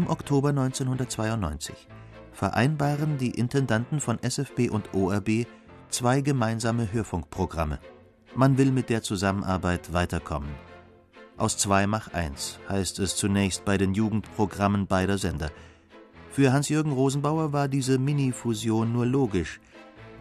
Oktober 0.09 0.50
1992 0.50 1.88
vereinbaren 2.32 3.16
die 3.18 3.30
Intendanten 3.30 4.00
von 4.00 4.22
SFB 4.22 4.68
und 4.70 4.94
ORB 4.94 5.46
zwei 5.88 6.20
gemeinsame 6.20 6.92
Hörfunkprogramme. 6.92 7.78
Man 8.34 8.59
will 8.59 8.72
mit 8.72 8.90
der 8.90 9.02
Zusammenarbeit 9.02 9.92
weiterkommen. 9.92 10.50
Aus 11.38 11.57
zwei 11.57 11.86
mach 11.86 12.12
eins, 12.12 12.59
heißt 12.68 12.98
es 12.98 13.16
zunächst 13.16 13.64
bei 13.64 13.78
den 13.78 13.94
Jugendprogrammen 13.94 14.86
beider 14.86 15.18
Sender. 15.18 15.50
Für 16.30 16.52
Hans-Jürgen 16.52 16.92
Rosenbauer 16.92 17.52
war 17.52 17.68
diese 17.68 17.98
Mini-Fusion 17.98 18.92
nur 18.92 19.07
logisch, 19.07 19.61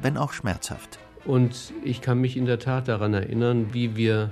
wenn 0.01 0.17
auch 0.17 0.31
schmerzhaft. 0.31 0.99
Und 1.25 1.73
ich 1.83 2.01
kann 2.01 2.19
mich 2.19 2.37
in 2.37 2.45
der 2.45 2.59
Tat 2.59 2.87
daran 2.87 3.13
erinnern, 3.13 3.73
wie 3.73 3.95
wir 3.95 4.31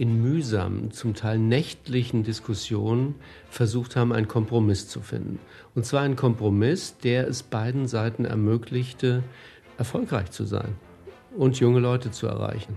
in 0.00 0.22
mühsamen, 0.22 0.92
zum 0.92 1.14
Teil 1.14 1.38
nächtlichen 1.38 2.24
Diskussionen 2.24 3.16
versucht 3.50 3.96
haben, 3.96 4.14
einen 4.14 4.28
Kompromiss 4.28 4.88
zu 4.88 5.02
finden. 5.02 5.38
Und 5.74 5.84
zwar 5.84 6.00
einen 6.00 6.16
Kompromiss, 6.16 6.96
der 6.96 7.28
es 7.28 7.42
beiden 7.42 7.86
Seiten 7.86 8.24
ermöglichte, 8.24 9.22
erfolgreich 9.76 10.30
zu 10.30 10.44
sein 10.46 10.74
und 11.36 11.60
junge 11.60 11.80
Leute 11.80 12.10
zu 12.10 12.26
erreichen. 12.26 12.76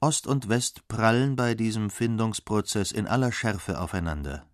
Ost 0.00 0.26
und 0.26 0.50
West 0.50 0.86
prallen 0.86 1.34
bei 1.34 1.54
diesem 1.54 1.88
Findungsprozess 1.88 2.92
in 2.92 3.06
aller 3.06 3.32
Schärfe 3.32 3.80
aufeinander. 3.80 4.44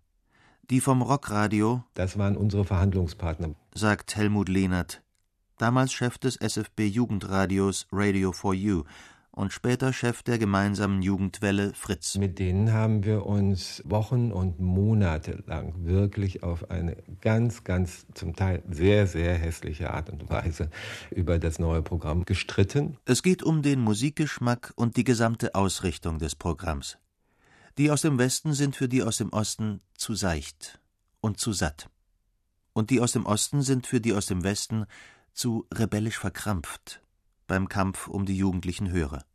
Die 0.69 0.79
vom 0.79 1.01
Rockradio. 1.01 1.83
Das 1.93 2.17
waren 2.17 2.37
unsere 2.37 2.63
Verhandlungspartner, 2.63 3.53
sagt 3.75 4.15
Helmut 4.15 4.47
Lehnert, 4.47 5.02
damals 5.63 5.93
Chef 5.93 6.17
des 6.17 6.35
SFB 6.35 6.81
Jugendradios 6.87 7.87
Radio 7.89 8.33
for 8.33 8.53
You 8.53 8.83
und 9.31 9.53
später 9.53 9.93
Chef 9.93 10.21
der 10.21 10.37
gemeinsamen 10.37 11.01
Jugendwelle 11.01 11.73
Fritz. 11.73 12.17
Mit 12.17 12.37
denen 12.37 12.73
haben 12.73 13.05
wir 13.05 13.25
uns 13.25 13.81
Wochen 13.85 14.33
und 14.33 14.59
Monate 14.59 15.41
lang 15.47 15.85
wirklich 15.85 16.43
auf 16.43 16.69
eine 16.69 16.97
ganz, 17.21 17.63
ganz 17.63 18.05
zum 18.13 18.35
Teil 18.35 18.61
sehr, 18.69 19.07
sehr 19.07 19.35
hässliche 19.35 19.93
Art 19.93 20.09
und 20.09 20.29
Weise 20.29 20.69
über 21.11 21.39
das 21.39 21.59
neue 21.59 21.81
Programm 21.81 22.25
gestritten. 22.25 22.97
Es 23.05 23.23
geht 23.23 23.41
um 23.41 23.61
den 23.61 23.79
Musikgeschmack 23.79 24.73
und 24.75 24.97
die 24.97 25.05
gesamte 25.05 25.55
Ausrichtung 25.55 26.19
des 26.19 26.35
Programms. 26.35 26.97
Die 27.77 27.89
aus 27.89 28.01
dem 28.01 28.19
Westen 28.19 28.51
sind 28.51 28.75
für 28.75 28.89
die 28.89 29.01
aus 29.01 29.15
dem 29.15 29.29
Osten 29.29 29.79
zu 29.95 30.13
seicht 30.13 30.81
und 31.21 31.39
zu 31.39 31.53
satt. 31.53 31.89
Und 32.73 32.89
die 32.89 32.99
aus 32.99 33.13
dem 33.13 33.25
Osten 33.25 33.61
sind 33.61 33.87
für 33.87 34.01
die 34.01 34.11
aus 34.11 34.25
dem 34.25 34.43
Westen 34.43 34.87
zu 35.33 35.65
rebellisch 35.73 36.17
verkrampft 36.17 37.01
beim 37.47 37.67
Kampf 37.69 38.07
um 38.07 38.25
die 38.25 38.37
jugendlichen 38.37 38.91
Hörer. 38.91 39.25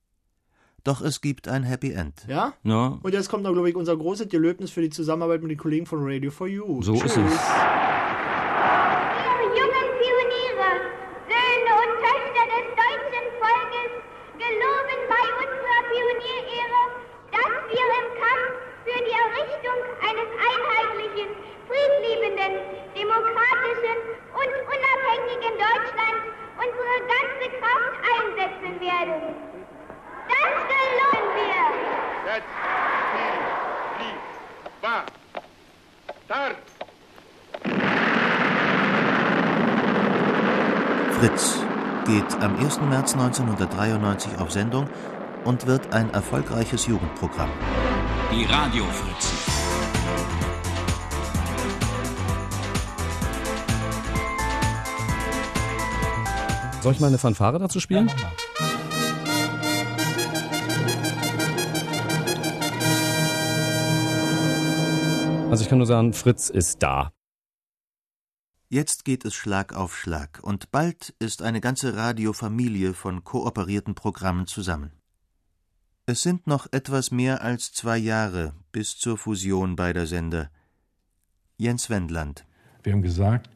Doch 0.84 1.00
es 1.02 1.20
gibt 1.20 1.48
ein 1.48 1.64
Happy 1.64 1.92
End. 1.92 2.24
Ja? 2.28 2.54
Ja. 2.62 2.98
Und 3.02 3.12
jetzt 3.12 3.28
kommt 3.28 3.42
noch, 3.42 3.52
glaube 3.52 3.68
ich, 3.68 3.76
unser 3.76 3.96
großes 3.96 4.28
Gelöbnis 4.28 4.70
für 4.70 4.80
die 4.80 4.90
Zusammenarbeit 4.90 5.42
mit 5.42 5.50
den 5.50 5.58
Kollegen 5.58 5.86
von 5.86 5.98
Radio 6.02 6.30
for 6.30 6.46
You. 6.48 6.82
So 6.82 6.94
Tschüss. 6.94 7.16
ist 7.16 7.16
es. 7.16 7.40
jungen 9.58 9.88
Pioniere, 10.00 10.70
Söhne 11.28 11.72
und 11.82 11.92
Töchter 12.00 12.44
des 12.54 12.66
deutschen 12.78 13.24
Volkes, 13.42 13.90
geloben 14.38 15.00
bei 15.12 15.24
unserer 15.42 15.80
Pionierehre, 15.90 16.82
dass 17.36 17.52
wir 17.68 17.86
im 18.00 18.08
Kampf 18.22 18.50
für 18.86 19.00
die 19.02 19.16
Errichtung 19.18 19.78
eines 20.08 20.30
einheitlichen, 20.30 21.28
friedliebenden, 21.68 22.52
demokratischen 22.96 23.98
und 24.32 24.52
unabhängigen 24.72 25.54
Deutschland 25.58 26.20
unsere 26.58 26.94
ganze 27.14 27.46
Kraft 27.58 27.98
einsetzen 28.14 28.80
werden. 28.80 29.22
Das 30.28 30.56
geloben 30.72 31.28
wir! 31.38 31.62
Set, 32.26 32.46
Ziel, 33.12 33.38
Flieg, 33.96 34.20
War, 34.82 35.04
Start! 36.24 36.56
Fritz 41.18 41.62
geht 42.06 42.42
am 42.42 42.56
1. 42.58 42.80
März 42.82 43.14
1993 43.14 44.38
auf 44.38 44.50
Sendung 44.52 44.88
und 45.44 45.66
wird 45.66 45.92
ein 45.92 46.10
erfolgreiches 46.10 46.86
Jugendprogramm. 46.86 47.50
Die 48.30 48.44
Radiofritzen. 48.44 49.57
Soll 56.88 56.94
ich 56.94 57.00
mal 57.00 57.08
eine 57.08 57.18
Fanfare 57.18 57.58
dazu 57.58 57.80
spielen? 57.80 58.10
Also 65.50 65.62
ich 65.62 65.68
kann 65.68 65.76
nur 65.76 65.86
sagen, 65.86 66.14
Fritz 66.14 66.48
ist 66.48 66.82
da. 66.82 67.12
Jetzt 68.70 69.04
geht 69.04 69.26
es 69.26 69.34
Schlag 69.34 69.74
auf 69.74 69.94
Schlag 69.98 70.40
und 70.42 70.70
bald 70.70 71.14
ist 71.18 71.42
eine 71.42 71.60
ganze 71.60 71.94
Radiofamilie 71.94 72.94
von 72.94 73.22
kooperierten 73.22 73.94
Programmen 73.94 74.46
zusammen. 74.46 74.92
Es 76.06 76.22
sind 76.22 76.46
noch 76.46 76.68
etwas 76.72 77.10
mehr 77.10 77.42
als 77.42 77.70
zwei 77.70 77.98
Jahre 77.98 78.54
bis 78.72 78.96
zur 78.96 79.18
Fusion 79.18 79.76
beider 79.76 80.06
Sender. 80.06 80.48
Jens 81.58 81.90
Wendland. 81.90 82.46
Wir 82.82 82.94
haben 82.94 83.02
gesagt, 83.02 83.50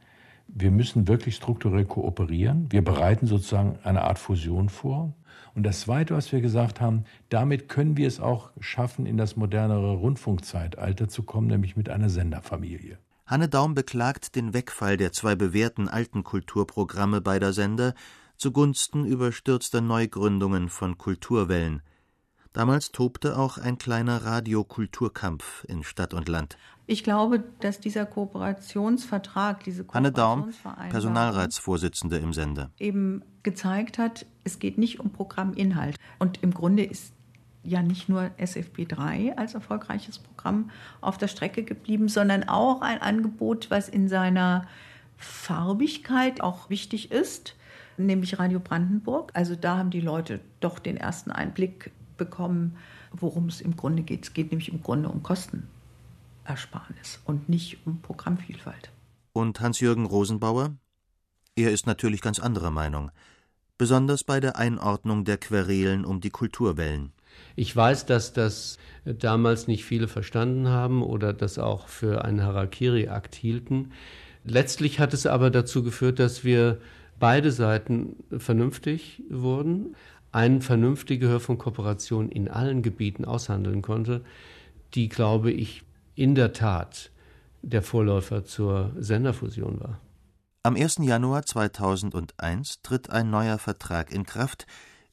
wir 0.55 0.71
müssen 0.71 1.09
wirklich 1.09 1.37
strukturell 1.37 1.85
kooperieren. 1.85 2.67
Wir 2.71 2.83
bereiten 2.83 3.27
sozusagen 3.27 3.79
eine 3.83 4.03
Art 4.03 4.19
Fusion 4.19 4.69
vor. 4.69 5.15
Und 5.55 5.65
das 5.65 5.81
Zweite, 5.81 6.15
was 6.15 6.33
wir 6.33 6.41
gesagt 6.41 6.81
haben, 6.81 7.05
damit 7.29 7.69
können 7.69 7.97
wir 7.97 8.07
es 8.07 8.21
auch 8.21 8.51
schaffen, 8.61 9.07
in 9.07 9.17
das 9.17 9.37
modernere 9.37 9.95
Rundfunkzeitalter 9.95 11.09
zu 11.09 11.23
kommen, 11.25 11.47
nämlich 11.47 11.77
mit 11.77 11.89
einer 11.89 12.09
Senderfamilie. 12.09 12.99
Hanne 13.27 13.49
Daum 13.49 13.75
beklagt 13.75 14.35
den 14.35 14.53
Wegfall 14.55 14.97
der 14.97 15.13
zwei 15.13 15.35
bewährten 15.35 15.89
alten 15.89 16.25
Kulturprogramme 16.25 17.21
beider 17.21 17.53
Sender 17.53 17.95
zugunsten 18.37 19.05
überstürzter 19.05 19.81
Neugründungen 19.81 20.69
von 20.69 20.99
Kulturwellen. 20.99 21.83
Damals 22.53 22.93
tobte 22.93 23.39
auch 23.39 23.57
ein 23.57 23.79
kleiner 23.79 24.25
Radiokulturkampf 24.25 25.65
in 25.69 25.85
Stadt 25.85 26.13
und 26.13 26.29
Land. 26.29 26.59
Ich 26.93 27.05
glaube, 27.05 27.43
dass 27.61 27.81
dieser 27.81 28.05
Kooperationsvertrag, 28.05 29.65
diese 29.65 29.87
Hanne 29.95 30.13
Daum, 30.13 30.53
Personalratsvorsitzende 30.91 32.19
im 32.19 32.35
Sender. 32.35 32.71
eben 32.79 33.23
gezeigt 33.43 33.97
hat, 33.97 34.27
es 34.45 34.59
geht 34.59 34.77
nicht 34.77 35.01
um 35.01 35.09
Programminhalt. 35.09 35.97
Und 36.19 36.43
im 36.43 36.53
Grunde 36.53 36.85
ist 36.85 37.15
ja 37.65 37.83
nicht 37.83 38.11
nur 38.11 38.31
SFB 38.37 38.85
3 38.87 39.39
als 39.39 39.55
erfolgreiches 39.55 40.19
Programm 40.19 40.69
auf 41.01 41.17
der 41.17 41.29
Strecke 41.29 41.63
geblieben, 41.63 42.09
sondern 42.09 42.47
auch 42.47 42.83
ein 42.83 43.01
Angebot, 43.01 43.71
was 43.71 43.89
in 43.89 44.07
seiner 44.09 44.67
Farbigkeit 45.17 46.43
auch 46.43 46.69
wichtig 46.69 47.11
ist, 47.11 47.57
nämlich 47.97 48.39
Radio 48.39 48.61
Brandenburg. 48.61 49.31
Also 49.33 49.57
da 49.57 49.79
haben 49.79 49.89
die 49.89 50.03
Leute 50.03 50.41
doch 50.61 50.79
den 50.79 50.99
ersten 50.99 51.31
Einblick 51.31 51.91
bekommen, 52.19 52.77
worum 53.13 53.47
es 53.47 53.63
im 53.63 53.77
Grunde 53.77 54.03
geht. 54.03 54.25
Es 54.25 54.35
geht 54.35 54.51
nämlich 54.51 54.71
im 54.71 54.83
Grunde 54.83 55.09
um 55.09 55.23
Kostenersparnis 56.45 57.21
und 57.25 57.49
nicht 57.49 57.79
um 57.87 58.01
Programmvielfalt. 58.01 58.91
Und 59.33 59.61
Hans-Jürgen 59.61 60.07
Rosenbauer? 60.07 60.77
Er 61.57 61.71
ist 61.71 61.87
natürlich 61.87 62.21
ganz 62.21 62.39
anderer 62.39 62.71
Meinung, 62.71 63.11
besonders 63.79 64.25
bei 64.25 64.41
der 64.41 64.57
Einordnung 64.57 65.25
der 65.25 65.39
Querelen 65.39 66.05
um 66.05 66.21
die 66.21 66.31
Kulturwellen. 66.31 67.13
Ich 67.57 67.75
weiß, 67.75 68.07
dass 68.07 68.33
das 68.33 68.79
damals 69.05 69.67
nicht 69.67 69.85
viele 69.85 70.09
verstanden 70.09 70.69
haben 70.69 71.03
oder 71.03 71.33
das 71.33 71.59
auch 71.59 71.89
für 71.89 72.25
einen 72.25 72.43
Harakiri-Akt 72.43 73.35
hielten. 73.35 73.93
Letztlich 74.45 74.99
hat 74.99 75.15
es 75.15 75.27
aber 75.27 75.51
dazu 75.51 75.83
geführt, 75.83 76.19
dass 76.19 76.45
wir 76.45 76.81
beide 77.19 77.53
Seiten 77.53 78.17
vernünftig 78.37 79.23
wurden, 79.31 79.95
eine 80.31 80.61
vernünftige 80.61 81.29
Hörfunkkooperation 81.29 82.31
in 82.31 82.49
allen 82.49 82.83
Gebieten 82.83 83.25
aushandeln 83.25 83.83
konnte, 83.83 84.23
die, 84.95 85.09
glaube 85.09 85.51
ich, 85.53 85.85
in 86.15 86.35
der 86.35 86.53
Tat 86.53 87.11
der 87.63 87.83
Vorläufer 87.83 88.45
zur 88.45 88.93
Senderfusion 88.99 89.81
war. 89.81 90.01
Am 90.65 90.77
1. 90.77 90.99
Januar 91.01 91.45
2001 91.45 92.83
tritt 92.83 93.11
ein 93.11 93.31
neuer 93.31 93.59
Vertrag 93.59 94.13
in 94.13 94.25
Kraft, 94.25 94.67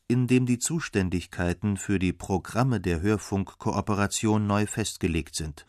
in 0.07 0.27
dem 0.27 0.45
die 0.45 0.59
Zuständigkeiten 0.59 1.77
für 1.77 1.99
die 1.99 2.13
Programme 2.13 2.79
der 2.79 3.01
Hörfunkkooperation 3.01 4.45
neu 4.45 4.65
festgelegt 4.65 5.35
sind. 5.35 5.65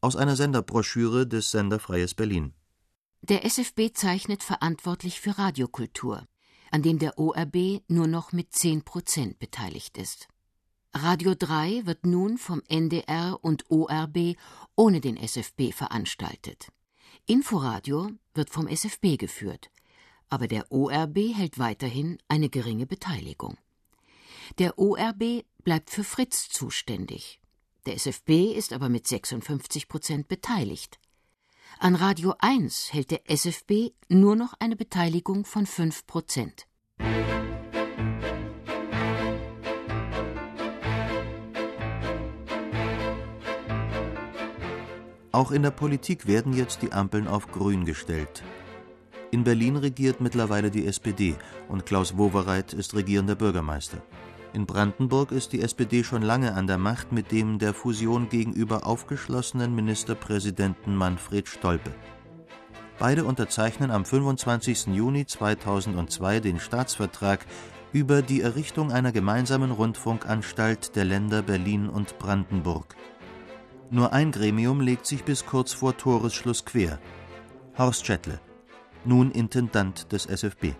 Aus 0.00 0.16
einer 0.16 0.36
Senderbroschüre 0.36 1.26
des 1.26 1.50
Sender 1.50 1.80
Freies 1.80 2.14
Berlin. 2.14 2.52
Der 3.22 3.44
SFB 3.46 3.94
zeichnet 3.94 4.42
verantwortlich 4.42 5.20
für 5.20 5.38
Radiokultur, 5.38 6.26
an 6.70 6.82
dem 6.82 6.98
der 6.98 7.18
ORB 7.18 7.82
nur 7.88 8.06
noch 8.06 8.32
mit 8.32 8.52
10 8.52 8.84
Prozent 8.84 9.38
beteiligt 9.38 9.96
ist. 9.96 10.28
Radio 10.96 11.34
3 11.34 11.86
wird 11.86 12.06
nun 12.06 12.38
vom 12.38 12.62
NDR 12.68 13.38
und 13.42 13.68
ORB 13.68 14.36
ohne 14.76 15.00
den 15.00 15.16
SFB 15.16 15.72
veranstaltet. 15.72 16.68
Inforadio 17.26 18.10
wird 18.32 18.48
vom 18.48 18.68
SFB 18.68 19.16
geführt, 19.16 19.70
aber 20.30 20.46
der 20.46 20.70
ORB 20.70 21.34
hält 21.34 21.58
weiterhin 21.58 22.18
eine 22.28 22.48
geringe 22.48 22.86
Beteiligung. 22.86 23.58
Der 24.58 24.78
ORB 24.78 25.44
bleibt 25.64 25.90
für 25.90 26.04
Fritz 26.04 26.48
zuständig. 26.48 27.40
Der 27.86 27.94
SFB 27.94 28.52
ist 28.54 28.72
aber 28.72 28.88
mit 28.88 29.08
56 29.08 29.88
Prozent 29.88 30.28
beteiligt. 30.28 31.00
An 31.80 31.96
Radio 31.96 32.34
1 32.38 32.92
hält 32.92 33.10
der 33.10 33.28
SFB 33.28 33.90
nur 34.08 34.36
noch 34.36 34.54
eine 34.60 34.76
Beteiligung 34.76 35.44
von 35.44 35.66
5 35.66 36.06
Prozent. 36.06 36.68
Auch 45.34 45.50
in 45.50 45.64
der 45.64 45.72
Politik 45.72 46.28
werden 46.28 46.52
jetzt 46.52 46.82
die 46.82 46.92
Ampeln 46.92 47.26
auf 47.26 47.50
Grün 47.50 47.84
gestellt. 47.84 48.44
In 49.32 49.42
Berlin 49.42 49.74
regiert 49.74 50.20
mittlerweile 50.20 50.70
die 50.70 50.86
SPD 50.86 51.34
und 51.68 51.84
Klaus 51.86 52.16
Wowereit 52.16 52.72
ist 52.72 52.94
regierender 52.94 53.34
Bürgermeister. 53.34 53.98
In 54.52 54.64
Brandenburg 54.64 55.32
ist 55.32 55.52
die 55.52 55.60
SPD 55.60 56.04
schon 56.04 56.22
lange 56.22 56.54
an 56.54 56.68
der 56.68 56.78
Macht 56.78 57.10
mit 57.10 57.32
dem 57.32 57.58
der 57.58 57.74
Fusion 57.74 58.28
gegenüber 58.28 58.86
aufgeschlossenen 58.86 59.74
Ministerpräsidenten 59.74 60.94
Manfred 60.94 61.48
Stolpe. 61.48 61.90
Beide 63.00 63.24
unterzeichnen 63.24 63.90
am 63.90 64.04
25. 64.04 64.86
Juni 64.94 65.26
2002 65.26 66.38
den 66.38 66.60
Staatsvertrag 66.60 67.44
über 67.92 68.22
die 68.22 68.40
Errichtung 68.40 68.92
einer 68.92 69.10
gemeinsamen 69.10 69.72
Rundfunkanstalt 69.72 70.94
der 70.94 71.04
Länder 71.04 71.42
Berlin 71.42 71.88
und 71.88 72.20
Brandenburg. 72.20 72.94
Nur 73.94 74.12
ein 74.12 74.32
Gremium 74.32 74.80
legt 74.80 75.06
sich 75.06 75.22
bis 75.22 75.46
kurz 75.46 75.72
vor 75.72 75.96
Toresschluss 75.96 76.64
quer. 76.64 76.98
Horst 77.78 78.04
Schettle, 78.04 78.40
nun 79.04 79.30
Intendant 79.30 80.10
des 80.10 80.26
SFB. 80.26 80.72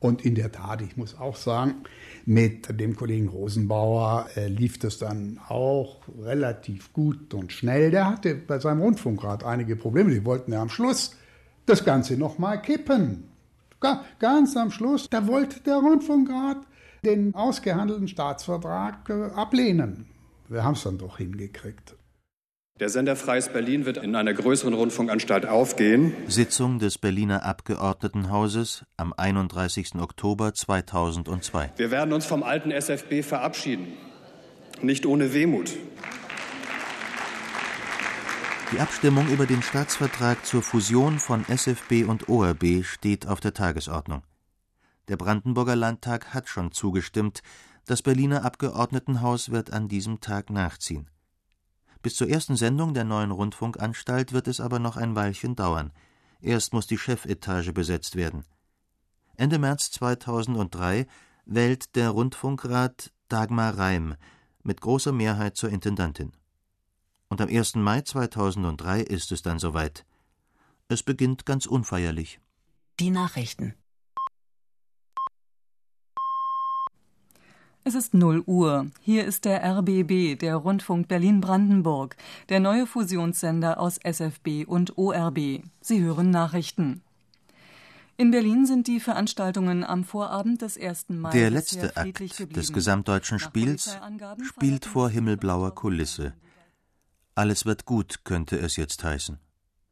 Und 0.00 0.22
in 0.22 0.34
der 0.34 0.52
Tat, 0.52 0.82
ich 0.82 0.98
muss 0.98 1.18
auch 1.18 1.36
sagen, 1.36 1.84
mit 2.26 2.78
dem 2.78 2.94
Kollegen 2.94 3.28
Rosenbauer 3.28 4.26
äh, 4.36 4.48
lief 4.48 4.78
das 4.78 4.98
dann 4.98 5.40
auch 5.48 6.02
relativ 6.20 6.92
gut 6.92 7.32
und 7.32 7.50
schnell. 7.50 7.90
Der 7.90 8.06
hatte 8.06 8.34
bei 8.34 8.58
seinem 8.58 8.82
Rundfunkrat 8.82 9.44
einige 9.44 9.76
Probleme. 9.76 10.10
Die 10.10 10.26
wollten 10.26 10.52
ja 10.52 10.60
am 10.60 10.68
Schluss 10.68 11.16
das 11.64 11.86
Ganze 11.86 12.18
nochmal 12.18 12.60
kippen. 12.60 13.30
Ga 13.80 14.04
ganz 14.18 14.58
am 14.58 14.70
Schluss, 14.70 15.08
da 15.08 15.26
wollte 15.26 15.60
der 15.60 15.76
Rundfunkrat 15.76 16.58
den 17.02 17.34
ausgehandelten 17.34 18.08
Staatsvertrag 18.08 19.08
äh, 19.08 19.30
ablehnen. 19.34 20.10
Wir 20.48 20.62
haben 20.62 20.74
es 20.74 20.82
dann 20.82 20.98
doch 20.98 21.18
hingekriegt. 21.18 21.96
Der 22.80 22.88
Sender 22.88 23.16
Freies 23.16 23.50
Berlin 23.50 23.86
wird 23.86 23.98
in 23.98 24.14
einer 24.14 24.34
größeren 24.34 24.74
Rundfunkanstalt 24.74 25.46
aufgehen. 25.46 26.12
Sitzung 26.26 26.80
des 26.80 26.98
Berliner 26.98 27.44
Abgeordnetenhauses 27.44 28.84
am 28.96 29.14
31. 29.16 29.94
Oktober 29.94 30.52
2002. 30.52 31.72
Wir 31.76 31.90
werden 31.90 32.12
uns 32.12 32.26
vom 32.26 32.42
alten 32.42 32.72
SFB 32.72 33.22
verabschieden. 33.22 33.92
Nicht 34.82 35.06
ohne 35.06 35.32
Wehmut. 35.32 35.72
Die 38.72 38.80
Abstimmung 38.80 39.28
über 39.28 39.46
den 39.46 39.62
Staatsvertrag 39.62 40.44
zur 40.44 40.62
Fusion 40.62 41.20
von 41.20 41.44
SFB 41.48 42.04
und 42.04 42.28
ORB 42.28 42.84
steht 42.84 43.28
auf 43.28 43.38
der 43.38 43.54
Tagesordnung. 43.54 44.24
Der 45.08 45.16
Brandenburger 45.16 45.76
Landtag 45.76 46.34
hat 46.34 46.48
schon 46.48 46.72
zugestimmt, 46.72 47.42
das 47.86 48.02
Berliner 48.02 48.44
Abgeordnetenhaus 48.44 49.50
wird 49.50 49.72
an 49.72 49.88
diesem 49.88 50.20
Tag 50.20 50.50
nachziehen. 50.50 51.10
Bis 52.02 52.16
zur 52.16 52.28
ersten 52.28 52.56
Sendung 52.56 52.94
der 52.94 53.04
neuen 53.04 53.30
Rundfunkanstalt 53.30 54.32
wird 54.32 54.48
es 54.48 54.60
aber 54.60 54.78
noch 54.78 54.96
ein 54.96 55.16
Weilchen 55.16 55.56
dauern. 55.56 55.92
Erst 56.40 56.72
muss 56.72 56.86
die 56.86 56.98
Chefetage 56.98 57.72
besetzt 57.72 58.16
werden. 58.16 58.44
Ende 59.36 59.58
März 59.58 59.90
2003 59.92 61.06
wählt 61.46 61.96
der 61.96 62.10
Rundfunkrat 62.10 63.12
Dagmar 63.28 63.78
Reim 63.78 64.16
mit 64.62 64.80
großer 64.80 65.12
Mehrheit 65.12 65.56
zur 65.56 65.70
Intendantin. 65.70 66.32
Und 67.28 67.40
am 67.40 67.48
1. 67.48 67.76
Mai 67.76 68.02
2003 68.02 69.00
ist 69.00 69.32
es 69.32 69.42
dann 69.42 69.58
soweit. 69.58 70.04
Es 70.88 71.02
beginnt 71.02 71.46
ganz 71.46 71.66
unfeierlich. 71.66 72.40
Die 73.00 73.10
Nachrichten. 73.10 73.74
Es 77.86 77.94
ist 77.94 78.14
0 78.14 78.42
Uhr. 78.46 78.86
Hier 79.02 79.26
ist 79.26 79.44
der 79.44 79.62
RBB, 79.62 80.38
der 80.40 80.56
Rundfunk 80.56 81.06
Berlin-Brandenburg, 81.06 82.16
der 82.48 82.58
neue 82.58 82.86
Fusionssender 82.86 83.78
aus 83.78 83.98
SFB 83.98 84.64
und 84.66 84.96
ORB. 84.96 85.62
Sie 85.82 86.00
hören 86.00 86.30
Nachrichten. 86.30 87.02
In 88.16 88.30
Berlin 88.30 88.64
sind 88.64 88.86
die 88.86 89.00
Veranstaltungen 89.00 89.84
am 89.84 90.02
Vorabend 90.02 90.62
des 90.62 90.80
1. 90.80 91.10
Mai. 91.10 91.30
Der 91.32 91.50
letzte 91.50 91.94
Akt 91.94 92.56
des 92.56 92.72
gesamtdeutschen 92.72 93.38
Spiels 93.38 93.98
spielt 94.42 94.86
vor 94.86 95.10
himmelblauer 95.10 95.74
Kulisse. 95.74 96.32
Alles 97.34 97.66
wird 97.66 97.84
gut, 97.84 98.24
könnte 98.24 98.58
es 98.58 98.76
jetzt 98.76 99.04
heißen. 99.04 99.38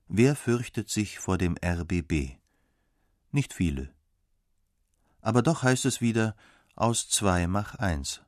Wer 0.09 0.35
fürchtet 0.35 0.89
sich 0.89 1.19
vor 1.19 1.37
dem 1.37 1.57
RBB? 1.63 2.39
Nicht 3.33 3.53
viele. 3.53 3.91
Aber 5.21 5.43
doch 5.43 5.63
heißt 5.63 5.85
es 5.85 6.01
wieder, 6.01 6.35
aus 6.75 7.09
zwei 7.09 7.47
mach 7.47 7.75
eins. 7.75 8.23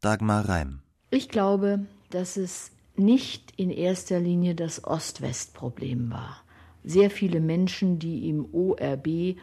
Dagmar 0.00 0.48
Reim. 0.48 0.80
Ich 1.10 1.28
glaube, 1.28 1.86
dass 2.10 2.36
es 2.36 2.72
nicht 2.96 3.52
in 3.56 3.70
erster 3.70 4.20
Linie 4.20 4.54
das 4.54 4.84
Ost-West-Problem 4.84 6.10
war. 6.10 6.42
Sehr 6.82 7.10
viele 7.10 7.40
Menschen, 7.40 7.98
die 7.98 8.28
im 8.28 8.52
ORB 8.52 9.36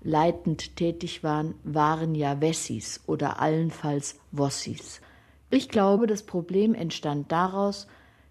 leitend 0.00 0.76
tätig 0.76 1.22
waren, 1.22 1.54
waren 1.64 2.14
ja 2.14 2.40
Wessis 2.40 3.00
oder 3.06 3.40
allenfalls 3.40 4.18
Wossis. 4.30 5.00
Ich 5.50 5.68
glaube, 5.68 6.06
das 6.06 6.22
Problem 6.22 6.74
entstand 6.74 7.32
daraus, 7.32 7.86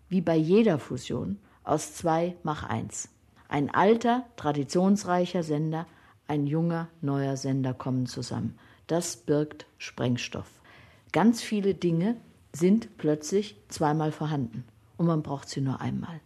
wie 0.09 0.21
bei 0.21 0.36
jeder 0.36 0.80
Fusion, 0.80 1.38
aus 1.63 1.93
zwei 1.93 2.36
mach 2.43 2.63
eins. 2.63 3.09
Ein 3.49 3.69
alter, 3.73 4.25
traditionsreicher 4.38 5.43
Sender, 5.43 5.86
ein 6.28 6.47
junger, 6.47 6.88
neuer 7.01 7.38
Sender 7.38 7.73
kommen 7.73 8.05
zusammen 8.05 8.57
das 8.88 9.17
birgt 9.17 9.65
Sprengstoff. 9.77 10.49
Ganz 11.11 11.41
viele 11.41 11.73
Dinge 11.73 12.17
sind 12.53 12.97
plötzlich 12.97 13.55
zweimal 13.67 14.11
vorhanden 14.11 14.63
und 14.97 15.05
man 15.05 15.23
braucht 15.23 15.49
sie 15.49 15.61
nur 15.61 15.81
einmal. 15.81 16.19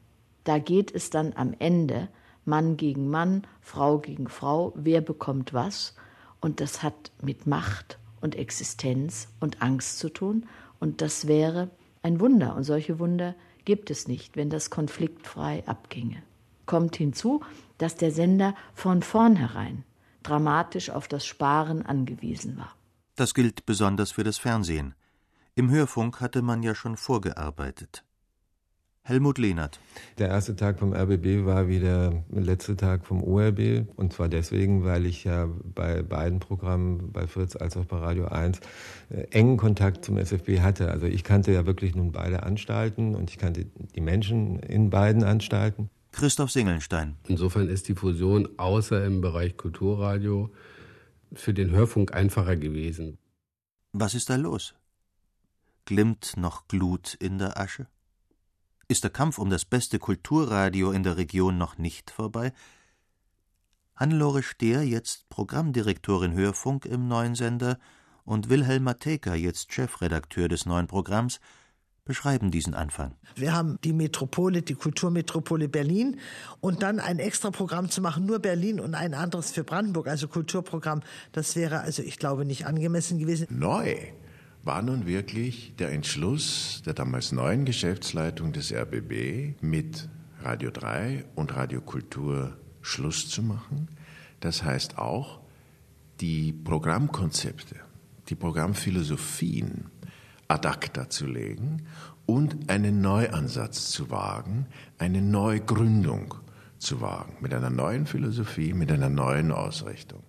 Da 0.44 0.60
geht 0.60 0.94
es 0.94 1.10
dann 1.10 1.34
am 1.36 1.54
Ende 1.60 2.08
Mann 2.46 2.78
gegen 2.78 3.10
Mann, 3.10 3.46
Frau 3.62 4.00
gegen 4.00 4.28
Frau, 4.28 4.74
wer 4.76 5.02
bekommt 5.02 5.54
was 5.54 5.96
und 6.40 6.60
das 6.60 6.82
hat 6.82 7.12
mit 7.22 7.46
Macht 7.46 8.00
und 8.22 8.36
Existenz 8.36 9.28
und 9.40 9.62
Angst 9.62 10.00
zu 10.00 10.10
tun 10.10 10.48
und 10.80 11.02
das 11.02 11.28
wäre 11.28 11.70
ein 12.02 12.20
Wunder 12.20 12.56
und 12.56 12.64
solche 12.64 13.00
Wunder 13.00 13.36
gibt 13.66 13.92
es 13.92 14.08
nicht, 14.08 14.36
wenn 14.36 14.50
das 14.50 14.72
konfliktfrei 14.72 15.64
abginge. 15.68 16.24
Kommt 16.66 16.96
hinzu, 16.96 17.42
dass 17.78 17.96
der 17.96 18.12
Sender 18.12 18.56
von 18.74 19.04
vornherein 19.04 19.84
dramatisch 20.24 20.90
auf 20.90 21.08
das 21.08 21.26
Sparen 21.26 21.86
angewiesen 21.86 22.58
war. 22.58 22.76
Das 23.16 23.34
gilt 23.34 23.66
besonders 23.66 24.12
für 24.12 24.24
das 24.24 24.38
Fernsehen. 24.38 24.96
Im 25.56 25.70
Hörfunk 25.70 26.22
hatte 26.22 26.42
man 26.42 26.64
ja 26.64 26.76
schon 26.76 26.98
vorgearbeitet. 26.98 28.04
Helmut 29.04 29.40
Lehnert. 29.40 29.80
Der 30.20 30.30
erste 30.30 30.56
Tag 30.56 30.78
vom 30.78 30.94
RBB 30.94 31.46
war 31.46 31.68
wie 31.68 31.80
der 31.80 32.24
letzte 32.30 32.78
Tag 32.78 33.04
vom 33.04 33.24
ORB. 33.24 33.88
Und 33.96 34.14
zwar 34.14 34.30
deswegen, 34.30 34.86
weil 34.86 35.08
ich 35.08 35.24
ja 35.24 35.50
bei 35.64 36.04
beiden 36.04 36.40
Programmen, 36.40 37.12
bei 37.12 37.26
Fritz 37.26 37.56
als 37.56 37.76
auch 37.78 37.86
bei 37.86 37.98
Radio 37.98 38.28
1, 38.28 38.60
äh, 39.10 39.24
engen 39.32 39.58
Kontakt 39.58 40.06
zum 40.06 40.18
SFB 40.18 40.60
hatte. 40.62 40.92
Also 40.92 41.08
ich 41.08 41.24
kannte 41.24 41.52
ja 41.52 41.66
wirklich 41.66 41.96
nun 41.96 42.12
beide 42.12 42.44
Anstalten 42.44 43.16
und 43.16 43.32
ich 43.32 43.40
kannte 43.40 43.66
die 43.66 44.02
Menschen 44.02 44.60
in 44.60 44.92
beiden 44.92 45.24
Anstalten. 45.24 45.90
Christoph 46.12 46.52
Singelstein. 46.52 47.18
Insofern 47.28 47.70
ist 47.70 47.88
die 47.88 47.96
Fusion 47.96 48.48
außer 48.58 49.06
im 49.06 49.22
Bereich 49.22 49.58
Kulturradio 49.58 50.52
für 51.34 51.54
den 51.54 51.72
Hörfunk 51.72 52.14
einfacher 52.14 52.58
gewesen. 52.58 53.18
Was 53.94 54.14
ist 54.14 54.30
da 54.30 54.36
los? 54.36 54.76
Glimmt 55.86 56.38
noch 56.38 56.68
Glut 56.68 57.16
in 57.16 57.38
der 57.38 57.60
Asche? 57.60 57.88
Ist 58.88 59.04
der 59.04 59.12
Kampf 59.12 59.38
um 59.38 59.50
das 59.50 59.66
beste 59.66 60.00
Kulturradio 60.00 60.92
in 60.92 61.04
der 61.04 61.18
Region 61.18 61.58
noch 61.58 61.78
nicht 61.78 62.12
vorbei? 62.12 62.54
Hannelore 63.96 64.44
Stehr, 64.44 64.84
jetzt 64.84 65.30
Programmdirektorin 65.30 66.34
Hörfunk 66.34 66.86
im 66.86 67.08
neuen 67.08 67.36
Sender, 67.36 67.78
und 68.24 68.50
Wilhelm 68.50 68.84
Mateka, 68.84 69.34
jetzt 69.34 69.74
Chefredakteur 69.74 70.48
des 70.48 70.66
neuen 70.66 70.88
Programms, 70.88 71.40
beschreiben 72.06 72.52
diesen 72.52 72.74
Anfang. 72.74 73.16
Wir 73.36 73.54
haben 73.54 73.78
die 73.84 73.94
Metropole, 73.94 74.62
die 74.62 74.74
Kulturmetropole 74.74 75.70
Berlin 75.70 76.20
und 76.60 76.82
dann 76.82 77.00
ein 77.00 77.20
extra 77.20 77.52
Programm 77.52 77.90
zu 77.90 78.02
machen, 78.02 78.26
nur 78.26 78.40
Berlin 78.40 78.80
und 78.80 78.96
ein 78.96 79.14
anderes 79.14 79.52
für 79.52 79.64
Brandenburg, 79.64 80.08
also 80.08 80.28
Kulturprogramm, 80.28 81.02
das 81.32 81.56
wäre 81.56 81.82
also, 81.82 82.02
ich 82.02 82.18
glaube, 82.18 82.46
nicht 82.46 82.66
angemessen 82.66 83.20
gewesen. 83.20 83.48
Neu 83.50 83.96
war 84.64 84.82
nun 84.82 85.06
wirklich 85.06 85.76
der 85.78 85.92
Entschluss 85.92 86.82
der 86.86 86.94
damals 86.94 87.32
neuen 87.32 87.66
Geschäftsleitung 87.66 88.52
des 88.52 88.74
RBB 88.74 89.62
mit 89.62 90.10
Radio 90.42 90.72
3 90.72 91.26
und 91.36 91.56
Radio 91.56 91.82
Kultur 91.82 92.58
Schluss 92.82 93.30
zu 93.30 93.44
machen. 93.44 93.90
Das 94.40 94.64
heißt 94.64 94.98
auch, 94.98 95.40
die 96.20 96.52
Programmkonzepte, 96.52 97.76
die 98.30 98.36
Programmphilosophien 98.36 99.91
ad 100.52 100.66
acta 100.66 101.10
zu 101.10 101.26
legen 101.26 101.88
und 102.26 102.70
einen 102.70 103.02
Neuansatz 103.02 103.90
zu 103.90 104.10
wagen, 104.10 104.68
eine 104.98 105.22
Neugründung 105.22 106.36
zu 106.78 107.00
wagen, 107.00 107.38
mit 107.40 107.54
einer 107.54 107.70
neuen 107.70 108.06
Philosophie, 108.06 108.74
mit 108.74 108.92
einer 108.92 109.10
neuen 109.10 109.52
Ausrichtung. 109.52 110.24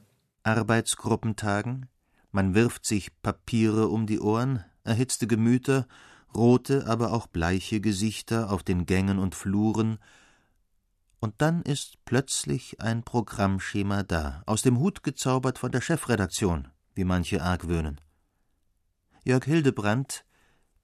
Arbeitsgruppentagen, 0.44 1.86
man 2.30 2.54
wirft 2.54 2.86
sich 2.86 3.10
Papiere 3.22 3.88
um 3.88 4.06
die 4.06 4.20
Ohren, 4.20 4.64
erhitzte 4.84 5.26
Gemüter, 5.26 5.86
rote, 6.34 6.86
aber 6.86 7.12
auch 7.12 7.26
bleiche 7.26 7.80
Gesichter 7.80 8.50
auf 8.52 8.62
den 8.62 8.86
Gängen 8.86 9.18
und 9.18 9.34
Fluren, 9.34 9.98
und 11.20 11.34
dann 11.38 11.62
ist 11.62 11.98
plötzlich 12.04 12.80
ein 12.80 13.04
Programmschema 13.04 14.02
da, 14.02 14.42
aus 14.46 14.62
dem 14.62 14.78
Hut 14.80 15.04
gezaubert 15.04 15.58
von 15.58 15.70
der 15.70 15.80
Chefredaktion, 15.80 16.68
wie 16.94 17.04
manche 17.04 17.42
argwöhnen. 17.42 18.00
Jörg 19.24 19.44
Hildebrandt, 19.44 20.24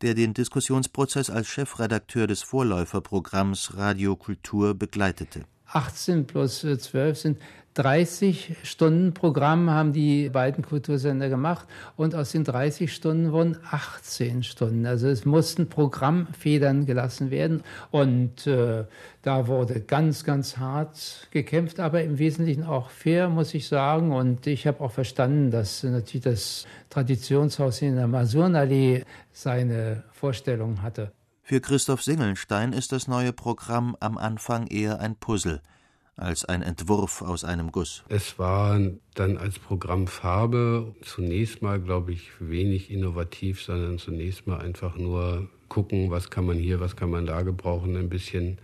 der 0.01 0.15
den 0.15 0.33
Diskussionsprozess 0.33 1.29
als 1.29 1.49
Chefredakteur 1.49 2.29
des 2.29 2.43
Vorläuferprogramms 2.43 3.77
Radio 3.77 4.15
Kultur 4.15 4.75
begleitete. 4.75 5.45
18 5.67 6.25
plus 6.25 6.61
12 6.61 7.19
sind 7.19 7.39
30 7.79 8.57
Stunden 8.65 9.15
Programm 9.15 9.71
haben 9.71 9.93
die 9.93 10.31
beiden 10.31 10.65
Kultursender 10.65 11.29
gemacht 11.29 11.65
und 11.97 12.17
aus 12.17 12.33
den 12.33 12.43
30 12.43 12.93
Stunden 12.93 13.31
wurden 13.31 13.57
18 13.71 14.43
Stunden. 14.43 14.85
Also 14.85 15.07
es 15.07 15.25
mussten 15.25 15.69
Programmfedern 15.69 16.87
gelassen 16.87 17.31
werden 17.31 17.63
und 17.93 18.49
äh, 18.49 18.85
da 19.23 19.47
wurde 19.47 19.81
ganz, 19.81 20.25
ganz 20.25 20.57
hart 20.57 21.29
gekämpft, 21.31 21.79
aber 21.79 22.03
im 22.03 22.19
Wesentlichen 22.19 22.65
auch 22.65 22.91
fair, 22.91 23.29
muss 23.29 23.55
ich 23.55 23.69
sagen. 23.69 24.11
Und 24.11 24.49
ich 24.49 24.67
habe 24.67 24.81
auch 24.81 24.91
verstanden, 24.91 25.53
dass 25.53 25.85
natürlich 25.85 26.25
das 26.25 26.67
Traditionshaus 26.91 27.81
in 27.83 27.95
der 27.95 28.09
Masurnallee 28.09 29.05
seine 29.33 30.03
Vorstellungen 30.11 30.83
hatte. 30.83 31.13
Für 31.43 31.61
Christoph 31.61 32.03
Singelstein 32.03 32.73
ist 32.73 32.91
das 32.91 33.07
neue 33.07 33.33
Programm 33.33 33.97
am 34.01 34.19
Anfang 34.19 34.67
eher 34.67 34.99
ein 34.99 35.15
Puzzle 35.15 35.61
als 36.19 36.45
ein 36.45 36.63
Entwurf 36.63 37.23
aus 37.23 37.45
einem 37.45 37.73
Guss. 37.73 38.05
Es 38.09 38.39
war 38.39 38.79
dann 39.15 39.37
als 39.37 39.59
Programmfarbe 39.59 40.95
zunächst 41.03 41.63
mal, 41.63 41.81
glaube 41.81 42.13
ich, 42.13 42.31
wenig 42.41 42.91
innovativ, 42.91 43.63
sondern 43.63 43.99
zunächst 43.99 44.47
mal 44.47 44.61
einfach 44.61 44.97
nur 44.97 45.49
gucken, 45.69 46.11
was 46.11 46.31
kann 46.31 46.47
man 46.47 46.59
hier, 46.59 46.81
was 46.81 46.97
kann 46.97 47.11
man 47.11 47.27
da 47.27 47.43
gebrauchen, 47.43 47.97
ein 47.97 48.09
bisschen 48.09 48.59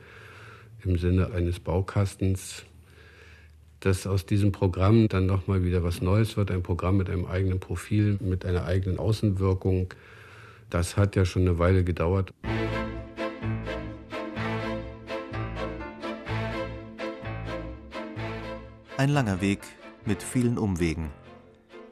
im 0.85 0.99
Sinne 0.99 1.33
eines 1.33 1.61
Baukastens. 1.61 2.65
Dass 3.81 4.07
aus 4.07 4.25
diesem 4.25 4.51
Programm 4.51 5.09
dann 5.09 5.27
nochmal 5.27 5.63
wieder 5.63 5.85
was 5.85 6.01
Neues 6.01 6.37
wird, 6.37 6.51
ein 6.51 6.63
Programm 6.63 6.97
mit 6.97 7.11
einem 7.11 7.27
eigenen 7.27 7.61
Profil, 7.61 8.19
mit 8.21 8.47
einer 8.47 8.65
eigenen 8.65 8.99
Außenwirkung, 8.99 9.93
das 10.71 10.97
hat 10.97 11.17
ja 11.17 11.25
schon 11.25 11.43
eine 11.43 11.59
Weile 11.59 11.85
gedauert. 11.85 12.33
Ein 19.05 19.11
langer 19.11 19.43
Weg 19.43 19.61
mit 20.07 20.23
vielen 20.23 20.57
Umwegen, 20.57 21.11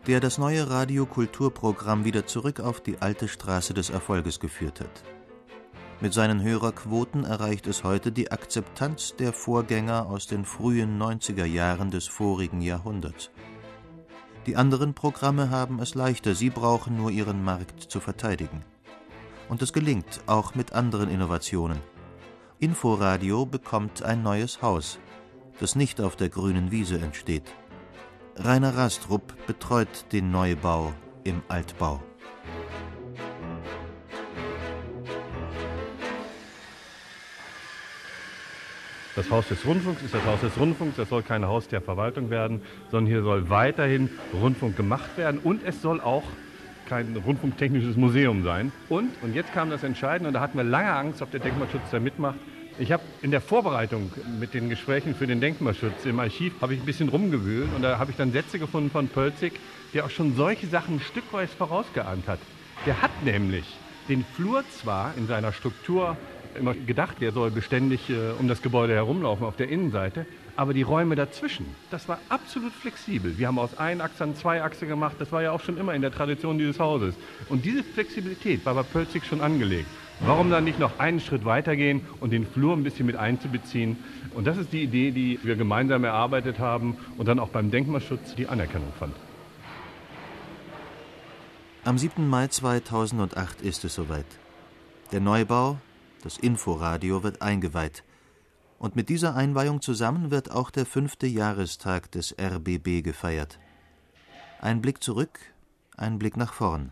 der 0.06 0.18
das 0.18 0.38
neue 0.38 0.70
Radiokulturprogramm 0.70 2.06
wieder 2.06 2.24
zurück 2.24 2.58
auf 2.58 2.80
die 2.80 3.02
alte 3.02 3.28
Straße 3.28 3.74
des 3.74 3.90
Erfolges 3.90 4.40
geführt 4.40 4.80
hat. 4.80 5.04
Mit 6.00 6.14
seinen 6.14 6.42
Hörerquoten 6.42 7.24
erreicht 7.24 7.66
es 7.66 7.84
heute 7.84 8.12
die 8.12 8.32
Akzeptanz 8.32 9.14
der 9.14 9.34
Vorgänger 9.34 10.06
aus 10.06 10.26
den 10.26 10.46
frühen 10.46 10.98
90er 10.98 11.44
Jahren 11.44 11.90
des 11.90 12.08
vorigen 12.08 12.62
Jahrhunderts. 12.62 13.30
Die 14.46 14.56
anderen 14.56 14.94
Programme 14.94 15.50
haben 15.50 15.80
es 15.80 15.94
leichter, 15.94 16.34
sie 16.34 16.48
brauchen 16.48 16.96
nur 16.96 17.10
ihren 17.10 17.44
Markt 17.44 17.82
zu 17.82 18.00
verteidigen. 18.00 18.64
Und 19.50 19.60
es 19.60 19.74
gelingt 19.74 20.22
auch 20.24 20.54
mit 20.54 20.72
anderen 20.72 21.10
Innovationen. 21.10 21.80
Inforadio 22.58 23.44
bekommt 23.44 24.02
ein 24.02 24.22
neues 24.22 24.62
Haus, 24.62 24.98
das 25.60 25.76
nicht 25.76 26.00
auf 26.00 26.16
der 26.16 26.28
grünen 26.28 26.70
Wiese 26.70 26.98
entsteht. 26.98 27.54
Rainer 28.36 28.76
Rastrup 28.76 29.46
betreut 29.46 30.06
den 30.12 30.30
Neubau 30.30 30.92
im 31.24 31.42
Altbau. 31.48 32.02
Das 39.14 39.30
Haus 39.30 39.46
des 39.48 39.66
Rundfunks 39.66 40.02
ist 40.02 40.14
das 40.14 40.24
Haus 40.24 40.40
des 40.40 40.58
Rundfunks, 40.58 40.96
das 40.96 41.10
soll 41.10 41.22
kein 41.22 41.44
Haus 41.44 41.68
der 41.68 41.82
Verwaltung 41.82 42.30
werden, 42.30 42.62
sondern 42.90 43.12
hier 43.12 43.22
soll 43.22 43.50
weiterhin 43.50 44.08
Rundfunk 44.32 44.74
gemacht 44.74 45.18
werden 45.18 45.38
und 45.38 45.62
es 45.64 45.82
soll 45.82 46.00
auch 46.00 46.24
kein 46.88 47.14
rundfunktechnisches 47.16 47.96
Museum 47.96 48.42
sein. 48.42 48.72
Und, 48.88 49.10
und 49.22 49.34
jetzt 49.34 49.52
kam 49.52 49.68
das 49.68 49.82
Entscheidende, 49.82 50.28
und 50.28 50.34
da 50.34 50.40
hatten 50.40 50.56
wir 50.56 50.64
lange 50.64 50.90
Angst, 50.90 51.20
ob 51.20 51.30
der 51.30 51.40
Denkmalschutz 51.40 51.90
da 51.90 52.00
mitmacht. 52.00 52.38
Ich 52.78 52.90
habe 52.90 53.04
in 53.20 53.30
der 53.30 53.42
Vorbereitung 53.42 54.12
mit 54.40 54.54
den 54.54 54.70
Gesprächen 54.70 55.14
für 55.14 55.26
den 55.26 55.40
Denkmalschutz 55.42 56.06
im 56.06 56.18
Archiv 56.18 56.54
habe 56.62 56.72
ich 56.74 56.80
ein 56.80 56.86
bisschen 56.86 57.10
rumgewühlt 57.10 57.68
und 57.74 57.82
da 57.82 57.98
habe 57.98 58.10
ich 58.10 58.16
dann 58.16 58.32
Sätze 58.32 58.58
gefunden 58.58 58.90
von 58.90 59.08
Pölzig, 59.08 59.60
der 59.92 60.06
auch 60.06 60.10
schon 60.10 60.34
solche 60.34 60.66
Sachen 60.66 60.98
stückweise 60.98 61.54
vorausgeahnt 61.54 62.28
hat. 62.28 62.40
Der 62.86 63.02
hat 63.02 63.22
nämlich 63.22 63.78
den 64.08 64.24
Flur 64.24 64.66
zwar 64.68 65.14
in 65.16 65.26
seiner 65.26 65.52
Struktur 65.52 66.16
immer 66.54 66.74
gedacht, 66.74 67.20
der 67.20 67.32
soll 67.32 67.50
beständig 67.50 68.08
äh, 68.08 68.30
um 68.30 68.48
das 68.48 68.62
Gebäude 68.62 68.94
herumlaufen 68.94 69.44
auf 69.46 69.56
der 69.56 69.68
Innenseite. 69.68 70.26
Aber 70.56 70.74
die 70.74 70.82
Räume 70.82 71.16
dazwischen, 71.16 71.66
das 71.90 72.08
war 72.08 72.18
absolut 72.28 72.72
flexibel. 72.72 73.38
Wir 73.38 73.48
haben 73.48 73.58
aus 73.58 73.78
Einachse 73.78 74.34
zwei 74.34 74.62
Achse 74.62 74.86
gemacht, 74.86 75.16
das 75.18 75.32
war 75.32 75.42
ja 75.42 75.52
auch 75.52 75.60
schon 75.60 75.78
immer 75.78 75.94
in 75.94 76.02
der 76.02 76.12
Tradition 76.12 76.58
dieses 76.58 76.78
Hauses. 76.78 77.14
Und 77.48 77.64
diese 77.64 77.82
Flexibilität 77.82 78.64
war 78.66 78.74
bei 78.74 78.82
Pölzig 78.82 79.24
schon 79.24 79.40
angelegt. 79.40 79.86
Warum 80.20 80.50
dann 80.50 80.64
nicht 80.64 80.78
noch 80.78 80.98
einen 80.98 81.20
Schritt 81.20 81.44
weitergehen 81.44 82.02
und 82.20 82.30
den 82.30 82.46
Flur 82.46 82.76
ein 82.76 82.84
bisschen 82.84 83.06
mit 83.06 83.16
einzubeziehen? 83.16 83.96
Und 84.34 84.46
das 84.46 84.58
ist 84.58 84.72
die 84.72 84.82
Idee, 84.82 85.10
die 85.10 85.38
wir 85.42 85.56
gemeinsam 85.56 86.04
erarbeitet 86.04 86.58
haben 86.58 86.96
und 87.16 87.26
dann 87.26 87.38
auch 87.38 87.48
beim 87.48 87.70
Denkmalschutz 87.70 88.34
die 88.34 88.46
Anerkennung 88.46 88.92
fand. 88.98 89.14
Am 91.84 91.98
7. 91.98 92.28
Mai 92.28 92.46
2008 92.46 93.62
ist 93.62 93.84
es 93.84 93.94
soweit. 93.94 94.26
Der 95.10 95.20
Neubau 95.20 95.78
das 96.22 96.38
Inforadio 96.38 97.24
wird 97.24 97.42
eingeweiht. 97.42 98.04
Und 98.82 98.96
mit 98.96 99.08
dieser 99.08 99.36
Einweihung 99.36 99.80
zusammen 99.80 100.32
wird 100.32 100.50
auch 100.50 100.68
der 100.68 100.86
fünfte 100.86 101.28
Jahrestag 101.28 102.10
des 102.10 102.34
RBB 102.36 103.04
gefeiert. 103.04 103.60
Ein 104.60 104.80
Blick 104.80 105.04
zurück, 105.04 105.38
ein 105.96 106.18
Blick 106.18 106.36
nach 106.36 106.52
vorn. 106.52 106.90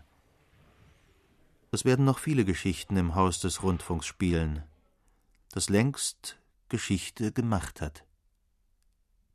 Es 1.69 1.83
werden 1.83 2.05
noch 2.05 2.17
viele 2.17 2.45
Geschichten 2.45 2.95
im 2.95 3.13
Haus 3.13 3.41
des 3.41 3.61
Rundfunks 3.61 4.05
spielen, 4.05 4.63
das 5.51 5.67
längst 5.67 6.37
Geschichte 6.69 7.33
gemacht 7.33 7.81
hat. 7.81 8.05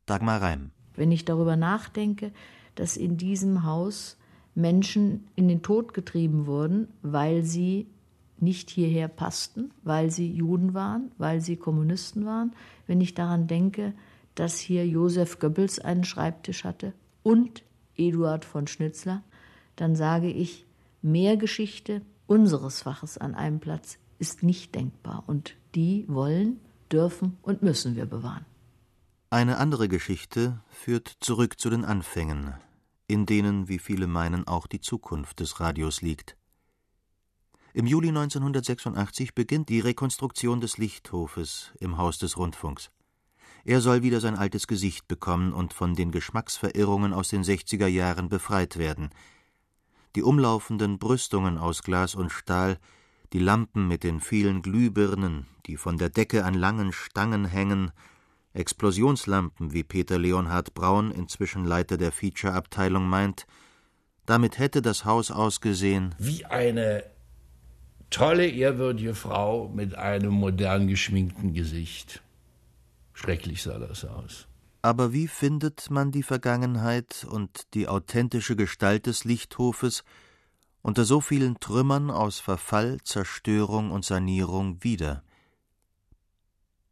Dagmar 0.07 0.41
Reim. 0.41 0.71
Wenn 0.95 1.11
ich 1.11 1.25
darüber 1.25 1.57
nachdenke, 1.57 2.31
dass 2.73 2.97
in 2.97 3.17
diesem 3.17 3.65
Haus 3.65 4.17
Menschen 4.55 5.27
in 5.35 5.47
den 5.47 5.61
Tod 5.61 5.93
getrieben 5.93 6.47
wurden, 6.47 6.87
weil 7.03 7.43
sie 7.43 7.85
nicht 8.41 8.69
hierher 8.69 9.07
passten, 9.07 9.71
weil 9.83 10.11
sie 10.11 10.31
Juden 10.31 10.73
waren, 10.73 11.11
weil 11.17 11.41
sie 11.41 11.57
Kommunisten 11.57 12.25
waren. 12.25 12.53
Wenn 12.85 13.01
ich 13.01 13.13
daran 13.13 13.47
denke, 13.47 13.93
dass 14.35 14.59
hier 14.59 14.87
Josef 14.87 15.39
Goebbels 15.39 15.79
einen 15.79 16.03
Schreibtisch 16.03 16.63
hatte 16.63 16.93
und 17.23 17.63
Eduard 17.95 18.45
von 18.45 18.67
Schnitzler, 18.67 19.23
dann 19.75 19.95
sage 19.95 20.29
ich, 20.29 20.65
mehr 21.01 21.37
Geschichte 21.37 22.01
unseres 22.27 22.81
Faches 22.81 23.17
an 23.17 23.35
einem 23.35 23.59
Platz 23.59 23.97
ist 24.19 24.43
nicht 24.43 24.75
denkbar. 24.75 25.23
Und 25.27 25.55
die 25.75 26.05
wollen, 26.07 26.59
dürfen 26.91 27.37
und 27.41 27.61
müssen 27.61 27.95
wir 27.95 28.05
bewahren. 28.05 28.45
Eine 29.29 29.57
andere 29.57 29.89
Geschichte 29.89 30.61
führt 30.69 31.17
zurück 31.19 31.59
zu 31.59 31.69
den 31.69 31.83
Anfängen, 31.83 32.53
in 33.07 33.25
denen, 33.25 33.67
wie 33.67 33.79
viele 33.79 34.07
meinen, 34.07 34.47
auch 34.47 34.67
die 34.67 34.79
Zukunft 34.79 35.41
des 35.41 35.59
Radios 35.59 36.01
liegt. 36.01 36.36
Im 37.77 37.85
Juli 37.85 38.07
1986 38.07 39.35
beginnt 39.35 39.69
die 39.69 39.79
Rekonstruktion 39.79 40.59
des 40.59 40.79
Lichthofes 40.79 41.73
im 41.79 41.99
Haus 41.99 42.17
des 42.17 42.35
Rundfunks. 42.35 42.89
Er 43.65 43.81
soll 43.81 44.01
wieder 44.01 44.19
sein 44.19 44.35
altes 44.35 44.65
Gesicht 44.65 45.07
bekommen 45.07 45.53
und 45.53 45.73
von 45.73 45.93
den 45.93 46.09
Geschmacksverirrungen 46.09 47.13
aus 47.13 47.29
den 47.29 47.43
60er 47.43 47.85
Jahren 47.85 48.29
befreit 48.29 48.77
werden. 48.77 49.11
Die 50.15 50.23
umlaufenden 50.23 50.97
Brüstungen 50.97 51.59
aus 51.59 51.83
Glas 51.83 52.15
und 52.15 52.31
Stahl, 52.31 52.79
die 53.31 53.37
Lampen 53.37 53.87
mit 53.87 54.03
den 54.03 54.21
vielen 54.21 54.63
Glühbirnen, 54.63 55.45
die 55.67 55.77
von 55.77 55.99
der 55.99 56.09
Decke 56.09 56.45
an 56.45 56.55
langen 56.55 56.91
Stangen 56.91 57.45
hängen, 57.45 57.91
Explosionslampen, 58.53 59.71
wie 59.71 59.83
Peter 59.83 60.17
Leonhard 60.17 60.73
Braun, 60.73 61.11
inzwischen 61.11 61.63
Leiter 61.63 61.97
der 61.97 62.11
Feature-Abteilung, 62.11 63.07
meint, 63.07 63.45
damit 64.25 64.57
hätte 64.57 64.81
das 64.81 65.05
Haus 65.05 65.29
ausgesehen 65.29 66.15
wie 66.17 66.43
eine 66.43 67.03
tolle, 68.09 68.47
ehrwürdige 68.47 69.15
Frau 69.15 69.69
mit 69.69 69.95
einem 69.95 70.31
modern 70.31 70.87
geschminkten 70.87 71.53
Gesicht. 71.53 72.21
Schrecklich 73.13 73.63
sah 73.63 73.79
das 73.79 74.05
aus. 74.05 74.47
Aber 74.81 75.11
wie 75.11 75.27
findet 75.27 75.89
man 75.89 76.11
die 76.11 76.23
Vergangenheit 76.23 77.25
und 77.29 77.73
die 77.73 77.87
authentische 77.87 78.55
Gestalt 78.55 79.05
des 79.05 79.23
Lichthofes 79.25 80.03
unter 80.81 81.03
so 81.03 81.19
vielen 81.19 81.59
Trümmern 81.59 82.11
aus 82.11 82.39
Verfall, 82.39 82.99
Zerstörung 83.03 83.91
und 83.91 84.05
Sanierung 84.05 84.83
wieder? 84.83 85.23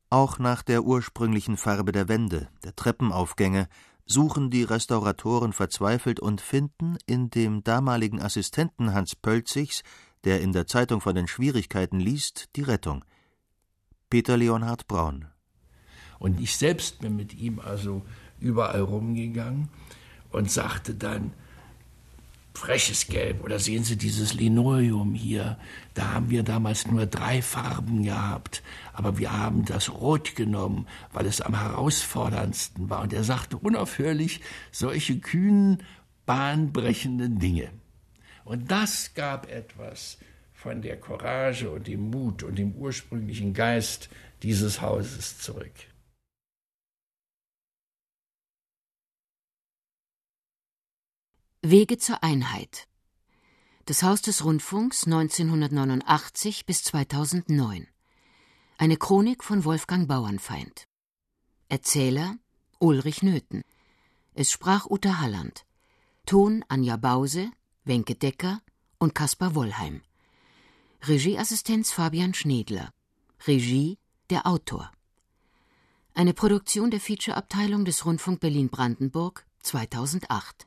Auch 0.09 0.39
nach 0.39 0.63
der 0.63 0.83
ursprünglichen 0.83 1.57
Farbe 1.57 1.91
der 1.91 2.07
Wände, 2.07 2.49
der 2.63 2.75
Treppenaufgänge, 2.75 3.67
suchen 4.05 4.49
die 4.49 4.63
Restauratoren 4.63 5.53
verzweifelt 5.53 6.19
und 6.19 6.41
finden 6.41 6.97
in 7.05 7.29
dem 7.29 7.63
damaligen 7.63 8.21
Assistenten 8.21 8.93
Hans 8.93 9.15
Pölzigs 9.15 9.83
der 10.25 10.41
in 10.41 10.51
der 10.51 10.67
Zeitung 10.67 11.01
von 11.01 11.15
den 11.15 11.27
Schwierigkeiten 11.27 11.99
liest, 11.99 12.49
die 12.55 12.63
Rettung. 12.63 13.05
Peter 14.09 14.37
Leonhard 14.37 14.87
Braun. 14.87 15.27
Und 16.19 16.39
ich 16.39 16.57
selbst 16.57 16.99
bin 16.99 17.15
mit 17.15 17.33
ihm 17.33 17.59
also 17.59 18.01
überall 18.39 18.81
rumgegangen 18.81 19.69
und 20.31 20.51
sagte 20.51 20.93
dann, 20.93 21.31
freches 22.57 23.07
Gelb. 23.07 23.43
Oder 23.43 23.59
sehen 23.59 23.83
Sie 23.83 23.97
dieses 23.97 24.33
Linoleum 24.33 25.13
hier? 25.13 25.57
Da 25.93 26.13
haben 26.13 26.29
wir 26.29 26.43
damals 26.43 26.87
nur 26.87 27.05
drei 27.05 27.41
Farben 27.41 28.03
gehabt. 28.03 28.63
Aber 28.93 29.17
wir 29.17 29.31
haben 29.31 29.65
das 29.65 29.91
Rot 29.91 30.35
genommen, 30.35 30.87
weil 31.13 31.25
es 31.25 31.41
am 31.41 31.59
herausforderndsten 31.59 32.89
war. 32.89 33.01
Und 33.01 33.13
er 33.13 33.23
sagte 33.23 33.57
unaufhörlich 33.57 34.41
solche 34.71 35.19
kühnen, 35.19 35.83
bahnbrechenden 36.25 37.39
Dinge. 37.39 37.69
Und 38.45 38.69
das 38.69 39.13
gab 39.15 39.49
etwas 39.49 40.19
von 40.53 40.81
der 40.81 40.99
Courage 40.99 41.69
und 41.69 41.87
dem 41.87 42.11
Mut 42.11 42.43
und 42.43 42.55
dem 42.55 42.73
ursprünglichen 42.75 43.53
Geist 43.53 44.09
dieses 44.43 44.81
Hauses 44.81 45.39
zurück. 45.39 45.73
Wege 51.63 51.97
zur 51.97 52.23
Einheit. 52.23 52.87
Das 53.85 54.03
Haus 54.03 54.21
des 54.21 54.45
Rundfunks 54.45 55.05
1989 55.05 56.67
bis 56.67 56.83
2009. 56.83 57.87
Eine 58.77 58.97
Chronik 58.97 59.43
von 59.43 59.65
Wolfgang 59.65 60.07
Bauernfeind. 60.07 60.87
Erzähler 61.69 62.37
Ulrich 62.77 63.23
Nöthen. 63.23 63.63
Es 64.35 64.51
sprach 64.51 64.85
Uta 64.85 65.19
Halland. 65.19 65.65
Ton 66.27 66.63
Anja 66.67 66.97
Bause, 66.97 67.51
Wenke 67.87 68.15
Decker 68.15 68.61
und 68.97 69.13
Kaspar 69.13 69.53
Wollheim. 69.53 70.01
Regieassistenz 71.03 71.91
Fabian 71.91 72.33
Schnedler. 72.33 72.89
Regie 73.45 73.99
der 74.31 74.47
Autor. 74.47 74.91
Eine 76.15 76.33
Produktion 76.33 76.89
der 76.89 76.99
Featureabteilung 76.99 77.85
des 77.85 78.03
Rundfunk 78.03 78.39
Berlin-Brandenburg 78.39 79.45
2008. 79.61 80.65